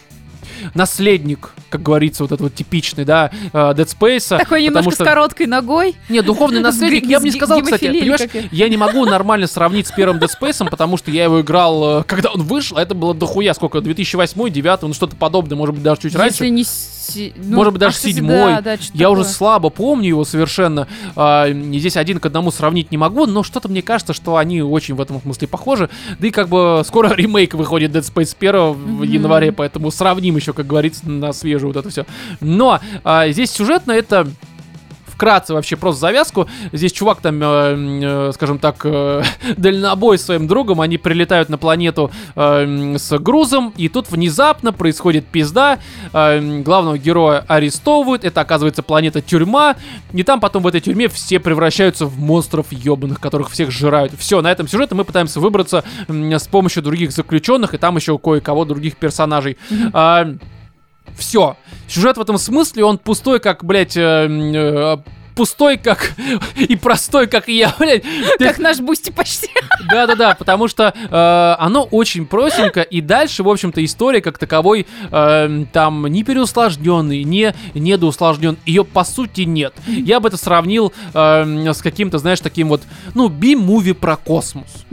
[0.73, 4.37] наследник, как говорится, вот этот вот типичный, да, э, Dead Space.
[4.37, 5.95] Такой немножко что- с короткой ногой.
[6.09, 8.21] не, духовный наследник, я бы не сказал, кстати, понимаешь,
[8.51, 12.03] я не могу нормально сравнить с первым Dead Space, потому что я его играл, э,
[12.03, 15.83] когда он вышел, а это было дохуя, сколько, 2008, 2009, ну что-то подобное, может быть,
[15.83, 16.43] даже чуть раньше.
[16.45, 16.63] Если не...
[16.63, 18.53] си- ну, Может быть, даже а, кстати, седьмой.
[18.55, 19.33] да, да, Я уже такое.
[19.35, 20.87] слабо помню его совершенно.
[21.15, 24.95] а, здесь один к одному сравнить не могу, но что-то мне кажется, что они очень
[24.95, 25.89] в этом смысле похожи.
[26.19, 29.03] Да и как бы скоро ремейк выходит Dead Space 1 в Мгм.
[29.03, 32.06] январе, поэтому сравним еще, как говорится, на свежую вот это все.
[32.41, 34.27] Но а, здесь сюжетно это
[35.14, 36.48] вкратце вообще просто завязку.
[36.72, 39.23] Здесь чувак там, э, э, скажем так, э,
[39.57, 45.26] дальнобой с своим другом, они прилетают на планету э, с грузом, и тут внезапно происходит
[45.26, 45.80] пизда.
[46.14, 49.76] Э, главного героя арестовывают, это оказывается планета тюрьма,
[50.11, 54.13] и там потом в этой тюрьме все превращаются в монстров ебаных, которые всех сжирают.
[54.18, 58.18] Все, на этом сюжете мы пытаемся выбраться м, с помощью других заключенных, и там еще
[58.18, 59.57] кое-кого других персонажей.
[59.94, 60.34] А,
[61.18, 61.57] все.
[61.88, 64.98] Сюжет в этом смысле, он пустой, как, блядь, э, э,
[65.35, 66.14] пустой, как
[66.55, 68.03] и простой, как и я, блядь.
[68.39, 69.49] Как наш Boosty почти.
[69.89, 75.65] Да-да-да, потому что э, оно очень простенько, и дальше, в общем-то, история как таковой э,
[75.72, 79.73] там не переусложненный, не недоусложнен, ее по сути нет.
[79.88, 82.84] Я бы это сравнил э, с каким-то, знаешь, таким вот,
[83.14, 84.85] ну, би-муви про космос.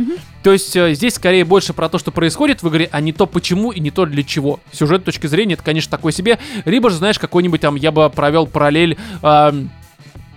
[0.43, 3.27] То есть э, здесь скорее больше про то, что происходит в игре, а не то
[3.27, 4.61] почему и не то для чего.
[4.73, 6.39] С сюжетной точки зрения это, конечно, такое себе.
[6.65, 8.97] Либо же, знаешь, какой-нибудь там, я бы провел параллель...
[9.23, 9.53] э,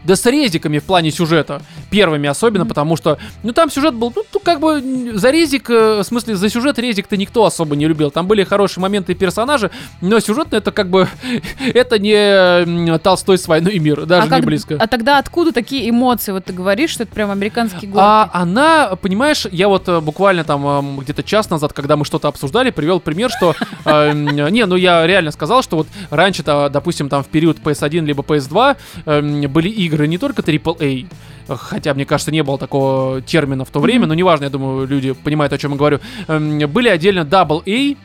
[0.04, 1.62] да с резиками в плане сюжета.
[1.90, 6.00] Первыми особенно, потому что, ну, там сюжет был, ну, ну, как бы, за резик, э,
[6.00, 8.12] в смысле, за сюжет резик-то никто особо не любил.
[8.12, 9.72] Там были хорошие моменты и персонажи,
[10.02, 11.08] но сюжетно это как бы,
[11.74, 14.78] это не Толстой с «Войной и мир», даже а, не как- близко.
[14.80, 16.32] а тогда откуда такие эмоции?
[16.32, 18.06] Вот ты говоришь, что это прям американские горки.
[18.06, 22.28] А она, понимаешь, я вот э, буквально там эм, где-то час назад, когда мы что-то
[22.28, 23.56] обсуждали, привел пример, что...
[24.14, 28.78] Не, ну я реально сказал, что вот раньше-то, допустим, там в период PS1 либо PS2
[29.06, 31.08] эм, были игры не только AAA,
[31.48, 35.14] хотя, мне кажется, не было такого термина в то время, но неважно, я думаю, люди
[35.14, 36.00] понимают, о чем я говорю.
[36.28, 37.98] Эм, Были отдельно AA,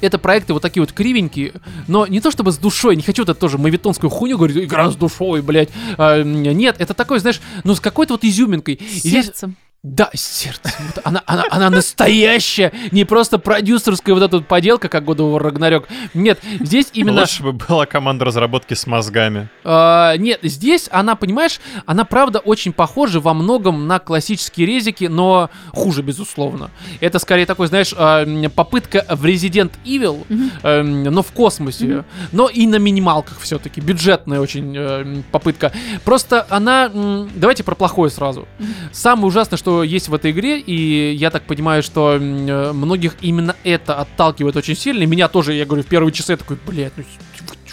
[0.00, 1.52] это проекты вот такие вот кривенькие,
[1.88, 4.90] но не то чтобы с душой, не хочу вот это тоже мавитонскую хуйню говорить, игра
[4.90, 5.70] с душой, блядь.
[5.96, 8.74] А, нет, это такой, знаешь, ну с какой-то вот изюминкой.
[8.74, 9.56] И здесь Сердцем.
[9.84, 10.72] Да, сердце.
[10.78, 15.84] Вот она, она, она настоящая, не просто продюсерская вот эта вот поделка, как War Ragnarok.
[16.14, 17.20] Нет, здесь именно...
[17.20, 19.50] Лучше бы была команда разработки с мозгами.
[19.62, 25.50] А, нет, здесь она, понимаешь, она правда очень похожа во многом на классические резики, но
[25.74, 26.70] хуже, безусловно.
[27.00, 30.24] Это скорее такой, знаешь, а, попытка в Resident Evil,
[30.62, 33.82] эм, но в космосе, но и на минималках все-таки.
[33.82, 35.72] Бюджетная очень э, попытка.
[36.06, 36.90] Просто она...
[37.34, 38.48] Давайте про плохое сразу.
[38.90, 43.56] Самое ужасное, что есть в этой игре, и я так понимаю, что э, многих именно
[43.64, 45.02] это отталкивает очень сильно.
[45.02, 47.04] И меня тоже, я говорю, в первые часы я такой, блядь, ну,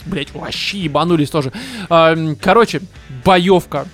[0.06, 1.52] блядь, вообще ебанулись тоже.
[2.41, 2.82] Короче,
[3.23, 3.88] боевка.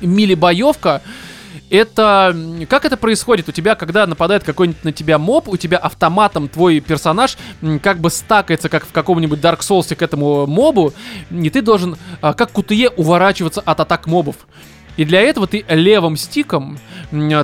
[0.00, 1.02] Мили-боевка.
[1.70, 2.36] Это...
[2.68, 3.48] Как это происходит?
[3.48, 7.36] У тебя, когда нападает какой-нибудь на тебя моб, у тебя автоматом твой персонаж
[7.82, 10.92] как бы стакается, как в каком-нибудь Dark Souls к этому мобу,
[11.30, 14.36] и ты должен, а, как кутые, уворачиваться от атак мобов.
[14.96, 16.78] И для этого ты левым стиком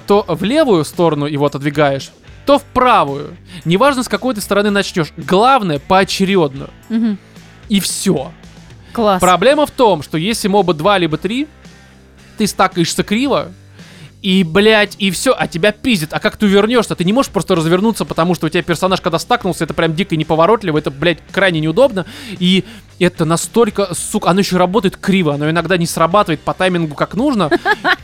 [0.07, 2.11] то в левую сторону его отодвигаешь,
[2.47, 3.37] то в правую.
[3.65, 5.13] Неважно, с какой ты стороны начнешь.
[5.17, 6.71] Главное, поочередно.
[6.89, 7.19] Мгм.
[7.69, 8.33] И все.
[8.93, 9.21] Класс.
[9.21, 11.47] Проблема в том, что если моба 2 либо 3,
[12.39, 13.53] ты стакаешься криво,
[14.23, 16.13] и, блядь, и все, а тебя пиздит.
[16.13, 16.95] А как ты вернешься?
[16.95, 20.15] Ты не можешь просто развернуться, потому что у тебя персонаж, когда стакнулся, это прям дико
[20.15, 22.05] неповоротливо, это, блядь, крайне неудобно.
[22.39, 22.65] И
[22.99, 27.51] это настолько, сука, оно еще работает криво, оно иногда не срабатывает по таймингу как нужно.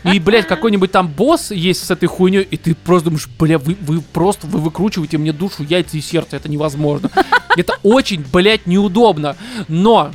[0.05, 3.77] И, блядь, какой-нибудь там босс есть с этой хуйней, и ты просто думаешь, бля, вы,
[3.81, 7.11] вы просто, вы выкручиваете мне душу, яйца и сердце, это невозможно.
[7.57, 9.37] Это очень, блядь, неудобно.
[9.69, 10.13] Но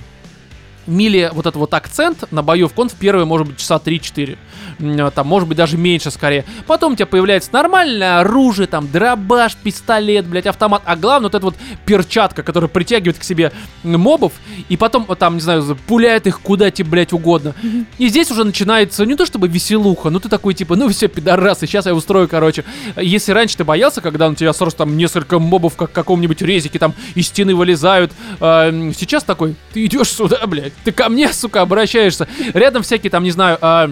[0.87, 4.37] Мили вот этот вот акцент на боевку, он в первые, может быть, часа 3-4.
[4.79, 6.45] М, Там, может быть, даже меньше скорее.
[6.67, 10.81] Потом у тебя появляется нормальное оружие, там, дробаш, пистолет, блядь, автомат.
[10.85, 11.55] А главное, вот эта вот
[11.85, 13.51] перчатка, которая притягивает к себе
[13.83, 14.33] мобов,
[14.69, 17.53] и потом, вот там, не знаю, пуляет их куда тебе, блядь, угодно.
[17.97, 21.67] И здесь уже начинается не то чтобы веселуха, но ты такой, типа, ну все, пидорасы,
[21.67, 22.63] сейчас я устрою, короче.
[22.97, 26.79] Если раньше ты боялся, когда у тебя сразу там несколько мобов, как в каком-нибудь резике,
[26.79, 31.61] там из стены вылезают, м, сейчас такой, ты идешь сюда, блядь, ты ко мне, сука,
[31.61, 32.27] обращаешься.
[32.53, 33.91] Рядом всякие там, не знаю, а,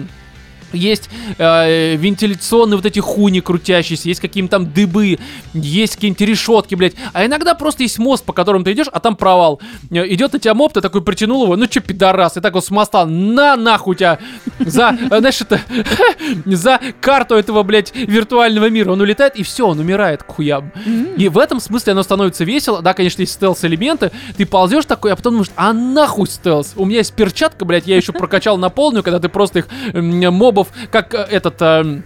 [0.72, 5.18] есть э, вентиляционные вот эти хуни крутящиеся, есть какие-то там дыбы,
[5.54, 6.94] есть какие-нибудь решетки, блядь.
[7.12, 9.60] А иногда просто есть мост, по которому ты идешь, а там провал.
[9.90, 12.64] Э, Идет на тебя моб, ты такой притянул его, ну че, пидорас, и так вот
[12.64, 14.18] с моста, на нахуй тебя
[14.58, 15.60] за, э, знаешь, это,
[16.46, 18.92] за карту этого, блядь, виртуального мира.
[18.92, 20.72] Он улетает, и все, он умирает к хуям.
[21.16, 22.82] И в этом смысле оно становится весело.
[22.82, 24.10] Да, конечно, есть стелс-элементы.
[24.36, 26.72] Ты ползешь такой, а потом думаешь, а нахуй стелс?
[26.76, 30.18] У меня есть перчатка, блядь, я еще прокачал на полную, когда ты просто их м,
[30.60, 31.60] мобов, как э, этот...
[31.62, 32.04] эм,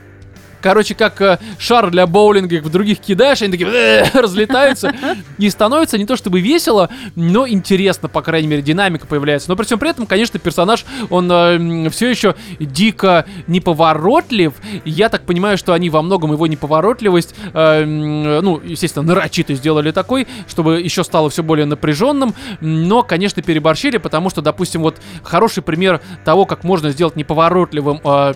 [0.64, 4.94] Короче, как э, шар для боулинга, их в других кидаешь, они такие «Э», разлетаются.
[5.36, 9.50] И становится не то чтобы весело, но интересно, по крайней мере, динамика появляется.
[9.50, 14.54] Но при всем при этом, конечно, персонаж, он все еще дико неповоротлив.
[14.86, 20.26] Я так понимаю, что они во многом его неповоротливость, э, ну, естественно, нарочито сделали такой,
[20.48, 22.34] чтобы еще стало все более напряженным.
[22.62, 28.32] Но, конечно, переборщили, потому что, допустим, вот хороший пример того, как можно сделать неповоротливым э,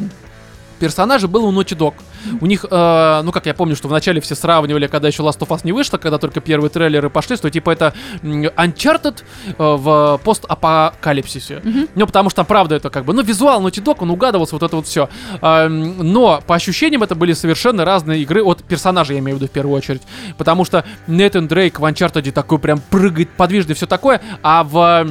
[0.79, 1.95] персонажа был у Naughty Dog.
[2.41, 5.49] У них, э, ну как я помню, что вначале все сравнивали, когда еще Last of
[5.49, 11.63] Us не вышло, когда только первые трейлеры пошли, что типа это Uncharted э, в постапокалипсисе.
[11.95, 14.63] Ну потому что там правда это как бы, ну визуал Naughty Dog, он угадывался, вот
[14.63, 15.09] это вот все.
[15.41, 19.53] но по ощущениям это были совершенно разные игры от персонажа, я имею в виду в
[19.53, 20.03] первую очередь.
[20.37, 25.09] Потому что Нейтан Дрейк в Uncharted такой прям прыгает подвижный, все такое, а в э,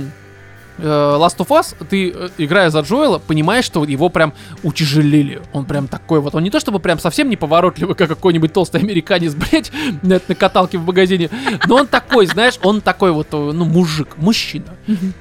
[0.86, 4.34] Last of Us, ты, э, играя за Джоэла, понимаешь, что его прям
[4.64, 5.41] утяжелили.
[5.54, 9.34] Он прям такой вот, он не то чтобы прям совсем неповоротливый, как какой-нибудь толстый американец,
[9.52, 9.72] блядь,
[10.02, 11.30] на, на каталке в магазине,
[11.68, 14.66] но он такой, знаешь, он такой вот, э, ну, мужик, мужчина.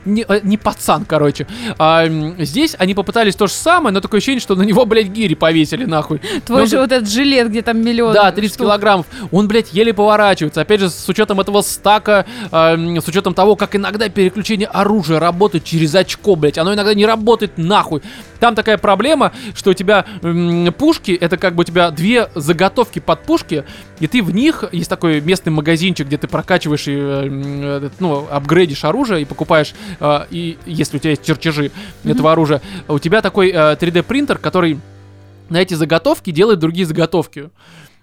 [0.04, 1.46] Не, э, не пацан, короче.
[1.78, 2.06] А,
[2.38, 5.84] здесь они попытались то же самое, но такое ощущение, что на него, блядь, гири повесили,
[5.84, 6.20] нахуй.
[6.44, 8.12] Твой Ну, же вот этот жилет, где там миллион.
[8.14, 8.66] да, 30 штук.
[8.66, 9.06] килограммов.
[9.30, 10.60] Он, блядь, еле поворачивается.
[10.60, 15.45] Опять же, с учетом этого стака, эм, с учетом того, как иногда переключение оружия работает
[15.48, 16.58] через очко, блядь.
[16.58, 18.02] Оно иногда не работает нахуй.
[18.40, 22.98] Там такая проблема, что у тебя м, пушки, это как бы у тебя две заготовки
[22.98, 23.64] под пушки,
[24.00, 28.26] и ты в них, есть такой местный магазинчик, где ты прокачиваешь и, м, этот, ну,
[28.30, 31.70] апгрейдишь оружие и покупаешь, э, и если у тебя есть чертежи
[32.04, 34.78] этого оружия, у тебя такой э, 3D принтер, который
[35.48, 37.50] на эти заготовки делает другие заготовки.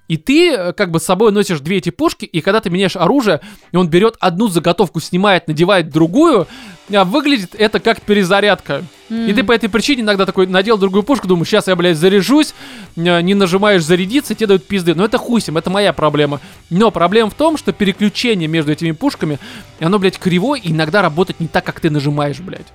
[0.08, 2.96] И ты э, как бы с собой носишь две эти пушки, и когда ты меняешь
[2.96, 3.40] оружие,
[3.72, 6.48] и он берет одну заготовку, снимает, надевает другую,
[6.94, 8.84] а выглядит это как перезарядка.
[9.10, 12.54] И ты по этой причине иногда такой надел другую пушку, думаю, сейчас я, блядь, заряжусь,
[12.96, 14.94] э, не нажимаешь зарядиться, тебе дают пизды.
[14.96, 16.42] Но это ним, это моя проблема.
[16.70, 19.40] Но проблема в том, что переключение между этими пушками,
[19.80, 22.68] оно, блядь, кривое, и иногда работает не так, как ты нажимаешь, блядь.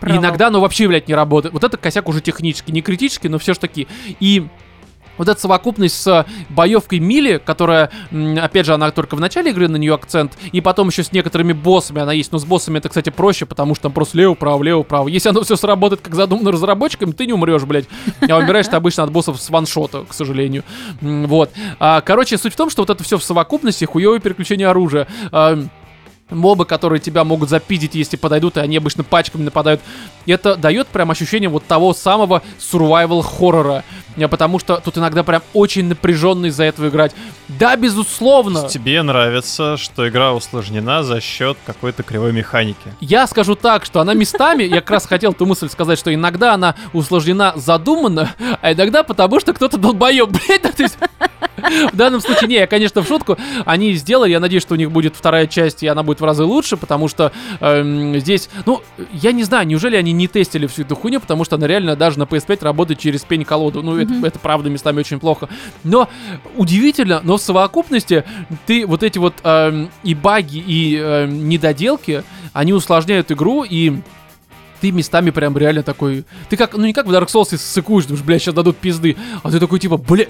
[0.00, 0.18] Провал.
[0.22, 1.54] иногда оно вообще, блядь, не работает.
[1.54, 3.88] Вот это косяк уже технический, не критический, но все ж таки.
[4.20, 4.46] И
[5.18, 7.90] вот эта совокупность с боевкой Мили, которая,
[8.40, 11.52] опять же, она только в начале игры на нее акцент, и потом еще с некоторыми
[11.52, 15.08] боссами она есть, но с боссами это, кстати, проще, потому что там просто лево-право, лево-право.
[15.08, 17.86] Если оно все сработает как задумано разработчиками, ты не умрешь, блядь.
[18.28, 20.64] А умираешь ты обычно от боссов с ваншота, к сожалению.
[21.00, 21.50] Вот.
[21.78, 25.06] А, короче, суть в том, что вот это все в совокупности, хуевое переключение оружия.
[26.30, 29.80] Мобы, которые тебя могут запиздить, если подойдут, и они обычно пачками нападают.
[30.26, 33.84] Это дает прям ощущение вот того самого survival хоррора.
[34.16, 37.14] Э, Потому что тут иногда прям очень напряженно из-за этого играть.
[37.48, 38.68] Да, безусловно.
[38.68, 42.94] Тебе нравится, что игра усложнена за счет какой-то кривой механики.
[43.00, 46.54] Я скажу так, что она местами, я как раз хотел ту мысль сказать, что иногда
[46.54, 48.30] она усложнена задуманно,
[48.60, 50.98] а иногда потому, что кто-то долбоеб, блядь, ну, то есть,
[51.92, 53.36] В данном случае, не, я, конечно, в шутку.
[53.64, 56.44] Они сделали, я надеюсь, что у них будет вторая часть, и она будет в разы
[56.44, 58.82] лучше, потому что эм, здесь, ну,
[59.12, 62.18] я не знаю, неужели они не тестили всю эту хуйню, потому что она реально даже
[62.18, 63.82] на PS5 работает через пень-колоду.
[63.82, 65.48] Ну, это, это правда местами очень плохо.
[65.84, 66.08] Но
[66.56, 68.24] удивительно, но в совокупности
[68.66, 72.22] ты вот эти вот эм, и баги, и эм, недоделки,
[72.52, 74.00] они усложняют игру, и
[74.86, 76.24] ты местами прям реально такой...
[76.48, 79.16] Ты как, ну не как в Dark Souls, если ссыкуешь, думаешь, бля, сейчас дадут пизды.
[79.42, 80.26] А ты такой, типа, бля,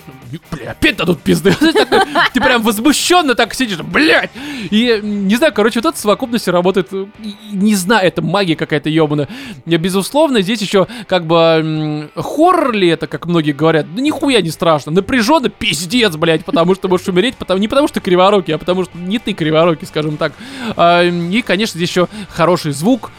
[0.51, 1.55] бля, опять дадут пизды.
[2.33, 4.31] Ты прям возмущенно так сидишь, блядь.
[4.71, 7.07] И, не знаю, короче, вот эта совокупность работает, э,
[7.53, 9.29] не знаю, это магия какая-то ебаная.
[9.67, 14.93] Безусловно, здесь еще как бы хоррор ли это, как многие говорят, да нихуя не страшно.
[14.93, 18.97] Напряженно, пиздец, блядь, потому что можешь умереть, потому, не потому что криворукий, а потому что
[18.97, 20.33] не ты криворукий, скажем так.
[20.77, 23.11] А, И, конечно, здесь еще хороший звук,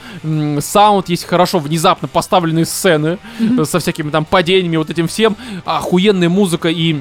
[0.60, 5.36] саунд, есть хорошо внезапно поставленные сцены э, со всякими там падениями, вот этим всем,
[5.66, 6.98] охуенная музыка и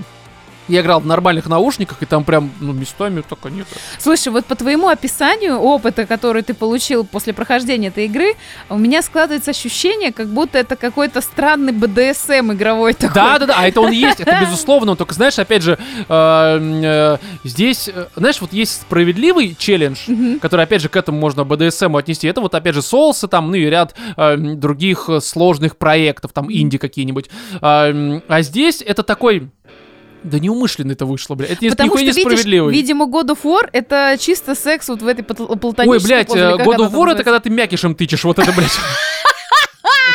[0.69, 3.67] я играл в нормальных наушниках, и там прям, ну, местами только нет.
[3.99, 8.35] Слушай, вот по твоему описанию опыта, который ты получил после прохождения этой игры,
[8.69, 13.15] у меня складывается ощущение, как будто это какой-то странный БДСМ игровой такой.
[13.15, 14.97] Да, да, да, а это он есть, это безусловно.
[14.97, 15.79] Только знаешь, опять же,
[16.09, 19.99] э, э, здесь, э, знаешь, вот есть справедливый челлендж,
[20.41, 22.27] который, опять же, к этому можно БДСМ отнести.
[22.27, 26.51] Это вот, опять же, соусы там, ну и ряд э, других э, сложных проектов, там,
[26.51, 27.31] инди какие-нибудь.
[27.61, 29.51] А, а здесь это такой...
[30.27, 31.47] Да неумышленно это вышло, бля.
[31.47, 32.75] Это Потому что, не видишь, справедливый.
[32.75, 36.41] видимо, God of War это чисто секс вот в этой пл- Ой, платонической блядь, позе,
[36.41, 38.71] э, God of War это когда ты мякишем тычешь, вот это, блядь.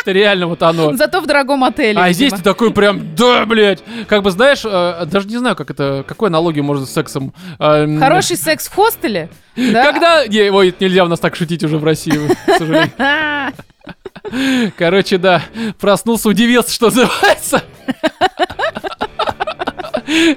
[0.02, 0.96] Это реально вот оно.
[0.96, 2.00] Зато в дорогом отеле.
[2.00, 2.14] А видимо.
[2.14, 3.84] здесь ты такой прям, да, блядь.
[4.08, 7.34] Как бы знаешь, э, даже не знаю, как это, какой аналогию можно с сексом.
[7.60, 9.30] э, Хороший секс в хостеле?
[9.56, 9.92] Да?
[9.92, 10.26] Когда...
[10.28, 12.14] Не, ой, нельзя у нас так шутить уже в России,
[12.48, 12.92] к сожалению.
[14.78, 15.44] Короче, да,
[15.80, 17.64] проснулся, удивился, что называется.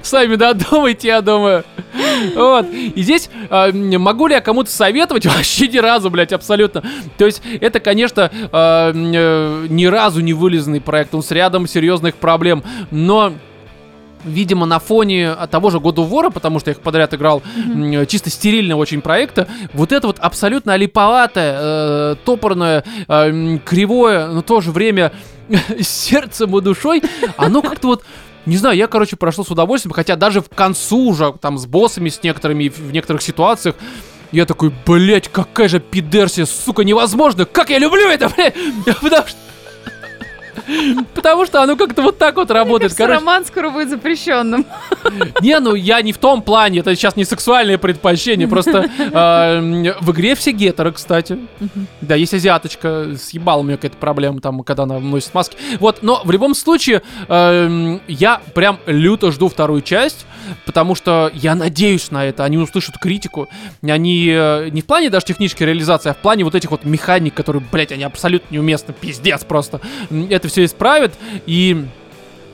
[0.01, 1.63] Сами додумайте, я думаю.
[2.35, 2.67] Вот.
[2.71, 5.25] И здесь э, могу ли я кому-то советовать?
[5.25, 6.83] Вообще ни разу, блядь, абсолютно.
[7.17, 11.13] То есть это, конечно, э, э, ни разу не вылезанный проект.
[11.15, 12.63] Он с рядом серьезных проблем.
[12.91, 13.33] Но
[14.25, 18.29] видимо, на фоне того же of War, потому что я их подряд играл, м, чисто
[18.29, 24.61] стерильного очень проекта, вот это вот абсолютно олиповатое, э, топорное, э, кривое, но в то
[24.61, 25.11] же время
[25.79, 27.03] сердцем и душой,
[27.37, 28.03] оно как-то вот
[28.45, 32.09] не знаю, я, короче, прошел с удовольствием, хотя даже в концу уже, там, с боссами,
[32.09, 33.75] с некоторыми, в некоторых ситуациях,
[34.31, 38.55] я такой, блять, какая же пидерсия, сука, невозможно, как я люблю это, блядь,
[38.85, 39.37] потому что...
[41.13, 42.93] Потому что оно как-то вот так вот работает.
[42.93, 44.65] кажется, Короче, роман скоро будет запрещенным.
[45.41, 50.11] не, ну я не в том плане, это сейчас не сексуальное предпочтение, просто э, в
[50.11, 51.37] игре все гетеры, кстати.
[52.01, 55.57] Да, есть азиаточка, съебала у нее какая-то проблема там, когда она носит маски.
[55.79, 60.25] Вот, но в любом случае, эм, я прям люто жду вторую часть,
[60.65, 63.49] потому что я надеюсь на это, они услышат критику,
[63.81, 67.33] они э, не в плане даже технической реализации, а в плане вот этих вот механик,
[67.33, 69.81] которые, блядь, они абсолютно неуместны, пиздец просто.
[70.29, 71.13] Это все исправят,
[71.45, 71.85] и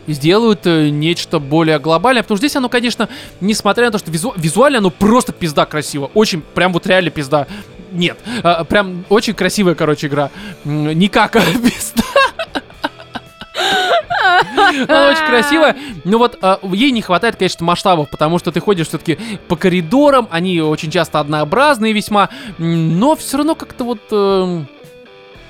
[0.07, 3.07] сделают э, нечто более глобальное, потому что здесь оно, конечно,
[3.39, 7.45] несмотря на то, что визу- визуально оно просто пизда красиво, очень, прям вот реально пизда.
[7.91, 10.31] Нет, а, прям очень красивая, короче, игра.
[10.65, 12.03] М, Не как а, пизда.
[14.87, 18.87] Она очень красивая, но вот а, ей не хватает, конечно, масштабов, потому что ты ходишь
[18.87, 19.17] все-таки
[19.47, 23.99] по коридорам, они очень часто однообразные весьма, но все равно как-то вот...
[24.11, 24.67] эм,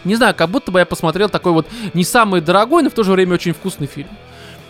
[0.06, 3.04] не знаю, как будто бы я посмотрел такой вот не самый дорогой, но в то
[3.04, 4.10] же время очень вкусный фильм.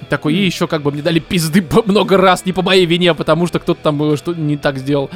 [0.09, 3.47] Такой, и еще как бы мне дали пизды много раз, не по моей вине, потому
[3.47, 5.09] что кто-то там э, что не так сделал.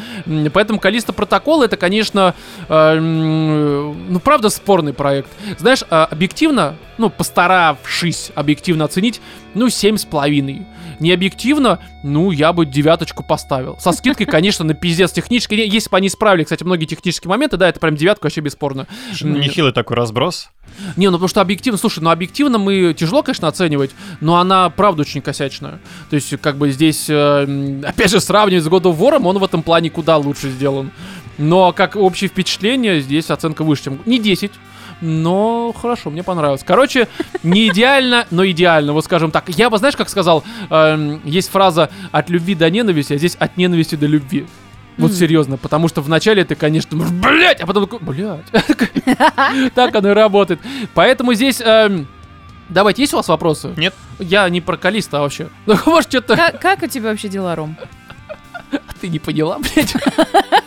[0.54, 2.34] Поэтому Калиста Протокол это, конечно,
[2.70, 5.30] э, м, ну правда спорный проект.
[5.58, 9.22] Знаешь, а, объективно, ну постаравшись объективно оценить,
[9.56, 10.65] ну семь с половиной.
[10.99, 13.77] Не объективно, ну я бы девяточку поставил.
[13.80, 15.56] Со скидкой, конечно, на пиздец технически.
[15.56, 18.88] Если бы они исправили, кстати, многие технические моменты, да, это прям девятка вообще бесспорно.
[19.22, 20.49] М, Нехилый такой разброс.
[20.95, 23.91] не, ну потому что объективно, слушай, ну объективно мы тяжело, конечно, оценивать,
[24.22, 25.80] но она, правда, очень косячная.
[26.10, 29.44] То есть, как бы здесь, э, опять же, сравнивать с God of War, он в
[29.44, 30.91] этом плане куда лучше сделан.
[31.38, 33.99] Но как общее впечатление, здесь оценка выше, чем...
[34.06, 34.52] Не 10,
[35.06, 36.64] но хорошо, мне понравилось.
[36.65, 37.07] Короче,
[37.44, 39.48] не идеально, но идеально, вот скажем так.
[39.49, 43.56] Я бы, знаешь, как сказал, эм, есть фраза «от любви до ненависти», а здесь «от
[43.57, 44.48] ненависти до любви».
[44.98, 45.18] Вот Мгм.
[45.19, 48.45] серьезно, потому что вначале ты, конечно, блять, а потом такой, блять.
[49.76, 50.60] Так оно и работает.
[50.94, 51.61] Поэтому здесь...
[51.61, 52.07] эм,
[52.69, 53.73] Давайте, есть у вас вопросы?
[53.77, 53.94] Нет.
[54.18, 55.49] Я не про Калиста вообще.
[55.68, 57.77] Ну, может, что-то Как, как у тебя вообще дела, Ром?
[59.02, 59.94] ты не поняла, блядь.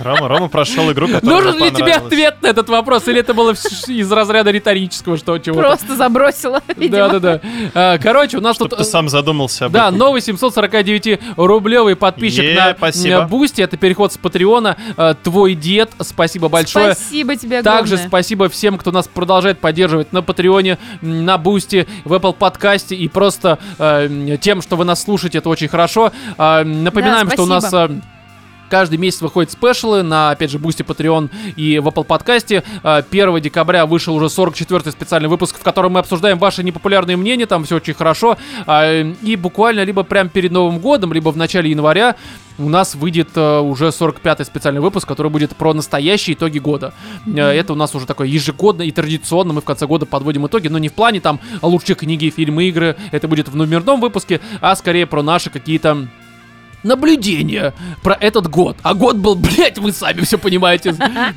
[0.00, 3.52] Рома, Рома прошел игру, которая Нужен ли тебе ответ на этот вопрос, или это было
[3.52, 6.60] из разряда риторического, что чего Просто забросила.
[6.76, 7.40] Да-да-да.
[7.74, 8.78] А, Короче, у нас Чтоб тут...
[8.78, 9.98] ты сам задумался об Да, этом.
[9.98, 13.22] новый 749-рублевый подписчик Е, на спасибо.
[13.22, 13.62] Boosty.
[13.62, 14.76] Это переход с Патреона.
[14.96, 15.90] Э, Твой дед.
[16.00, 16.94] Спасибо большое.
[16.94, 17.80] Спасибо тебе огромное.
[17.80, 23.08] Также спасибо всем, кто нас продолжает поддерживать на Патреоне, на Boosty, в Apple подкасте и
[23.08, 26.12] просто э, м, тем, что вы нас слушаете, это очень хорошо.
[26.38, 27.94] А, Напоминаем, Да, что у нас спасибо.
[27.94, 28.15] э,
[28.68, 32.62] Каждый месяц выходят special ы на, опять же, Boosty, Patreon и в Apple подкасте.
[32.82, 37.46] Э, 1 декабря вышел уже 44-й специальный выпуск, в котором мы обсуждаем ваши непопулярные мнения,
[37.46, 38.36] там все очень хорошо.
[38.66, 42.16] А, И буквально либо прям перед Новым годом, либо в начале января
[42.58, 46.94] у нас выйдет э, уже 45-й специальный выпуск, который будет про настоящие итоги года.
[47.26, 49.52] Э, Это у нас уже такое ежегодно и традиционно.
[49.52, 52.96] Мы в конце года подводим итоги, но не в плане там лучшие книги, фильмы, игры.
[53.12, 56.08] Это будет в номерном выпуске, а скорее про наши какие-то
[56.86, 58.76] наблюдения про этот год.
[58.82, 60.94] А год был, блядь, вы сами все понимаете,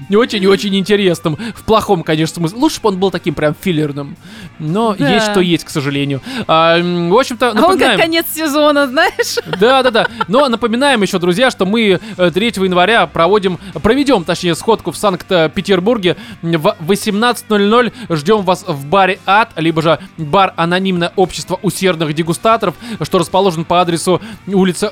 [0.10, 1.38] не очень и очень интересным.
[1.56, 2.60] В плохом, конечно, смысле.
[2.60, 4.16] Лучше бы он был таким прям филлерным.
[4.60, 5.10] Но Да.
[5.14, 6.22] есть что есть, к сожалению.
[6.48, 8.00] А, в общем-то, А он как напоминаем...
[8.00, 9.36] конец сезона, знаешь?
[9.60, 10.08] Да, да, да.
[10.28, 16.18] Но напоминаем еще, друзья, что мы э, 3 января проводим, проведем, точнее, сходку в Санкт-Петербурге
[16.42, 17.94] в 18.00.
[18.16, 23.82] Ждем вас в баре Ад, либо же бар Анонимное общество усердных дегустаторов, что расположен по
[23.82, 24.90] адресу улица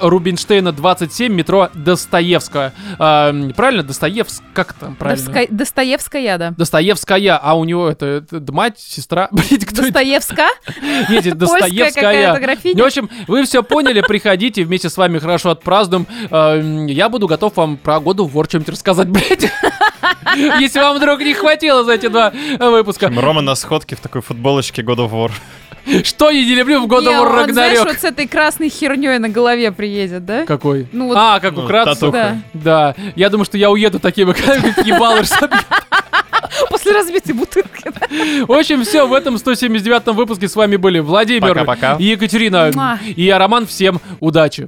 [0.47, 2.73] Рубинштейна, 27, метро Достоевская.
[2.99, 3.83] А, правильно?
[3.83, 4.41] Достоевск?
[4.53, 5.29] Как там правильно?
[5.29, 6.51] Доска- Достоевская, да.
[6.51, 9.91] Достоевская, а у него это, это мать, сестра, блядь, кто это?
[9.91, 10.47] Достоевска?
[11.09, 11.91] Нет, Польская Достоевская.
[12.39, 16.07] какая-то Ну, в общем, вы все поняли, приходите, вместе с вами хорошо отпразднуем.
[16.31, 19.51] Э, Я буду готов вам про году в War что-нибудь рассказать, блядь.
[20.35, 23.09] Если вам вдруг не хватило за эти два выпуска.
[23.13, 25.31] Рома на сходке в такой футболочке God of War.
[26.03, 27.85] Что я не люблю в of War он, знаешь, Ragnarok?
[27.87, 30.45] вот с этой красной херней на голове приедет, да?
[30.45, 30.87] Какой?
[30.91, 31.95] Ну вот, А, как Ну, украдться?
[31.95, 32.41] татуха.
[32.53, 32.93] да.
[32.95, 33.11] Да.
[33.15, 35.21] Я думаю, что я уеду таким, как ебало.
[36.69, 37.91] После разбитой бутылки.
[38.47, 41.65] В общем, все, в этом 179-м выпуске с вами были Владимир
[41.99, 42.71] и Екатерина.
[42.73, 42.99] Муа.
[43.15, 43.65] И я, Роман.
[43.67, 44.67] Всем удачи.